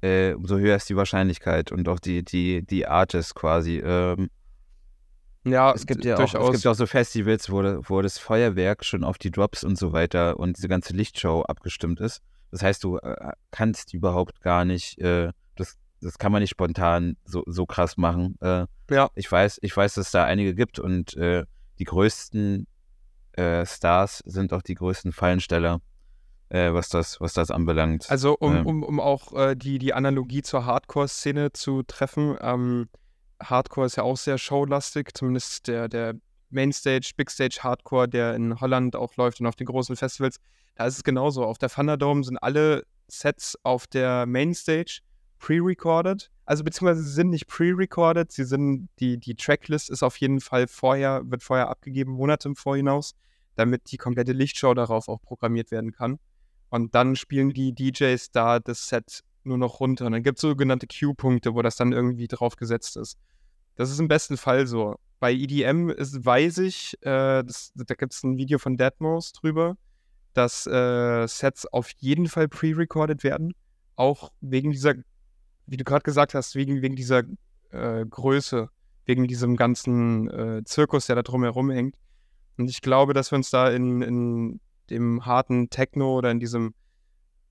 [0.00, 3.78] äh, umso höher ist die Wahrscheinlichkeit und auch die, die, die Artists quasi.
[3.78, 4.30] Ähm,
[5.44, 9.04] ja, es gibt ja auch, es gibt auch so Festivals, wo, wo das Feuerwerk schon
[9.04, 12.22] auf die Drops und so weiter und diese ganze Lichtshow abgestimmt ist.
[12.50, 17.16] Das heißt, du äh, kannst überhaupt gar nicht, äh, das, das kann man nicht spontan
[17.24, 18.36] so, so krass machen.
[18.40, 19.10] Äh, ja.
[19.14, 21.44] Ich weiß, ich weiß, dass es da einige gibt und äh,
[21.78, 22.66] die größten
[23.36, 25.80] äh, Stars sind auch die größten Fallensteller
[26.48, 28.10] äh, was, das, was das anbelangt.
[28.10, 28.66] Also um, ähm.
[28.66, 32.88] um, um auch äh, die, die Analogie zur Hardcore-Szene zu treffen, ähm,
[33.42, 36.14] Hardcore ist ja auch sehr showlastig, zumindest der, der
[36.50, 40.38] Mainstage, Big Stage Hardcore, der in Holland auch läuft und auf den großen Festivals.
[40.76, 41.44] Da ist es genauso.
[41.44, 45.00] Auf der Thunderdome sind alle Sets auf der Mainstage
[45.38, 46.30] pre-recorded.
[46.46, 50.66] Also beziehungsweise sie sind nicht pre-recorded, sie sind, die, die Tracklist ist auf jeden Fall
[50.68, 53.14] vorher, wird vorher abgegeben, Monate im Vorhinaus,
[53.56, 56.18] damit die komplette Lichtshow darauf auch programmiert werden kann.
[56.68, 60.06] Und dann spielen die DJs da das Set nur noch runter.
[60.06, 63.18] Und dann gibt es sogenannte Q-Punkte, wo das dann irgendwie drauf gesetzt ist.
[63.76, 64.96] Das ist im besten Fall so.
[65.20, 69.76] Bei EDM ist, weiß ich, äh, das, da gibt es ein Video von Deadmos drüber,
[70.32, 73.54] dass äh, Sets auf jeden Fall pre-recorded werden.
[73.96, 74.94] Auch wegen dieser,
[75.66, 77.22] wie du gerade gesagt hast, wegen, wegen dieser
[77.70, 78.68] äh, Größe,
[79.06, 81.96] wegen diesem ganzen äh, Zirkus, der da drumherum hängt.
[82.56, 84.60] Und ich glaube, dass wir uns da in, in
[84.90, 86.74] dem harten Techno oder in diesem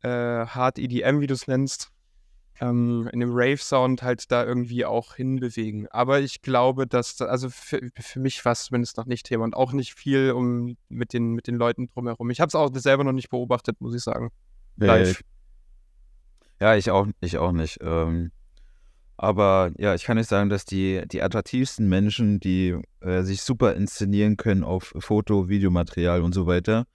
[0.01, 1.91] äh, Hard EDM, wie du es nennst,
[2.61, 5.87] ähm, in dem Rave-Sound halt da irgendwie auch hinbewegen.
[5.89, 9.55] Aber ich glaube, dass, also für, für mich war es zumindest noch nicht Thema und
[9.55, 12.29] auch nicht viel um mit den, mit den Leuten drumherum.
[12.29, 14.29] Ich habe es auch selber noch nicht beobachtet, muss ich sagen.
[14.77, 15.23] Live.
[16.63, 17.79] Ja, ich auch, ich auch nicht.
[17.81, 18.31] Ähm,
[19.17, 23.75] aber ja, ich kann nicht sagen, dass die, die attraktivsten Menschen, die äh, sich super
[23.75, 26.85] inszenieren können auf Foto, Videomaterial und so weiter,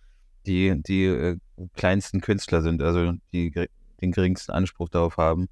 [0.47, 1.37] die, die äh,
[1.77, 3.53] kleinsten Künstler sind, also die
[4.01, 5.49] den geringsten Anspruch darauf haben.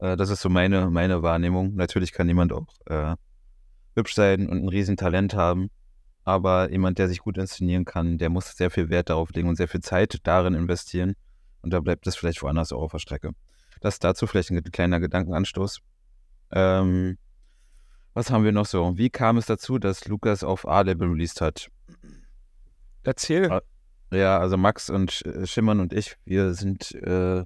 [0.00, 1.76] Äh, das ist so meine, meine Wahrnehmung.
[1.76, 3.14] Natürlich kann jemand auch äh,
[3.94, 5.70] hübsch sein und ein Riesentalent haben,
[6.24, 9.54] aber jemand, der sich gut inszenieren kann, der muss sehr viel Wert darauf legen und
[9.54, 11.14] sehr viel Zeit darin investieren.
[11.66, 13.32] Und da bleibt es vielleicht woanders auch auf der Strecke.
[13.80, 15.80] Das dazu vielleicht ein kleiner Gedankenanstoß.
[16.52, 17.18] Ähm,
[18.14, 18.96] was haben wir noch so?
[18.96, 21.66] Wie kam es dazu, dass Lukas auf A-Label released hat?
[23.02, 23.60] Erzähl.
[24.12, 27.44] Ja, also Max und Schimmern und ich, wir sind äh,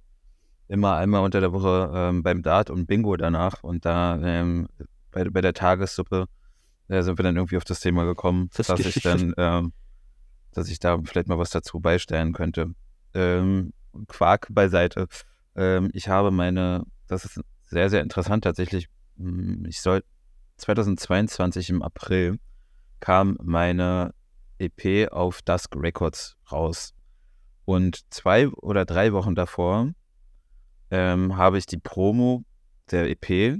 [0.68, 4.68] immer einmal unter der Woche ähm, beim Dart und Bingo danach und da ähm,
[5.12, 6.26] bei, bei der Tagessuppe
[6.88, 9.72] äh, sind wir dann irgendwie auf das Thema gekommen, das dass ich dann, ähm,
[10.52, 12.74] dass ich da vielleicht mal was dazu beistellen könnte.
[13.14, 13.72] Ähm,
[14.08, 15.06] Quark beiseite.
[15.56, 18.88] Ähm, ich habe meine, das ist sehr, sehr interessant tatsächlich.
[19.16, 20.02] Hm, ich soll
[20.58, 22.38] 2022 im April
[23.00, 24.12] kam meine
[24.58, 26.94] EP auf Dusk Records raus.
[27.64, 29.92] Und zwei oder drei Wochen davor
[30.90, 32.44] ähm, habe ich die Promo
[32.90, 33.58] der EP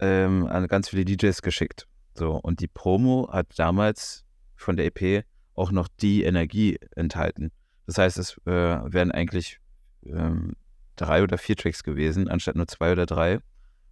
[0.00, 1.86] ähm, an ganz viele DJs geschickt.
[2.14, 4.24] So, und die Promo hat damals
[4.56, 5.24] von der EP
[5.54, 7.52] auch noch die Energie enthalten.
[7.86, 9.58] Das heißt, es äh, wären eigentlich
[10.04, 10.54] ähm,
[10.96, 13.40] drei oder vier Tracks gewesen, anstatt nur zwei oder drei.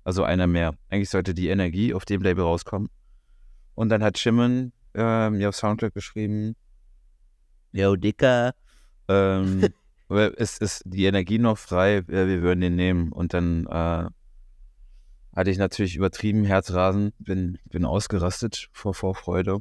[0.04, 0.74] Also einer mehr.
[0.88, 2.88] Eigentlich sollte die Energie auf dem Label rauskommen.
[3.74, 6.56] Und dann hat Shimon äh, mir auf Soundtrack geschrieben,
[7.72, 8.54] Yo, Dicker,
[9.08, 9.68] ähm,
[10.36, 13.12] es ist die Energie noch frei, äh, wir würden den nehmen.
[13.12, 14.08] Und dann äh,
[15.36, 19.58] hatte ich natürlich übertrieben Herzrasen, bin, bin ausgerastet vor Vorfreude.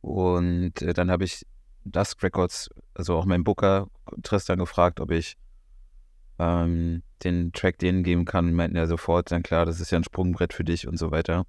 [0.00, 1.46] Und äh, dann habe ich
[1.84, 3.88] Dusk Records, also auch mein Booker
[4.22, 5.36] Tristan gefragt, ob ich
[6.38, 8.52] ähm, den Track denen geben kann.
[8.52, 11.44] Meinten ja sofort, dann klar, das ist ja ein Sprungbrett für dich und so weiter.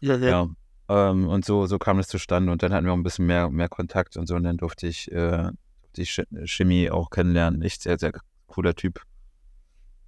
[0.00, 0.28] Ja, ja.
[0.28, 3.26] ja ähm, und so, so kam es zustande und dann hatten wir auch ein bisschen
[3.26, 5.50] mehr, mehr Kontakt und so und dann durfte ich, äh,
[5.96, 6.06] die
[6.46, 7.62] Chemie auch kennenlernen.
[7.62, 8.12] Echt sehr, sehr
[8.46, 9.02] cooler Typ.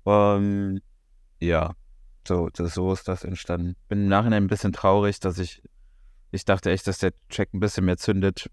[0.06, 0.80] Ähm,
[1.40, 1.74] ja,
[2.26, 3.76] so, das, so ist das entstanden.
[3.88, 5.62] Bin im Nachhinein ein bisschen traurig, dass ich,
[6.30, 8.50] ich dachte echt, dass der Track ein bisschen mehr zündet.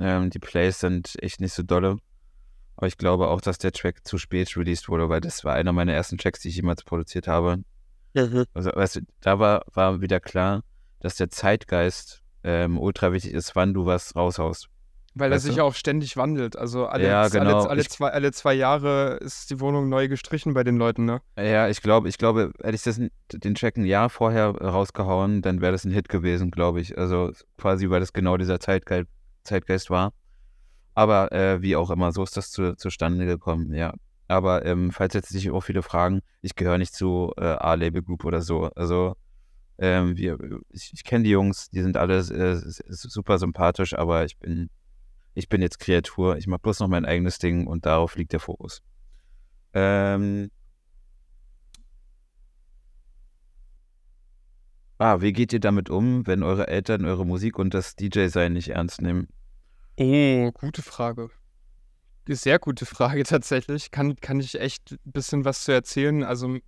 [0.00, 1.98] Ähm, die Plays sind echt nicht so dolle.
[2.76, 5.72] Aber ich glaube auch, dass der Track zu spät released wurde, weil das war einer
[5.72, 7.64] meiner ersten Tracks, die ich jemals produziert habe.
[8.14, 8.44] Mhm.
[8.54, 10.62] Also, weißt du, da war, war wieder klar,
[11.00, 14.68] dass der Zeitgeist ähm, ultra wichtig ist, wann du was raushaust.
[15.14, 16.56] Weil er sich ja auch ständig wandelt.
[16.56, 17.62] Also alle, ja, genau.
[17.62, 21.20] alle, alle, zwei, alle zwei Jahre ist die Wohnung neu gestrichen bei den Leuten, ne?
[21.36, 23.00] Ja, ich glaube, ich glaube, hätte ich das,
[23.32, 26.96] den Track ein Jahr vorher rausgehauen, dann wäre das ein Hit gewesen, glaube ich.
[26.96, 29.08] Also quasi, weil das genau dieser Zeitgeist,
[29.48, 30.12] Zeitgeist war.
[30.94, 33.94] Aber äh, wie auch immer, so ist das zu, zustande gekommen, ja.
[34.28, 38.24] Aber ähm, falls jetzt sich auch viele fragen, ich gehöre nicht zu äh, A-Label Group
[38.24, 38.64] oder so.
[38.74, 39.14] Also
[39.78, 40.38] ähm, wir,
[40.70, 44.70] ich, ich kenne die Jungs, die sind alle äh, super sympathisch, aber ich bin
[45.38, 48.40] ich bin jetzt Kreatur, ich mache bloß noch mein eigenes Ding und darauf liegt der
[48.40, 48.82] Fokus.
[49.72, 50.50] Ähm,
[54.98, 58.70] ah, wie geht ihr damit um, wenn eure Eltern eure Musik und das DJ-Sein nicht
[58.70, 59.28] ernst nehmen?
[60.00, 61.28] Oh, gute Frage.
[62.28, 63.90] Sehr gute Frage tatsächlich.
[63.90, 66.22] Kann, kann ich echt ein bisschen was zu erzählen.
[66.22, 66.58] Also,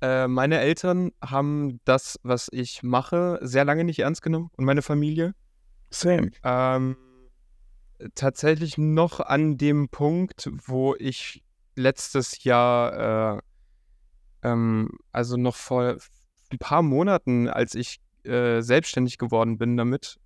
[0.00, 4.80] äh, meine Eltern haben das, was ich mache, sehr lange nicht ernst genommen und meine
[4.80, 5.34] Familie.
[5.90, 6.30] Same.
[6.42, 6.96] Ähm,
[8.14, 11.44] tatsächlich noch an dem Punkt, wo ich
[11.76, 13.40] letztes Jahr, äh,
[14.42, 15.98] ähm, also noch vor
[16.50, 20.18] ein paar Monaten, als ich äh, selbstständig geworden bin damit,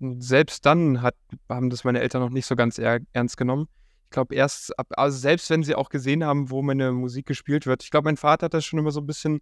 [0.00, 1.16] selbst dann hat,
[1.48, 3.68] haben das meine Eltern noch nicht so ganz er ernst genommen.
[4.04, 7.66] Ich glaube, erst ab, also selbst wenn sie auch gesehen haben, wo meine Musik gespielt
[7.66, 7.82] wird.
[7.82, 9.40] Ich glaube, mein Vater hat das schon immer so ein bisschen,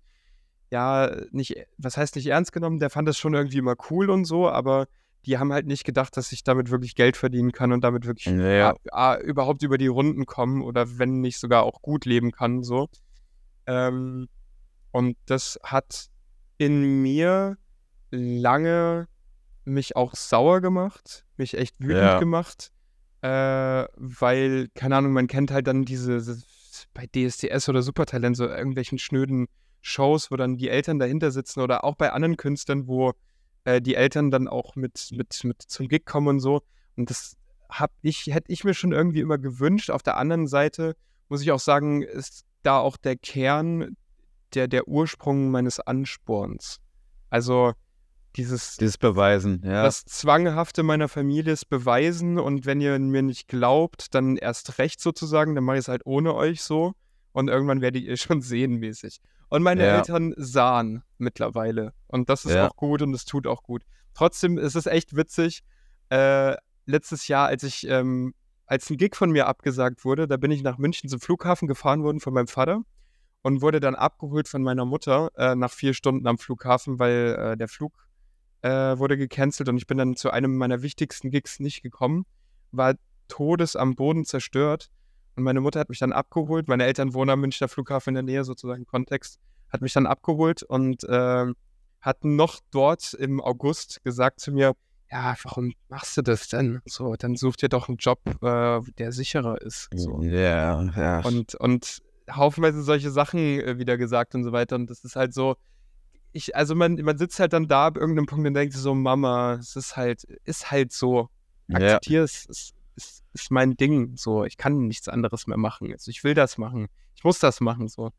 [0.71, 4.25] ja, nicht, was heißt nicht ernst genommen, der fand das schon irgendwie immer cool und
[4.25, 4.87] so, aber
[5.25, 8.27] die haben halt nicht gedacht, dass ich damit wirklich Geld verdienen kann und damit wirklich
[8.27, 8.71] ja.
[8.71, 12.63] a, a, überhaupt über die Runden kommen oder wenn nicht sogar auch gut leben kann,
[12.63, 12.89] so.
[13.67, 14.29] Ähm,
[14.93, 16.07] und das hat
[16.59, 17.59] in mir
[18.11, 19.09] lange
[19.67, 22.19] mich auch sauer gemacht, mich echt wütend ja.
[22.19, 22.73] gemacht,
[23.23, 26.39] äh, weil, keine Ahnung, man kennt halt dann diese,
[26.95, 29.49] bei DSDS oder Supertalent so irgendwelchen schnöden
[29.81, 33.13] Shows, wo dann die Eltern dahinter sitzen oder auch bei anderen Künstlern, wo
[33.65, 36.63] äh, die Eltern dann auch mit, mit, mit zum Gig kommen und so.
[36.97, 37.37] Und das
[37.69, 39.91] hab ich, hätte ich mir schon irgendwie immer gewünscht.
[39.91, 40.97] Auf der anderen Seite
[41.29, 43.97] muss ich auch sagen, ist da auch der Kern,
[44.55, 46.81] der, der Ursprung meines Ansporns.
[47.31, 47.73] Also
[48.37, 49.83] dieses, dieses Beweisen, ja.
[49.83, 55.01] Das Zwanghafte meiner Familie ist Beweisen und wenn ihr mir nicht glaubt, dann erst recht
[55.01, 56.95] sozusagen, dann mache ich es halt ohne euch so
[57.33, 59.21] und irgendwann werdet ihr schon sehen mäßig.
[59.49, 59.97] Und meine ja.
[59.97, 61.93] Eltern sahen mittlerweile.
[62.09, 62.69] Und das ist ja.
[62.69, 63.83] auch gut und es tut auch gut.
[64.15, 65.63] Trotzdem ist es echt witzig.
[66.09, 68.35] Äh, letztes Jahr, als ich, ähm,
[68.67, 72.03] als ein Gig von mir abgesagt wurde, da bin ich nach München zum Flughafen gefahren
[72.03, 72.83] worden von meinem Vater
[73.43, 77.57] und wurde dann abgeholt von meiner Mutter äh, nach vier Stunden am Flughafen, weil äh,
[77.57, 78.06] der Flug
[78.63, 82.27] äh, wurde gecancelt und ich bin dann zu einem meiner wichtigsten Gigs nicht gekommen,
[82.73, 82.95] war
[83.29, 84.91] todes am Boden zerstört
[85.37, 86.67] und meine Mutter hat mich dann abgeholt.
[86.67, 89.39] Meine Eltern wohnen am Münchner Flughafen in der Nähe, sozusagen Kontext.
[89.69, 91.47] Hat mich dann abgeholt und äh,
[92.01, 94.73] hat noch dort im August gesagt zu mir,
[95.11, 96.81] ja, warum machst du das denn?
[96.87, 99.89] So, dann such dir doch einen Job, äh, der sicherer ist.
[99.95, 100.23] So.
[100.23, 101.21] Ja, ja.
[101.21, 104.77] Und, und haufenweise solche Sachen äh, wieder gesagt und so weiter.
[104.77, 105.57] Und das ist halt so,
[106.37, 109.55] ich, also man, man sitzt halt dann da ab irgendeinem Punkt und denkt so, Mama,
[109.55, 111.29] es ist halt, ist halt so.
[111.69, 111.79] Ja.
[111.79, 114.17] Akzeptier es, es ist, ist mein Ding.
[114.17, 115.91] So, ich kann nichts anderes mehr machen.
[115.93, 116.89] Also ich will das machen.
[117.15, 117.89] Ich muss das machen.
[117.89, 118.13] So.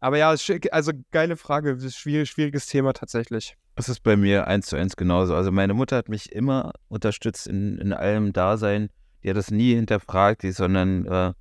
[0.00, 0.34] Aber ja,
[0.70, 3.56] also geile Frage, schwierig, schwieriges Thema tatsächlich.
[3.76, 5.34] Das ist bei mir eins zu eins genauso.
[5.34, 8.90] Also meine Mutter hat mich immer unterstützt in, in allem Dasein.
[9.22, 11.32] Die hat das nie hinterfragt, die, sondern äh,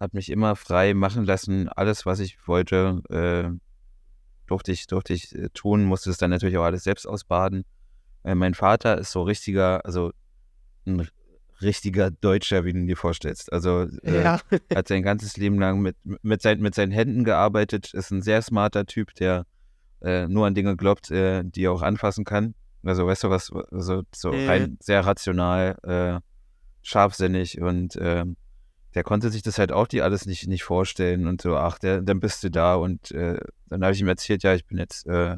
[0.00, 1.68] hat mich immer frei machen lassen.
[1.68, 3.50] Alles, was ich wollte, äh,
[4.46, 7.64] durfte ich, durfte ich äh, tun, musste es dann natürlich auch alles selbst ausbaden.
[8.24, 10.12] Äh, mein Vater ist so richtiger, also
[10.86, 11.08] ein
[11.60, 13.52] richtiger Deutscher, wie du dir vorstellst.
[13.52, 14.40] Also äh, Ja.
[14.74, 18.42] hat sein ganzes Leben lang mit, mit, sein, mit seinen Händen gearbeitet, ist ein sehr
[18.42, 19.46] smarter Typ, der
[20.00, 22.54] äh, nur an Dinge glaubt, äh, die er auch anfassen kann.
[22.82, 24.46] Also weißt du was, also so Mhm.
[24.48, 26.20] rein sehr rational, äh,
[26.82, 28.36] scharfsinnig und ähm,
[28.94, 32.02] der konnte sich das halt auch die alles nicht, nicht vorstellen und so, ach, der,
[32.02, 33.38] dann bist du da und äh,
[33.68, 35.36] dann habe ich ihm erzählt, ja, ich bin jetzt, äh,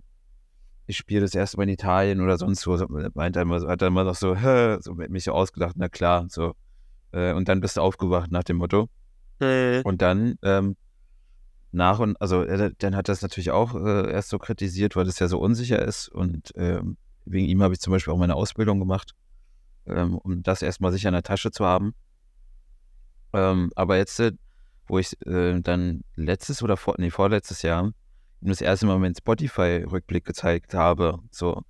[0.86, 3.68] ich spiele das erste Mal in Italien oder sonst wo, so, meint er immer, so-
[3.68, 6.54] hat er immer noch so, Hä, so mit mich so ausgedacht, na klar, so.
[7.12, 8.88] Äh, und dann bist du aufgewacht nach dem Motto.
[9.84, 10.76] Und dann ähm,
[11.72, 15.04] nach und, also er, dann hat er das natürlich auch äh, erst so kritisiert, weil
[15.04, 16.08] das ja so unsicher ist.
[16.08, 19.12] Und ähm, wegen ihm habe ich zum Beispiel auch meine Ausbildung gemacht,
[19.86, 21.94] ähm, um das erstmal sicher in der Tasche zu haben.
[23.34, 24.32] Ähm, aber jetzt, äh,
[24.86, 27.92] wo ich äh, dann letztes oder vor, nee, vorletztes Jahr
[28.40, 31.62] das erste Mal meinen Spotify-Rückblick gezeigt habe, so,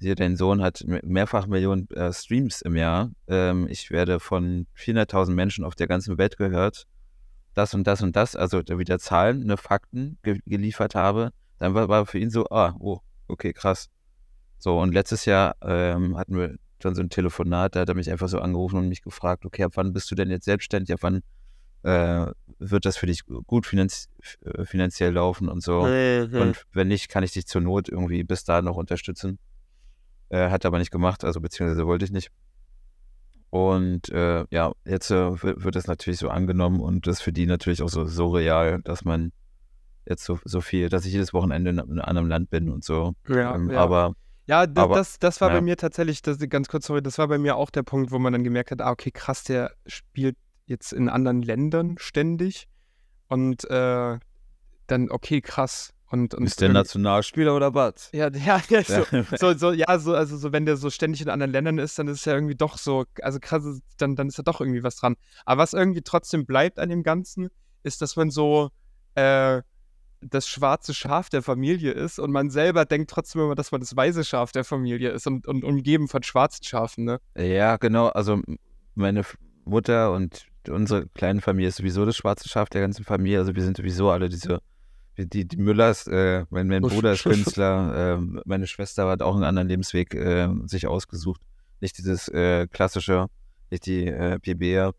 [0.00, 3.10] hier, dein Sohn hat me- mehrfach Millionen äh, Streams im Jahr.
[3.28, 6.86] Ähm, ich werde von 400.000 Menschen auf der ganzen Welt gehört
[7.54, 11.74] das und das und das, also da wieder Zahlen, ne, Fakten ge geliefert habe, dann
[11.74, 13.88] war, war für ihn so, ah, oh, okay, krass.
[14.58, 18.10] So, und letztes Jahr ähm, hatten wir dann so ein Telefonat, da hat er mich
[18.10, 21.00] einfach so angerufen und mich gefragt, okay, ab wann bist du denn jetzt selbstständig, ab
[21.02, 21.22] wann
[21.82, 24.08] äh, wird das für dich gut finanz
[24.44, 25.82] äh, finanziell laufen und so.
[25.82, 26.34] Mhm.
[26.34, 29.38] Und wenn nicht, kann ich dich zur Not irgendwie bis da noch unterstützen.
[30.28, 32.30] Äh, hat er aber nicht gemacht, also beziehungsweise wollte ich nicht.
[33.50, 37.44] Und äh, ja, jetzt äh, wird, das natürlich so angenommen und das ist für die
[37.44, 39.30] natürlich auch so, so real, dass man
[40.06, 43.14] jetzt so, so viel, dass ich jedes Wochenende in einem anderen Land bin und so.
[43.28, 43.78] Ja, ähm, ja.
[43.78, 44.14] Aber
[44.52, 45.60] Ja, Aber- das, das war bei ja.
[45.62, 48.34] mir tatsächlich, das, ganz kurz, sorry, das war bei mir auch der Punkt, wo man
[48.34, 52.68] dann gemerkt hat, ah, okay, krass, der spielt jetzt in anderen Ländern ständig.
[53.28, 54.18] Und äh,
[54.88, 55.94] dann, okay, krass.
[56.10, 58.10] Und, und ist der Nationalspieler oder was?
[58.12, 59.06] ja, ja, ja, so,
[59.38, 62.06] so, so, ja, so, also so, wenn der so ständig in anderen Ländern ist, dann
[62.08, 63.64] ist es ja irgendwie doch so, also krass,
[63.96, 65.16] dann, dann ist da doch irgendwie was dran.
[65.46, 67.48] Aber was irgendwie trotzdem bleibt an dem Ganzen,
[67.84, 68.68] ist, dass man so
[69.14, 69.62] äh,
[70.22, 73.94] das schwarze Schaf der Familie ist und man selber denkt trotzdem immer, dass man das
[73.94, 77.18] weiße Schaf der Familie ist und, und umgeben von schwarzen Schafen, ne?
[77.36, 78.08] Ja, genau.
[78.08, 78.40] Also
[78.94, 79.22] meine
[79.64, 83.38] Mutter und unsere kleine Familie ist sowieso das schwarze Schaf der ganzen Familie.
[83.38, 84.60] Also wir sind sowieso alle diese,
[85.16, 89.44] die, die Müllers, äh, mein, mein Bruder ist Künstler, äh, meine Schwester hat auch einen
[89.44, 91.40] anderen Lebensweg äh, sich ausgesucht.
[91.80, 93.26] Nicht dieses äh, klassische,
[93.70, 94.94] nicht die äh, PBR.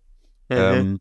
[0.49, 0.99] Ähm,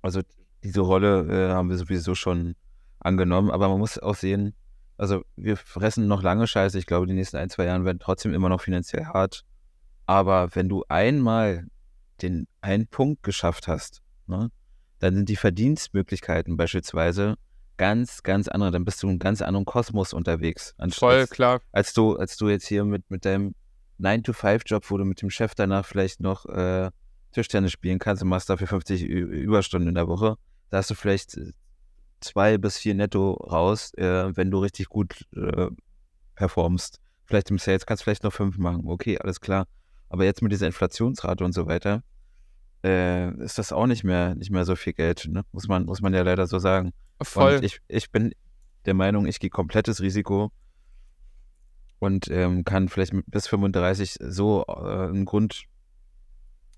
[0.00, 0.22] also
[0.64, 2.54] diese Rolle äh, haben wir sowieso schon
[3.00, 4.54] angenommen, aber man muss auch sehen,
[4.96, 6.78] also wir fressen noch lange Scheiße.
[6.78, 9.44] Ich glaube, die nächsten ein, zwei Jahren werden trotzdem immer noch finanziell hart.
[10.04, 11.66] Aber wenn du einmal
[12.20, 14.50] den einen Punkt geschafft hast, ne,
[14.98, 17.36] dann sind die Verdienstmöglichkeiten beispielsweise
[17.78, 18.72] ganz, ganz andere.
[18.72, 20.74] Dann bist du in einem ganz anderen Kosmos unterwegs.
[20.90, 21.62] Voll, klar.
[21.72, 23.54] als du, als du jetzt hier mit, mit deinem
[24.00, 26.90] 9-to-5-Job, wo du mit dem Chef danach vielleicht noch äh,
[27.32, 30.36] Tischtennis spielen kannst und machst dafür 50 Ü Überstunden in der Woche,
[30.68, 31.52] da hast du vielleicht äh,
[32.20, 35.68] zwei bis vier netto raus, äh, wenn du richtig gut äh,
[36.34, 37.00] performst.
[37.24, 38.82] Vielleicht im Sales kannst du vielleicht noch fünf machen.
[38.86, 39.66] Okay, alles klar.
[40.08, 42.02] Aber jetzt mit dieser Inflationsrate und so weiter,
[42.82, 45.44] äh, ist das auch nicht mehr, nicht mehr so viel Geld, ne?
[45.52, 46.92] Muss man, muss man ja leider so sagen.
[47.22, 47.56] Voll.
[47.56, 48.32] Und ich, ich bin
[48.86, 50.50] der Meinung, ich gehe komplettes Risiko
[51.98, 55.64] und ähm, kann vielleicht bis 35 so äh, einen Grund,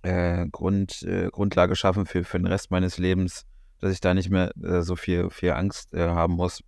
[0.03, 3.47] äh, Grund, äh, Grundlage schaffen für, für den Rest meines Lebens,
[3.83, 6.63] dass ich da nicht mehr äh, so viel, viel Angst äh, haben muss.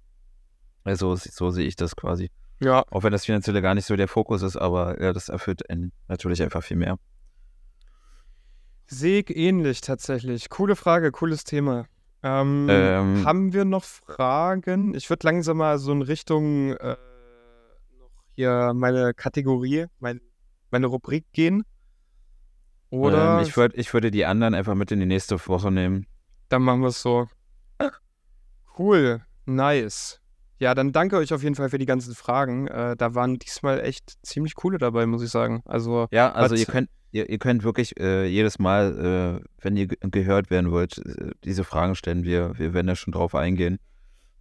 [0.82, 2.30] Also so sehe ich das quasi.
[2.60, 5.70] ja, Auch wenn das Finanzielle gar nicht so der Fokus ist, aber ja, das erfüllt
[5.70, 6.98] einen natürlich einfach viel mehr.
[8.86, 10.50] sehe ich ähnlich tatsächlich.
[10.50, 11.86] Coole Frage, cooles Thema.
[12.22, 14.94] Ähm, Ähm, Haben wir noch Fragen?
[14.94, 16.96] Ich würde langsam mal so in Richtung äh,
[17.98, 20.20] noch hier meine Kategorie, mein,
[20.70, 21.62] meine Rubrik gehen.
[22.90, 26.06] Oder ähm, ich, würd, ich würde die anderen einfach mit in die nächste Woche nehmen.
[26.48, 27.28] Dann machen wir es so.
[28.78, 30.20] Cool, nice.
[30.58, 32.66] Ja, dann danke euch auf jeden Fall für die ganzen Fragen.
[32.68, 35.62] Äh, da waren diesmal echt ziemlich coole dabei, muss ich sagen.
[35.64, 39.88] Also, Ja, also ihr könnt, ihr, ihr könnt wirklich äh, jedes Mal, äh, wenn ihr
[39.88, 42.24] ge gehört werden wollt, äh, diese Fragen stellen.
[42.24, 43.78] Wir, wir werden da schon drauf eingehen.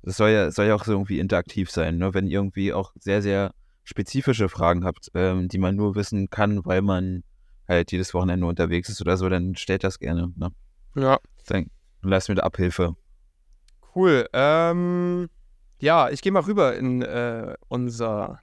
[0.01, 2.13] das soll ja, soll ja auch so irgendwie interaktiv sein, ne?
[2.13, 3.53] Wenn ihr irgendwie auch sehr, sehr
[3.83, 7.23] spezifische Fragen habt, ähm, die man nur wissen kann, weil man
[7.67, 10.31] halt jedes Wochenende unterwegs ist oder so, dann stellt das gerne.
[10.35, 10.49] Ne?
[10.95, 11.19] Ja.
[11.47, 11.67] Dann
[12.03, 12.95] lass mir da Abhilfe.
[13.95, 14.27] Cool.
[14.33, 15.29] Ähm,
[15.79, 18.39] ja, ich gehe mal rüber in äh, unser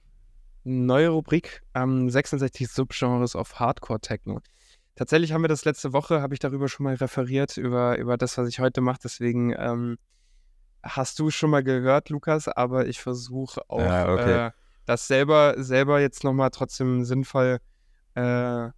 [0.63, 4.41] neue Rubrik ähm, 66 Subgenres of Hardcore Techno.
[4.95, 8.37] Tatsächlich haben wir das letzte Woche, habe ich darüber schon mal referiert, über, über das,
[8.37, 8.99] was ich heute mache.
[9.03, 9.97] Deswegen ähm,
[10.83, 14.47] hast du schon mal gehört, Lukas, aber ich versuche auch Ja, okay.
[14.47, 14.51] äh,
[14.85, 17.59] das selber, selber jetzt nochmal trotzdem sinnvoll
[18.15, 18.69] äh,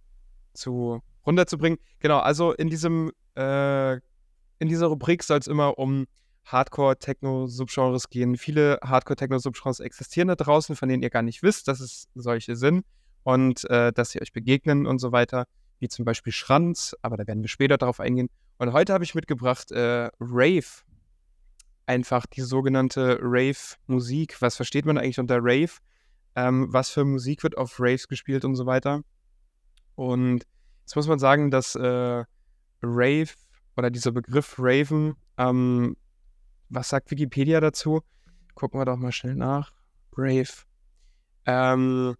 [0.52, 1.78] zu runterzubringen.
[1.98, 3.98] Genau, also in diesem, äh,
[4.58, 6.06] in dieser Rubrik soll es immer um
[6.46, 8.36] Hardcore-Techno-Subgenres gehen.
[8.36, 12.84] Viele Hardcore-Techno-Subgenres existieren da draußen, von denen ihr gar nicht wisst, dass es solche sind
[13.22, 15.46] und äh, dass sie euch begegnen und so weiter,
[15.78, 18.28] wie zum Beispiel Schranz, aber da werden wir später darauf eingehen.
[18.58, 20.82] Und heute habe ich mitgebracht äh, Rave.
[21.86, 24.40] Einfach die sogenannte Rave-Musik.
[24.40, 25.72] Was versteht man eigentlich unter Rave?
[26.36, 29.02] Ähm, was für Musik wird auf Raves gespielt und so weiter?
[29.94, 30.44] Und
[30.82, 32.24] jetzt muss man sagen, dass äh,
[32.82, 33.28] Rave
[33.76, 35.96] oder dieser Begriff Raven, ähm,
[36.68, 38.02] was sagt Wikipedia dazu?
[38.54, 39.72] Gucken wir doch mal schnell nach.
[40.16, 40.64] Rave.
[41.46, 42.14] Ähm,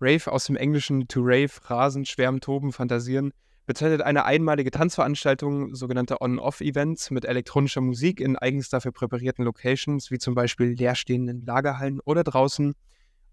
[0.00, 3.32] Rave aus dem Englischen to rave, rasen, schwärmen, toben, fantasieren,
[3.66, 10.18] bezeichnet eine einmalige Tanzveranstaltung, sogenannte On-Off-Events mit elektronischer Musik in eigens dafür präparierten Locations, wie
[10.18, 12.74] zum Beispiel leerstehenden Lagerhallen oder draußen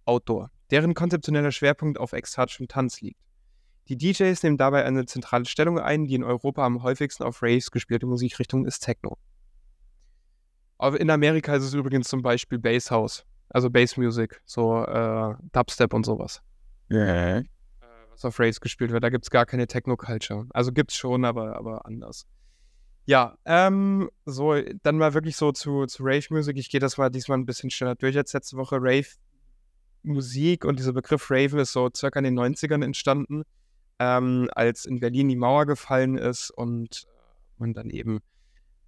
[0.06, 3.20] Outdoor, deren konzeptioneller Schwerpunkt auf ekstatischem Tanz liegt.
[3.89, 7.72] Die DJs nehmen dabei eine zentrale Stellung ein, die in Europa am häufigsten auf Raves
[7.72, 9.18] gespielte Musikrichtung ist Techno.
[10.99, 15.93] In Amerika ist es übrigens zum Beispiel Bass House, also Bass Music, so äh, Dubstep
[15.93, 16.41] und sowas,
[16.89, 17.38] Ja.
[17.39, 17.43] äh,
[18.11, 19.03] was auf Raves gespielt wird.
[19.03, 20.45] Da gibt es gar keine Techno-Culture.
[20.51, 22.27] Also gibt es schon, aber, aber anders.
[23.05, 24.53] Ja, ähm, so,
[24.84, 26.57] dann mal wirklich so zu, zu Rave-Musik.
[26.57, 28.77] Ich gehe das mal diesmal ein bisschen schneller durch als letzte Woche.
[28.81, 33.43] Rave-Musik und dieser Begriff Rave ist so circa in den 90ern entstanden
[33.99, 37.06] ähm, als in Berlin die Mauer gefallen ist und
[37.57, 38.19] man dann eben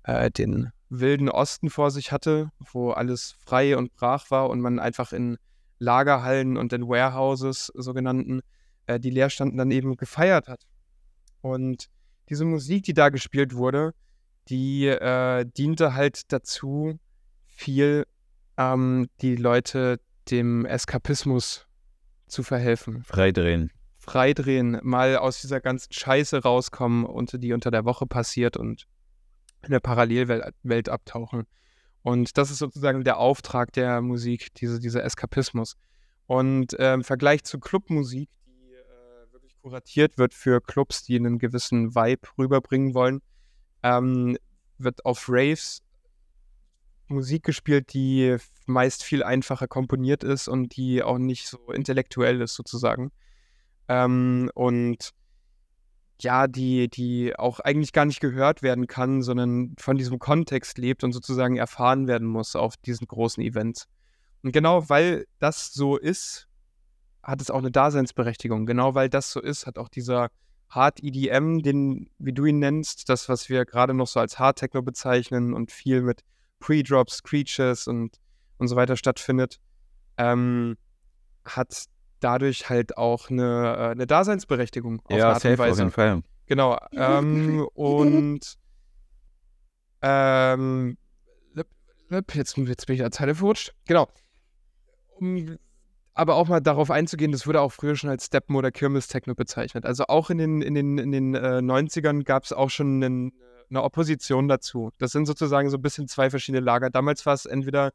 [0.04, 4.80] äh, den wilden Osten vor sich hatte, wo alles frei und brach war und man
[4.80, 5.38] einfach in
[5.78, 8.42] Lagerhallen und in Warehouses, sogenannten,
[8.88, 10.64] äh, die leer standen, dann eben gefeiert hat.
[11.42, 11.90] Und
[12.28, 13.94] diese Musik, die da gespielt wurde,
[14.50, 17.00] die äh, diente halt dazu,
[17.46, 18.06] viel
[18.58, 20.00] ähm, die Leute
[20.30, 21.66] dem Eskapismus
[22.28, 23.72] zu verhelfen Freidrehen.
[24.10, 28.88] Freidrehen, mal aus dieser ganzen Scheiße rauskommen, unter die unter der Woche passiert und
[29.64, 31.46] in der Parallelwelt Welt abtauchen.
[32.02, 35.76] Und das ist sozusagen der Auftrag der Musik, diese, dieser Eskapismus.
[36.26, 41.38] Und äh, im Vergleich zu Clubmusik, die äh, wirklich kuratiert wird für Clubs, die einen
[41.38, 43.22] gewissen Vibe rüberbringen wollen,
[43.84, 44.38] ähm,
[44.80, 45.84] wird auf Raves
[47.08, 52.56] Musik gespielt, die meist viel einfacher komponiert ist und die auch nicht so intellektuell ist,
[52.56, 53.12] sozusagen.
[53.90, 55.10] Ähm, und
[56.22, 61.04] ja, die, die auch eigentlich gar nicht gehört werden kann, sondern von diesem Kontext lebt
[61.04, 63.88] und sozusagen erfahren werden muss auf diesen großen Events.
[64.44, 66.48] Und genau weil das so ist,
[67.24, 68.66] hat es auch eine Daseinsberechtigung.
[68.66, 70.30] Genau weil das so ist, hat auch dieser
[70.70, 74.60] Hard EDM, den, wie du ihn nennst, das, was wir gerade noch so als Hard
[74.60, 76.24] Techno bezeichnen und viel mit
[76.60, 78.18] Pre-Drops, Screeches und,
[78.58, 79.60] und so weiter stattfindet,
[80.18, 80.78] ähm,
[81.46, 81.86] hat
[82.20, 85.82] dadurch halt auch eine, äh, eine Daseinsberechtigung auf eine Ja, Art und safe auf Weise.
[85.82, 86.22] jeden Fall.
[86.46, 86.78] Genau.
[86.92, 88.58] Ähm, und
[90.02, 90.98] ähm,
[92.12, 93.74] jetzt, jetzt bin ich der Zeile verrutscht.
[93.86, 94.08] Genau.
[95.18, 95.58] Um
[96.20, 99.86] aber auch mal darauf einzugehen, das wurde auch früher schon als Steppen oder Kirmes-Techno bezeichnet.
[99.86, 103.32] Also auch in den, in den, in den äh, 90ern gab es auch schon einen,
[103.70, 104.92] eine Opposition dazu.
[104.98, 106.90] Das sind sozusagen so ein bisschen zwei verschiedene Lager.
[106.90, 107.92] Damals war es entweder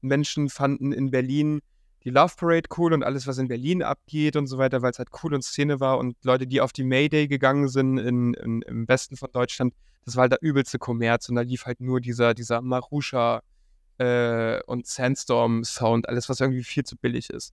[0.00, 1.60] Menschen fanden in Berlin
[2.06, 4.98] die Love Parade cool und alles, was in Berlin abgeht und so weiter, weil es
[4.98, 8.62] halt cool und Szene war und Leute, die auf die Mayday gegangen sind in, in,
[8.62, 9.74] im Westen von Deutschland,
[10.04, 13.42] das war halt der übelste Kommerz und da lief halt nur dieser, dieser Marusha
[13.98, 17.52] äh, und Sandstorm-Sound, alles, was irgendwie viel zu billig ist.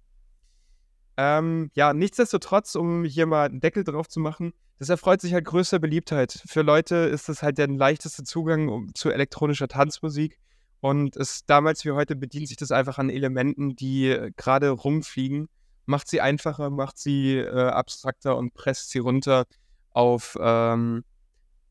[1.18, 5.46] Ähm, ja, nichtsdestotrotz, um hier mal einen Deckel drauf zu machen, das erfreut sich halt
[5.46, 6.44] größter Beliebtheit.
[6.46, 10.38] Für Leute ist das halt der leichteste Zugang um, zu elektronischer Tanzmusik.
[10.84, 15.48] Und es damals wie heute bedient sich das einfach an Elementen, die äh, gerade rumfliegen,
[15.86, 19.46] macht sie einfacher, macht sie äh, abstrakter und presst sie runter
[19.92, 21.06] auf, ähm,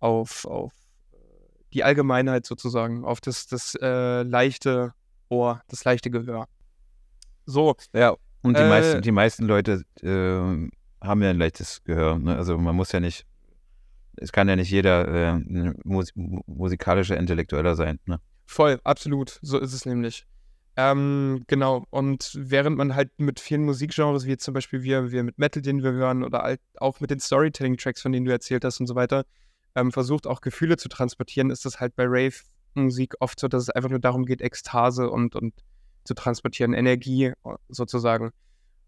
[0.00, 0.72] auf, auf
[1.12, 1.16] äh,
[1.74, 4.94] die Allgemeinheit sozusagen, auf das, das äh, leichte
[5.28, 6.46] Ohr, das leichte Gehör.
[7.44, 10.70] So, Ja, und die, Äh, meisten, die meisten Leute äh,
[11.06, 12.18] haben ja ein leichtes Gehör.
[12.18, 12.34] Ne?
[12.34, 13.26] Also man muss ja nicht,
[14.16, 15.38] es kann ja nicht jeder äh,
[15.84, 17.98] Mus musikalischer Intellektueller sein.
[18.06, 18.18] Ne?
[18.52, 19.38] Voll, absolut.
[19.40, 20.26] So ist es nämlich.
[20.76, 21.86] Ähm, genau.
[21.88, 25.62] Und während man halt mit vielen Musikgenres, wie jetzt zum Beispiel wir, wir mit Metal,
[25.62, 28.94] den wir hören, oder auch mit den Storytelling-Tracks, von denen du erzählt hast und so
[28.94, 29.24] weiter,
[29.74, 33.70] ähm, versucht auch Gefühle zu transportieren, ist das halt bei Rave-Musik oft so, dass es
[33.70, 35.54] einfach nur darum geht, Ekstase und, und
[36.04, 37.32] zu transportieren, Energie
[37.70, 38.32] sozusagen.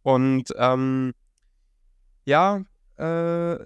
[0.03, 1.15] Und ähm,
[2.27, 2.65] ja,
[2.99, 3.65] äh,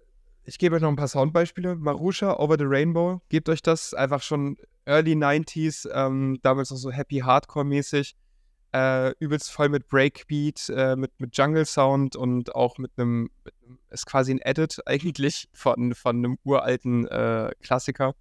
[0.48, 1.76] ich gebe euch noch ein paar Soundbeispiele.
[1.76, 4.56] Marusha, Over the Rainbow, gebt euch das einfach schon
[4.86, 8.14] Early 90s, ähm, damals noch so Happy Hardcore-mäßig.
[8.72, 13.30] Äh, übelst voll mit Breakbeat, äh, mit, mit Jungle Sound und auch mit einem,
[13.90, 18.14] ist quasi ein Edit eigentlich von, von einem uralten äh, Klassiker.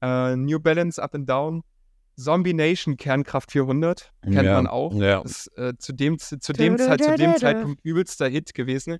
[0.00, 1.64] Äh, New Balance Up and Down,
[2.16, 4.94] Zombie Nation Kernkraft 400, kennt ja, man auch.
[4.94, 5.22] Ja.
[5.22, 8.98] Ist äh, zu dem, zu, dem, Zeit, zu dem Zeitpunkt übelster Hit gewesen.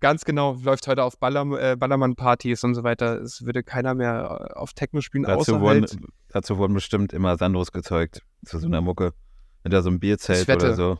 [0.00, 3.20] Ganz genau, läuft heute auf Baller, äh, Ballermann-Partys und so weiter.
[3.22, 5.96] Es würde keiner mehr äh, auf Techno spielen, dazu außer wurden, halt,
[6.28, 9.14] Dazu wurden bestimmt immer Sandros gezeugt, zu so einer Mucke.
[9.62, 10.98] Hinter so einem Bierzelt oder so.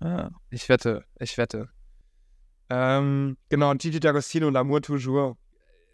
[0.00, 0.30] Ja.
[0.50, 1.68] Ich wette, ich wette.
[2.70, 5.36] Ähm, genau, Gigi D'Agostino, L'amour toujours.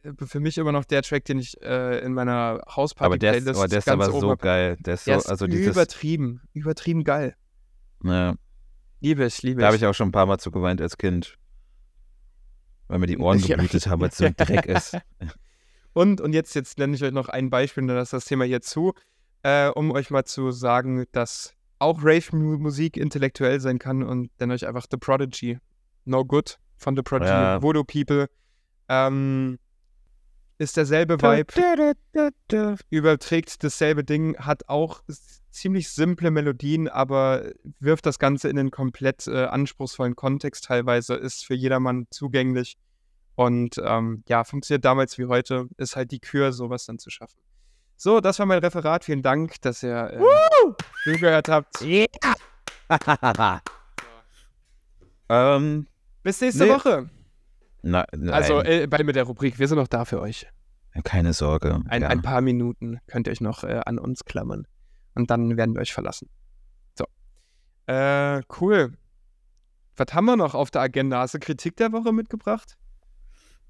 [0.05, 3.35] Äh, für mich immer noch der Track, den ich äh, in meiner Hausparty-Playlist Aber der
[3.35, 4.77] ist, aber, der ist aber so geil.
[4.79, 7.35] Der ist, so, der ist also übertrieben, übertrieben geil.
[8.05, 8.37] Ja.
[9.01, 9.63] Liebe ich, liebe ich.
[9.63, 11.37] Da habe ich auch schon ein paar Mal zu geweint als Kind
[12.89, 14.97] weil mir die Ohren geblutet haben, weil es so ein Dreck ist.
[15.93, 18.61] Und, und jetzt, jetzt nenne ich euch noch ein Beispiel, dann ist das Thema hier
[18.61, 18.95] zu,
[19.43, 24.67] äh, um euch mal zu sagen, dass auch Rave-Musik intellektuell sein kann und dann euch
[24.67, 25.59] einfach The Prodigy,
[26.05, 27.63] No Good von The Prodigy, ja.
[27.63, 28.29] Voodoo People,
[28.89, 29.59] ähm,
[30.59, 31.97] ist derselbe Vibe,
[32.91, 35.03] überträgt dasselbe Ding, hat auch
[35.59, 41.45] ziemlich simple Melodien, aber wirft das Ganze in einen komplett äh, anspruchsvollen Kontext teilweise, ist
[41.45, 42.77] für jedermann zugänglich
[43.39, 47.39] und ähm, ja, funktioniert damals wie heute, ist halt die Kür, sowas dann zu schaffen.
[47.97, 49.05] So, das war mein Referat.
[49.05, 50.73] Vielen Dank, dass ihr äh,
[51.05, 51.81] zugehört habt.
[51.81, 52.07] Yeah.
[55.29, 55.87] ähm,
[56.25, 56.71] Bis nächste nee.
[56.71, 57.11] Woche.
[57.83, 58.35] Na, nein.
[58.35, 60.49] Also äh, bei mit der Rubrik, wir sind noch da für euch.
[61.05, 61.81] Keine Sorge.
[61.89, 62.09] Ein, ja.
[62.09, 64.67] ein paar Minuten könnt ihr euch noch äh, an uns klammern.
[65.19, 66.31] Und dann werden wir euch verlassen.
[66.97, 67.05] So.
[67.93, 68.97] Äh, cool.
[69.97, 71.19] Was haben wir noch auf der Agenda?
[71.19, 72.79] Hast du Kritik der Woche mitgebracht?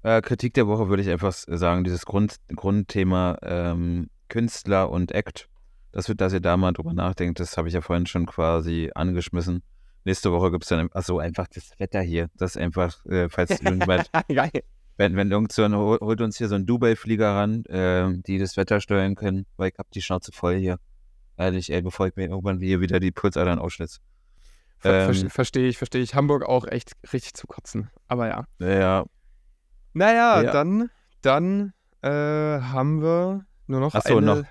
[0.03, 5.49] Äh, Kritik der Woche würde ich einfach sagen, dieses Grund, Grundthema ähm, Künstler und Act.
[5.91, 8.91] Das wird, dass ihr da mal drüber nachdenkt, das habe ich ja vorhin schon quasi
[8.93, 9.63] angeschmissen.
[10.05, 12.29] Nächste Woche gibt es dann, achso, einfach das Wetter hier.
[12.37, 14.11] Das einfach, äh, falls irgendjemand,
[14.97, 18.55] wenn, wenn irgend so ein, holt uns hier so ein Dubai-Flieger ran, äh, die das
[18.55, 20.77] Wetter steuern können, weil ich habe die Schnauze voll hier.
[21.39, 23.99] Ehrlich, ey, bevor ich mir irgendwann hier wieder die Pulsadern ausschnitze.
[24.77, 26.13] Ver ähm, verstehe ich, verstehe ich.
[26.13, 27.89] Hamburg auch echt richtig zu kotzen.
[28.09, 28.43] Aber ja.
[28.59, 29.05] Ja.
[29.93, 30.51] Naja, ja.
[30.51, 30.89] dann,
[31.21, 31.71] dann
[32.01, 34.25] äh, haben wir nur noch Achso, eine...
[34.25, 34.43] noch.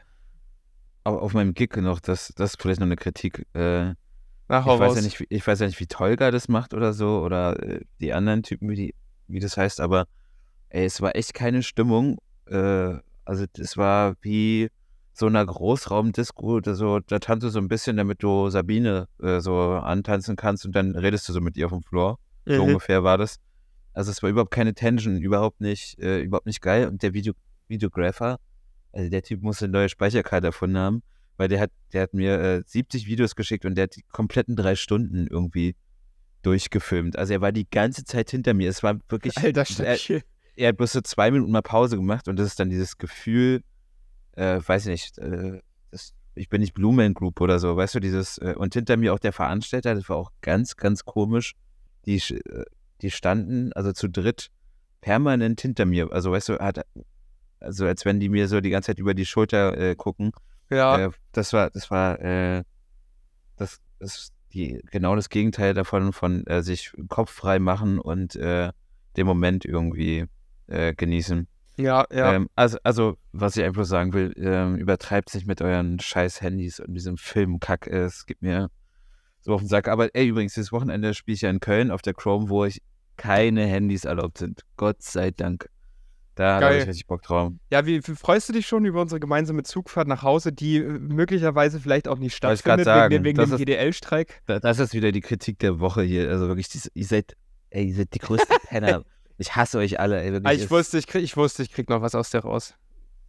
[1.04, 3.46] Aber auf meinem Gig noch, das, das ist vielleicht noch eine Kritik.
[3.52, 3.92] Äh,
[4.48, 7.20] Na, ich, weiß ja nicht, ich weiß ja nicht, wie Tolga das macht oder so,
[7.20, 8.94] oder äh, die anderen Typen, wie, die,
[9.26, 10.06] wie das heißt, aber
[10.70, 12.16] ey, es war echt keine Stimmung.
[12.46, 12.94] Äh,
[13.26, 14.70] also es war wie
[15.18, 19.58] so einer Großraumdisco, so, da tanzt du so ein bisschen, damit du Sabine äh, so
[19.58, 22.18] antanzen kannst und dann redest du so mit ihr auf dem Floor.
[22.46, 22.68] So mhm.
[22.68, 23.38] ungefähr war das.
[23.92, 26.86] Also es war überhaupt keine Tension, überhaupt nicht, äh, überhaupt nicht geil.
[26.86, 27.32] Und der Video,
[27.66, 28.38] Videographer,
[28.92, 31.02] also der Typ muss eine neue Speicherkarte erfunden haben,
[31.36, 34.54] weil der hat, der hat mir äh, 70 Videos geschickt und der hat die kompletten
[34.54, 35.74] drei Stunden irgendwie
[36.42, 37.18] durchgefilmt.
[37.18, 38.70] Also er war die ganze Zeit hinter mir.
[38.70, 39.36] Es war wirklich.
[39.36, 40.22] Alter, er,
[40.54, 43.62] er hat bloß so zwei Minuten mal Pause gemacht und das ist dann dieses Gefühl,
[44.32, 45.60] äh, weiß ich nicht, äh,
[45.90, 48.96] das, ich bin nicht Blue Man Group oder so, weißt du, dieses, äh, und hinter
[48.96, 51.54] mir auch der Veranstalter, das war auch ganz, ganz komisch.
[52.06, 52.64] Die, äh,
[53.02, 54.50] die standen, also zu dritt,
[55.00, 56.12] permanent hinter mir.
[56.12, 56.80] Also, weißt du, hat,
[57.60, 60.32] also als wenn die mir so die ganze Zeit über die Schulter äh, gucken.
[60.70, 61.06] Ja.
[61.06, 62.18] Äh, das war, das war,
[63.56, 68.72] das, das die, genau das Gegenteil davon, von sich Kopf frei machen und den
[69.26, 70.26] Moment irgendwie
[70.66, 71.46] genießen.
[71.78, 72.34] Ja, ja.
[72.34, 76.80] Ähm, also, also, was ich einfach sagen will, ähm, übertreibt sich mit euren scheiß Handys
[76.80, 77.86] und diesem Filmkack.
[77.86, 78.68] Es gibt mir
[79.40, 79.88] so auf den Sack.
[79.88, 82.82] Aber ey, übrigens, dieses Wochenende spiele ich ja in Köln auf der Chrome, wo ich
[83.16, 84.62] keine Handys erlaubt sind.
[84.76, 85.68] Gott sei Dank.
[86.34, 87.52] Da habe ich richtig Bock drauf.
[87.68, 90.84] Ja, wie, wie, freust du dich schon über unsere gemeinsame Zugfahrt nach Hause, die äh,
[90.84, 94.42] möglicherweise vielleicht auch nicht stattfindet sagen, wegen, wegen dem GDL-Streik?
[94.46, 96.30] Das ist wieder die Kritik der Woche hier.
[96.30, 97.36] Also wirklich, ihr seid,
[97.70, 99.04] ey, ihr seid die größten Penner.
[99.38, 100.46] Ich hasse euch alle, ey, wirklich.
[100.46, 102.74] Ah, ich, wusste, ich, krieg, ich wusste, ich krieg noch was aus dir raus.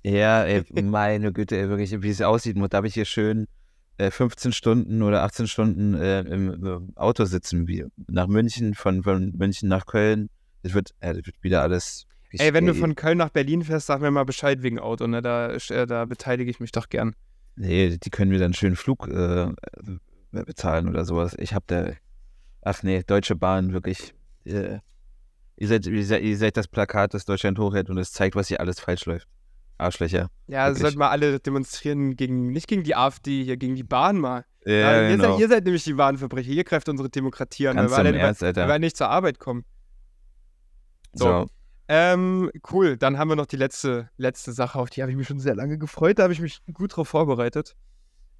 [0.03, 2.57] Ja, ey, meine Güte, ey, wirklich, wie es aussieht.
[2.57, 3.47] Und da habe ich hier schön
[3.99, 9.03] äh, 15 Stunden oder 18 Stunden äh, im, im, Auto sitzen, wie nach München, von,
[9.03, 10.29] von München nach Köln.
[10.63, 12.07] Das wird, äh, das wird wieder alles.
[12.31, 12.73] Ey, wenn ey.
[12.73, 15.21] du von Köln nach Berlin fährst, sag mir mal Bescheid wegen Auto, ne?
[15.21, 17.15] Da, äh, da beteilige ich mich doch gern.
[17.55, 19.49] Nee, die können mir dann schönen Flug äh,
[20.31, 21.35] bezahlen oder sowas.
[21.37, 21.91] Ich hab da.
[22.61, 24.13] Ach nee, Deutsche Bahn, wirklich.
[25.59, 28.47] Ihr, seid, ihr, seid, ihr seid das Plakat, das Deutschland hochhält und es zeigt, was
[28.47, 29.27] hier alles falsch läuft.
[29.77, 30.29] Arschlöcher.
[30.47, 30.81] Ja, Wirklich.
[30.81, 34.45] sollten mal alle demonstrieren gegen, nicht gegen die AfD, hier gegen die Bahn mal.
[34.65, 35.31] Ja, Ja, ihr, genau.
[35.31, 38.13] seid, ihr seid nämlich die Bahnverbrecher, ihr greift unsere Demokratie an, weil Ganz wir, alle,
[38.13, 38.79] weil, Ernst, weil Alter.
[38.79, 39.63] nicht zur Arbeit kommen.
[41.13, 41.25] so.
[41.25, 41.47] So.
[41.91, 45.27] Ähm, cool, dann haben wir noch die letzte, letzte Sache, auf die habe ich mich
[45.27, 47.75] schon sehr lange gefreut, da habe ich mich gut drauf vorbereitet.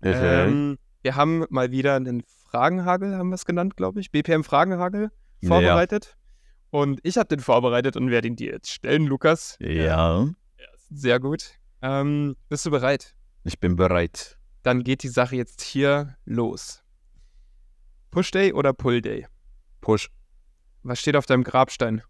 [0.03, 2.21] Ähm, wir haben mal wieder einen
[2.51, 4.11] Fragenhagel, haben wir es genannt, glaube ich.
[4.11, 5.09] BPM Fragenhagel
[5.41, 5.47] Ja.
[5.49, 6.15] vorbereitet.
[6.71, 9.57] Und ich habe den vorbereitet und werde ihn dir jetzt stellen, Lukas.
[9.59, 10.27] ja,
[10.91, 11.51] Sehr gut.
[11.81, 13.15] Ähm, bist du bereit?
[13.43, 14.37] ich bin bereit.
[14.63, 16.83] Dann geht die Sache jetzt hier los.
[18.11, 19.25] Push Day oder Pull Day?
[19.81, 20.09] Push.
[20.83, 22.01] Was steht auf deinem Grabstein?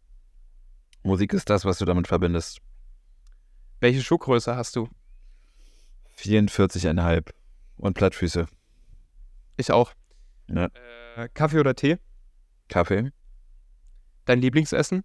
[1.03, 2.59] Musik ist das, was du damit verbindest.
[3.79, 4.89] Welche Schuhgröße hast du?
[6.17, 7.29] 44,5
[7.77, 8.47] und Plattfüße.
[9.57, 9.93] Ich auch.
[10.47, 10.69] Ja.
[11.15, 11.97] Äh, Kaffee oder Tee?
[12.67, 13.11] Kaffee.
[14.29, 15.03] Dein Lieblingsessen?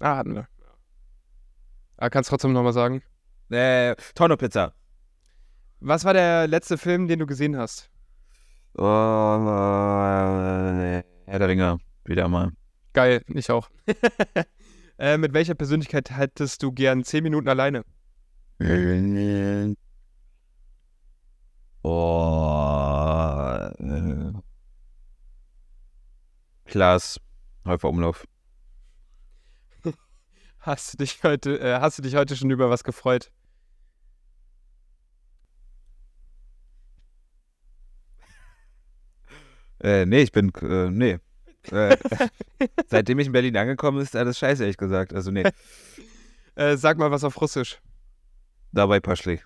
[0.00, 0.48] Ah, hatten wir.
[1.98, 3.00] Ah, kannst trotzdem nochmal sagen.
[3.48, 4.74] Äh, Tonno-Pizza.
[5.78, 7.92] Was war der letzte Film, den du gesehen hast?
[8.76, 8.84] Oh, äh,
[11.26, 11.78] Herr der Ringe.
[12.06, 12.50] Wieder mal.
[12.92, 13.70] Geil, ich auch.
[14.98, 17.84] äh, mit welcher Persönlichkeit hättest du gern 10 Minuten alleine?
[21.84, 22.64] Oh.
[23.78, 24.32] Äh.
[26.64, 27.20] Klaas.
[27.64, 28.26] Häufer Umlauf.
[30.66, 33.30] Hast du dich heute, äh, hast du dich heute schon über was gefreut?
[39.80, 41.20] Äh, nee, ich bin, äh, nee.
[41.70, 41.96] Äh,
[42.88, 45.14] seitdem ich in Berlin angekommen ist, alles scheiße, ehrlich gesagt.
[45.14, 45.44] Also, nee.
[46.56, 47.82] Äh, sag mal was auf Russisch.
[48.72, 49.42] Dabei Paschli.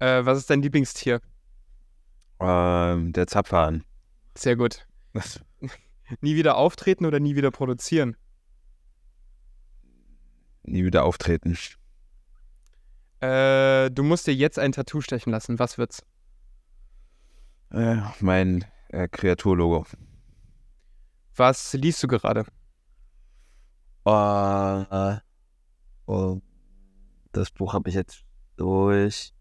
[0.00, 1.20] Äh, was ist dein Lieblingstier?
[2.40, 3.84] Ähm, der Zapfhahn.
[4.36, 4.84] Sehr gut.
[6.20, 8.16] Nie wieder auftreten oder nie wieder produzieren?
[10.68, 11.56] Nie wieder auftreten.
[13.20, 15.58] Äh, du musst dir jetzt ein Tattoo stechen lassen.
[15.58, 16.02] Was wird's?
[17.70, 19.86] Äh, mein äh, Kreaturlogo.
[21.36, 22.44] Was liest du gerade?
[24.04, 25.16] Oh, äh,
[26.06, 26.40] oh,
[27.32, 28.24] das Buch habe ich jetzt
[28.56, 29.32] durch.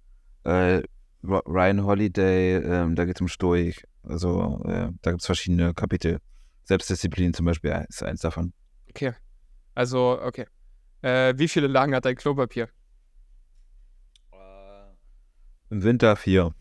[0.44, 0.84] Äh,
[1.24, 3.88] Ryan Holiday, ähm, da geht es um Stoik.
[4.04, 6.20] Also äh, da gibt es verschiedene Kapitel.
[6.64, 8.54] Selbstdisziplin zum Beispiel ist eins davon.
[8.90, 9.14] Okay.
[9.76, 10.45] Also, okay.
[11.07, 12.67] Äh, wie viele Lagen hat dein Klopapier?
[15.69, 16.53] Im Winter vier.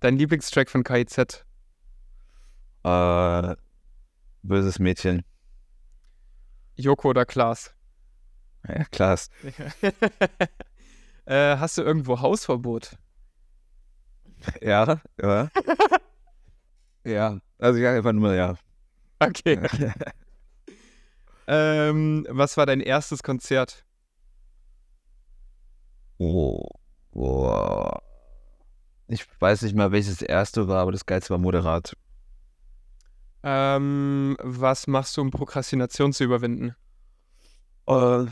[0.00, 1.46] Dein Lieblingstrack von KIZ?
[2.84, 3.56] Äh,
[4.42, 5.24] böses Mädchen.
[6.76, 7.74] Joko oder Klaas?
[8.68, 9.18] Ja, klar.
[11.24, 12.98] äh, hast du irgendwo Hausverbot?
[14.60, 15.48] Ja, ja.
[17.04, 17.40] ja.
[17.58, 18.54] Also ja, einfach nur ja.
[19.18, 19.58] Okay.
[21.46, 23.84] Ähm, was war dein erstes Konzert?
[26.18, 26.68] Oh.
[27.12, 27.90] oh.
[29.08, 31.96] Ich weiß nicht mal, welches das erste war, aber das geilste war moderat.
[33.42, 36.74] Ähm, was machst du, um Prokrastination zu überwinden?
[37.86, 38.26] Äh,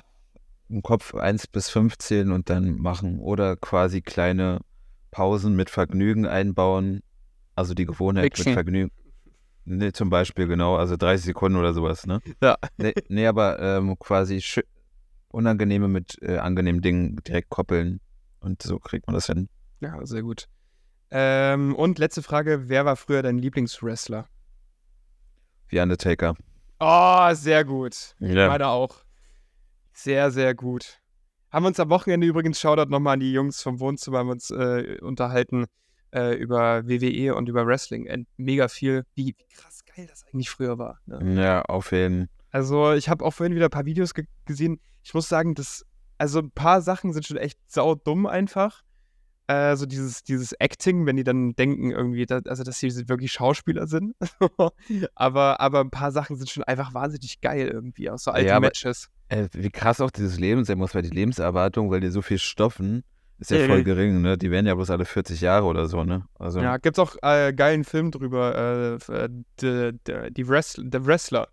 [0.68, 3.18] Im Kopf 1 bis 15 und dann machen.
[3.18, 4.60] Oder quasi kleine
[5.10, 7.02] Pausen mit Vergnügen einbauen.
[7.54, 8.50] Also die Gewohnheit Fiction.
[8.50, 8.92] mit Vergnügen.
[9.70, 10.76] Nee, zum Beispiel, genau.
[10.76, 12.20] Also 30 Sekunden oder sowas, ne?
[12.42, 12.56] Ja.
[12.78, 14.42] Nee, nee aber ähm, quasi
[15.28, 18.00] unangenehme mit äh, angenehmen Dingen direkt koppeln.
[18.40, 19.50] Und so kriegt man das hin.
[19.80, 20.48] Ja, sehr gut.
[21.10, 24.26] Ähm, und letzte Frage: Wer war früher dein Lieblingswrestler?
[25.68, 26.34] Wie Undertaker.
[26.80, 28.14] Oh, sehr gut.
[28.20, 28.48] Ja.
[28.48, 29.04] Meine auch.
[29.92, 31.02] Sehr, sehr gut.
[31.50, 34.50] Haben wir uns am Wochenende übrigens, Shoutout nochmal an die Jungs vom Wohnzimmer, haben uns
[34.50, 35.66] äh, unterhalten
[36.12, 38.06] äh, über WWE und über Wrestling.
[38.06, 40.98] Äh, mega viel, wie, wie krass geil das eigentlich früher war.
[41.06, 41.42] Ne?
[41.42, 44.80] Ja, auf jeden Also, ich habe auch vorhin wieder ein paar Videos ge gesehen.
[45.02, 45.84] Ich muss sagen, das,
[46.18, 48.82] also ein paar Sachen sind schon echt saudumm einfach.
[49.46, 53.32] Äh, so dieses, dieses Acting, wenn die dann denken, irgendwie, da, also dass sie wirklich
[53.32, 54.14] Schauspieler sind.
[55.14, 58.56] aber, aber ein paar Sachen sind schon einfach wahnsinnig geil irgendwie, auch so alte Ja,
[58.56, 59.08] aber- Matches.
[59.30, 62.38] Äh, wie krass auch dieses Leben sein muss, weil die Lebenserwartung, weil die so viel
[62.38, 63.04] stoffen,
[63.38, 64.36] ist ja voll gering, ne?
[64.36, 66.24] Die werden ja bloß alle 40 Jahre oder so, ne?
[66.38, 69.28] Also, Ja, gibt's auch äh, geilen Film drüber, äh, äh,
[69.60, 71.48] die, die, die Wrestler, der Wrestler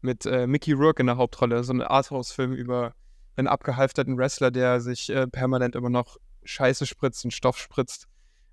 [0.00, 2.94] mit äh, Mickey Rourke in der Hauptrolle, so ein Arthouse-Film über
[3.36, 8.06] einen abgehalfterten Wrestler, der sich äh, permanent immer noch Scheiße spritzt und Stoff spritzt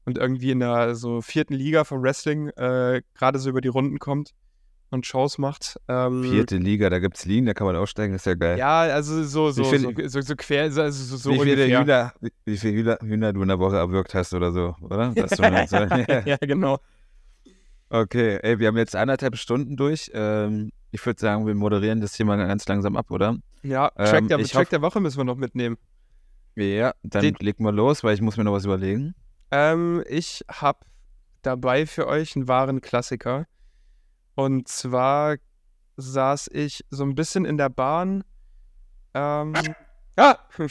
[0.05, 3.99] und irgendwie in der so vierten Liga vom Wrestling äh, gerade so über die Runden
[3.99, 4.31] kommt
[4.91, 5.79] und Shows macht.
[5.87, 8.57] Ähm, Vierte Liga, da gibt es Ligen, da kann man aussteigen, das ist ja geil.
[8.57, 11.65] Ja, also so, so, Wie so, viel- so, so quer, also so, so wie, viele.
[11.79, 12.13] Hühner,
[12.45, 15.13] wie, viele Hühner, Hühner du in der Woche erwürgt hast oder so, oder?
[16.25, 16.79] Ja, genau.
[17.89, 20.11] okay, ey, wir haben jetzt anderthalb Stunden durch.
[20.13, 23.37] Ähm, ich würde sagen, wir moderieren das hier mal ganz langsam ab, oder?
[23.63, 25.77] Ja, Ähm, Track, der, ich Track der Woche müssen wir noch mitnehmen.
[26.55, 29.15] Ja, dann Den- legen wir los, weil ich muss mir noch was überlegen.
[29.51, 30.79] Ähm, ich habe
[31.43, 33.45] dabei für euch einen wahren Klassiker.
[34.41, 35.35] Und zwar
[35.97, 38.23] saß ich so ein bisschen in der Bahn.
[39.13, 39.53] Ähm,
[40.15, 40.35] ah!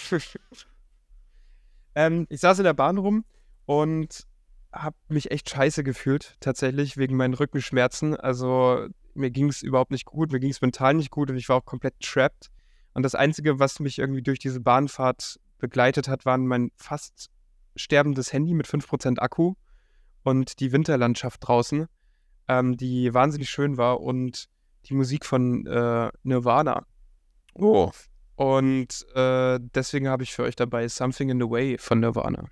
[1.94, 3.24] ähm, ich saß in der Bahn rum
[3.66, 4.26] und
[4.72, 8.16] habe mich echt scheiße gefühlt, tatsächlich, wegen meinen Rückenschmerzen.
[8.16, 11.48] Also mir ging es überhaupt nicht gut, mir ging es mental nicht gut und ich
[11.48, 12.50] war auch komplett trapped.
[12.94, 17.30] Und das Einzige, was mich irgendwie durch diese Bahnfahrt begleitet hat, waren mein fast
[17.76, 19.54] sterbendes Handy mit 5% Akku
[20.24, 21.86] und die Winterlandschaft draußen,
[22.50, 24.48] ähm, die wahnsinnig schön war und
[24.86, 26.84] die Musik von äh, Nirvana.
[27.54, 27.92] Oh.
[28.34, 32.48] Und äh, deswegen habe ich für euch dabei Something in the Way von Nirvana.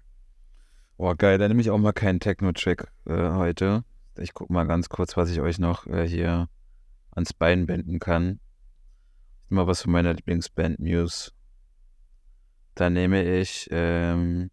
[0.99, 3.85] Oh, geil, dann nehme ich auch mal keinen Techno-Track äh, heute.
[4.17, 6.49] Ich gucke mal ganz kurz, was ich euch noch äh, hier
[7.11, 8.39] ans Bein binden kann.
[9.49, 11.33] Mal was von meiner Lieblingsband Muse.
[12.75, 14.51] Da nehme ich, ähm,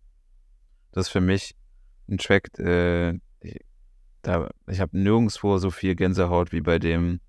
[0.91, 1.55] das ist für mich
[2.09, 3.19] ein Track, äh,
[4.27, 7.19] da, ich habe nirgendwo so viel Gänsehaut wie bei dem.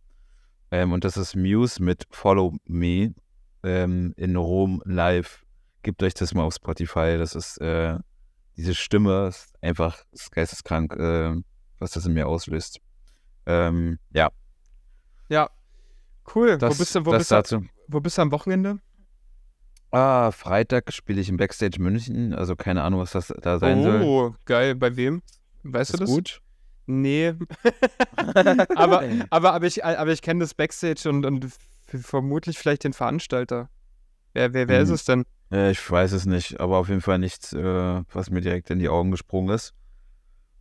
[0.71, 3.15] Ähm, und das ist Muse mit Follow Me
[3.63, 5.45] ähm, in Rom live.
[5.83, 7.17] Gebt euch das mal auf Spotify.
[7.19, 7.99] Das ist äh,
[8.57, 11.37] diese Stimme ist einfach ist geisteskrank, äh,
[11.79, 12.81] was das in mir auslöst.
[13.45, 14.31] Ähm, ja,
[15.29, 15.51] Ja,
[16.35, 16.59] cool.
[16.59, 17.65] das, wo, bist du, wo, bist du, dazu.
[17.89, 18.79] wo bist du am Wochenende?
[19.93, 24.03] Ah, Freitag spiele ich im Backstage München, also keine Ahnung, was das da sein soll.
[24.03, 24.75] Oh, geil.
[24.75, 25.23] Bei wem?
[25.63, 26.11] Weißt Ist du das?
[26.11, 26.43] gut?
[26.87, 27.35] Nee.
[28.77, 31.49] aber, aber, aber ich, aber ich kenne das Backstage und, und
[31.87, 33.69] vermutlich vielleicht den Veranstalter.
[34.33, 34.95] Wer, wer, wer ist Hm.
[34.95, 35.25] es denn?
[35.51, 38.79] Äh, ich weiß es nicht, aber auf jeden Fall nichts, äh, was mir direkt in
[38.79, 39.73] die Augen gesprungen ist.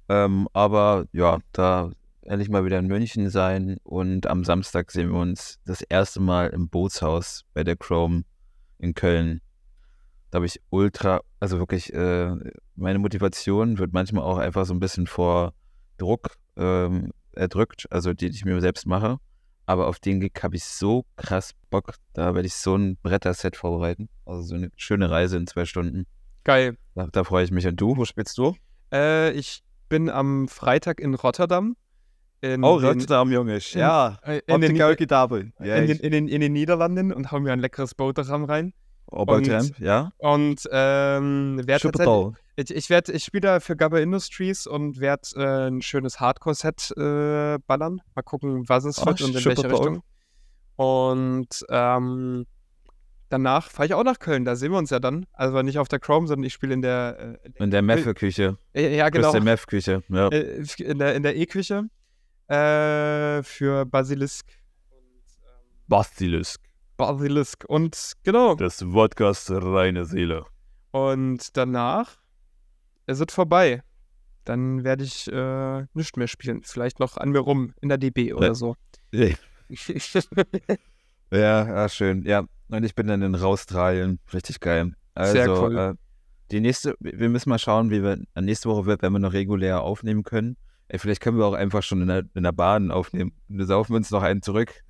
[0.10, 1.92] Ähm, aber ja, da
[2.22, 6.50] endlich mal wieder in München sein und am Samstag sehen wir uns das erste Mal
[6.50, 8.24] im Bootshaus bei der Chrome
[8.80, 9.42] in Köln.
[10.32, 12.32] Da habe ich ultra, also wirklich, äh,
[12.76, 15.54] meine Motivation wird manchmal auch einfach so ein bisschen vor
[15.98, 19.18] Druck ähm, erdrückt, also die ich mir selbst mache.
[19.68, 21.96] Aber auf den Gig habe ich so krass Bock.
[22.14, 24.10] Da werde ich so ein Bretterset vorbereiten.
[24.26, 26.06] Also so eine schöne Reise in zwei Stunden.
[26.44, 26.78] Geil.
[26.94, 27.66] Da, da freue ich mich.
[27.66, 28.56] Und du, wo spielst du?
[28.94, 31.76] Äh, ich bin am Freitag in Rotterdam.
[32.42, 33.74] In Oh, den, Rotterdam, Jungs.
[33.74, 34.20] Ja.
[34.22, 35.52] äh, in, den, in, Gitarre.
[35.60, 38.74] Ja, den, in, den, in den Niederlanden und hau mir ein leckeres Boterham rein.
[39.08, 40.12] Obertramp, ja.
[40.18, 42.34] Und ähm, werd tatsächlich, Schuppetal.
[42.56, 46.92] ich, ich, werd, ich spiele da für Gabba Industries und werde äh, ein schönes Hardcore-Set
[46.98, 48.02] äh, ballern.
[48.16, 49.70] Mal gucken, was es Ach, wird und in welche.
[49.72, 50.02] Richtung.
[50.76, 52.46] Und ähm,
[53.30, 54.44] danach fahre ich auch nach Köln.
[54.44, 55.26] Da sehen wir uns ja dann.
[55.34, 57.40] Also nicht auf der Chrome, sondern ich spiele in der.
[57.56, 58.58] In der Meffe-Küche.
[58.74, 59.32] Äh, ja, Genau.
[59.32, 59.32] genau.
[59.34, 60.04] der Meth-Küche.
[60.10, 60.28] Ja.
[60.30, 61.84] Äh, in der in der E-Küche.
[62.48, 64.48] Äh, für Basilisk.
[64.92, 66.62] Und, ähm, Basilisk.
[66.98, 67.66] Basilisk.
[67.68, 68.56] Und genau.
[68.56, 70.46] Das Wodkas reine Seele.
[70.92, 72.18] Und danach
[73.08, 73.82] ist es vorbei.
[74.46, 76.62] Dann werde ich äh, nicht mehr spielen.
[76.64, 78.54] Vielleicht noch an mir rum in der DB oder Ja.
[78.56, 78.76] so.
[81.32, 82.24] Ja, ja, schön.
[82.24, 84.20] Ja, und ich bin dann in Australien.
[84.32, 84.92] Richtig geil.
[85.16, 85.78] Also, Sehr cool.
[85.78, 85.94] äh,
[86.52, 89.82] die nächste, wir müssen mal schauen, wie wir nächste Woche wird, wenn wir noch regulär
[89.82, 90.56] aufnehmen können.
[90.88, 93.34] Ey, vielleicht können wir auch einfach schon in der, in der Bahn aufnehmen.
[93.48, 94.84] Wir saufen uns noch einen zurück.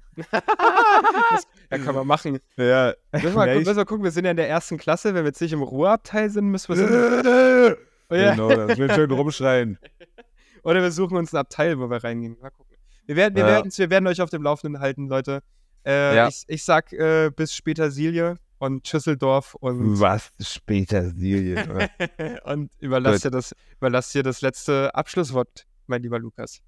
[1.72, 2.40] Ja, kann man machen.
[2.58, 2.94] Ja.
[3.12, 5.14] Müssen wir, mal, gucken, müssen wir gucken, wir sind ja in der ersten Klasse.
[5.14, 7.78] Wenn wir jetzt nicht im Ruheabteil sind, müssen wir.
[8.10, 8.32] Oh, ja.
[8.32, 9.78] Genau, das will schön rumschreien.
[10.64, 12.38] Oder wir suchen uns ein Abteil, wo wir reingehen.
[12.42, 12.76] Mal gucken.
[13.06, 13.50] Wir werden, wir Ja.
[13.50, 15.42] werden, wir werden euch auf dem Laufenden halten, Leute.
[15.86, 16.28] Äh, Ja.
[16.28, 21.90] ich, ich sag äh, bis später Silje und Schüsseldorf und, Was später Silje.
[22.46, 26.62] und überlass, dir das, überlass dir das letzte Abschlusswort, mein lieber Lukas.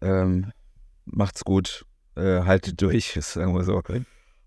[0.00, 0.50] ähm,
[1.04, 1.84] macht's gut.
[2.16, 3.82] Äh, haltet durch, sagen wir so.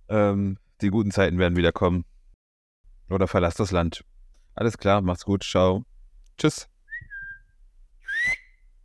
[0.10, 2.06] Ähm, die guten Zeiten werden wieder kommen.
[3.10, 4.04] Oder verlasst das Land.
[4.56, 5.44] Alles klar, macht's gut.
[5.44, 5.86] Ciao.
[6.38, 6.68] Tschüss.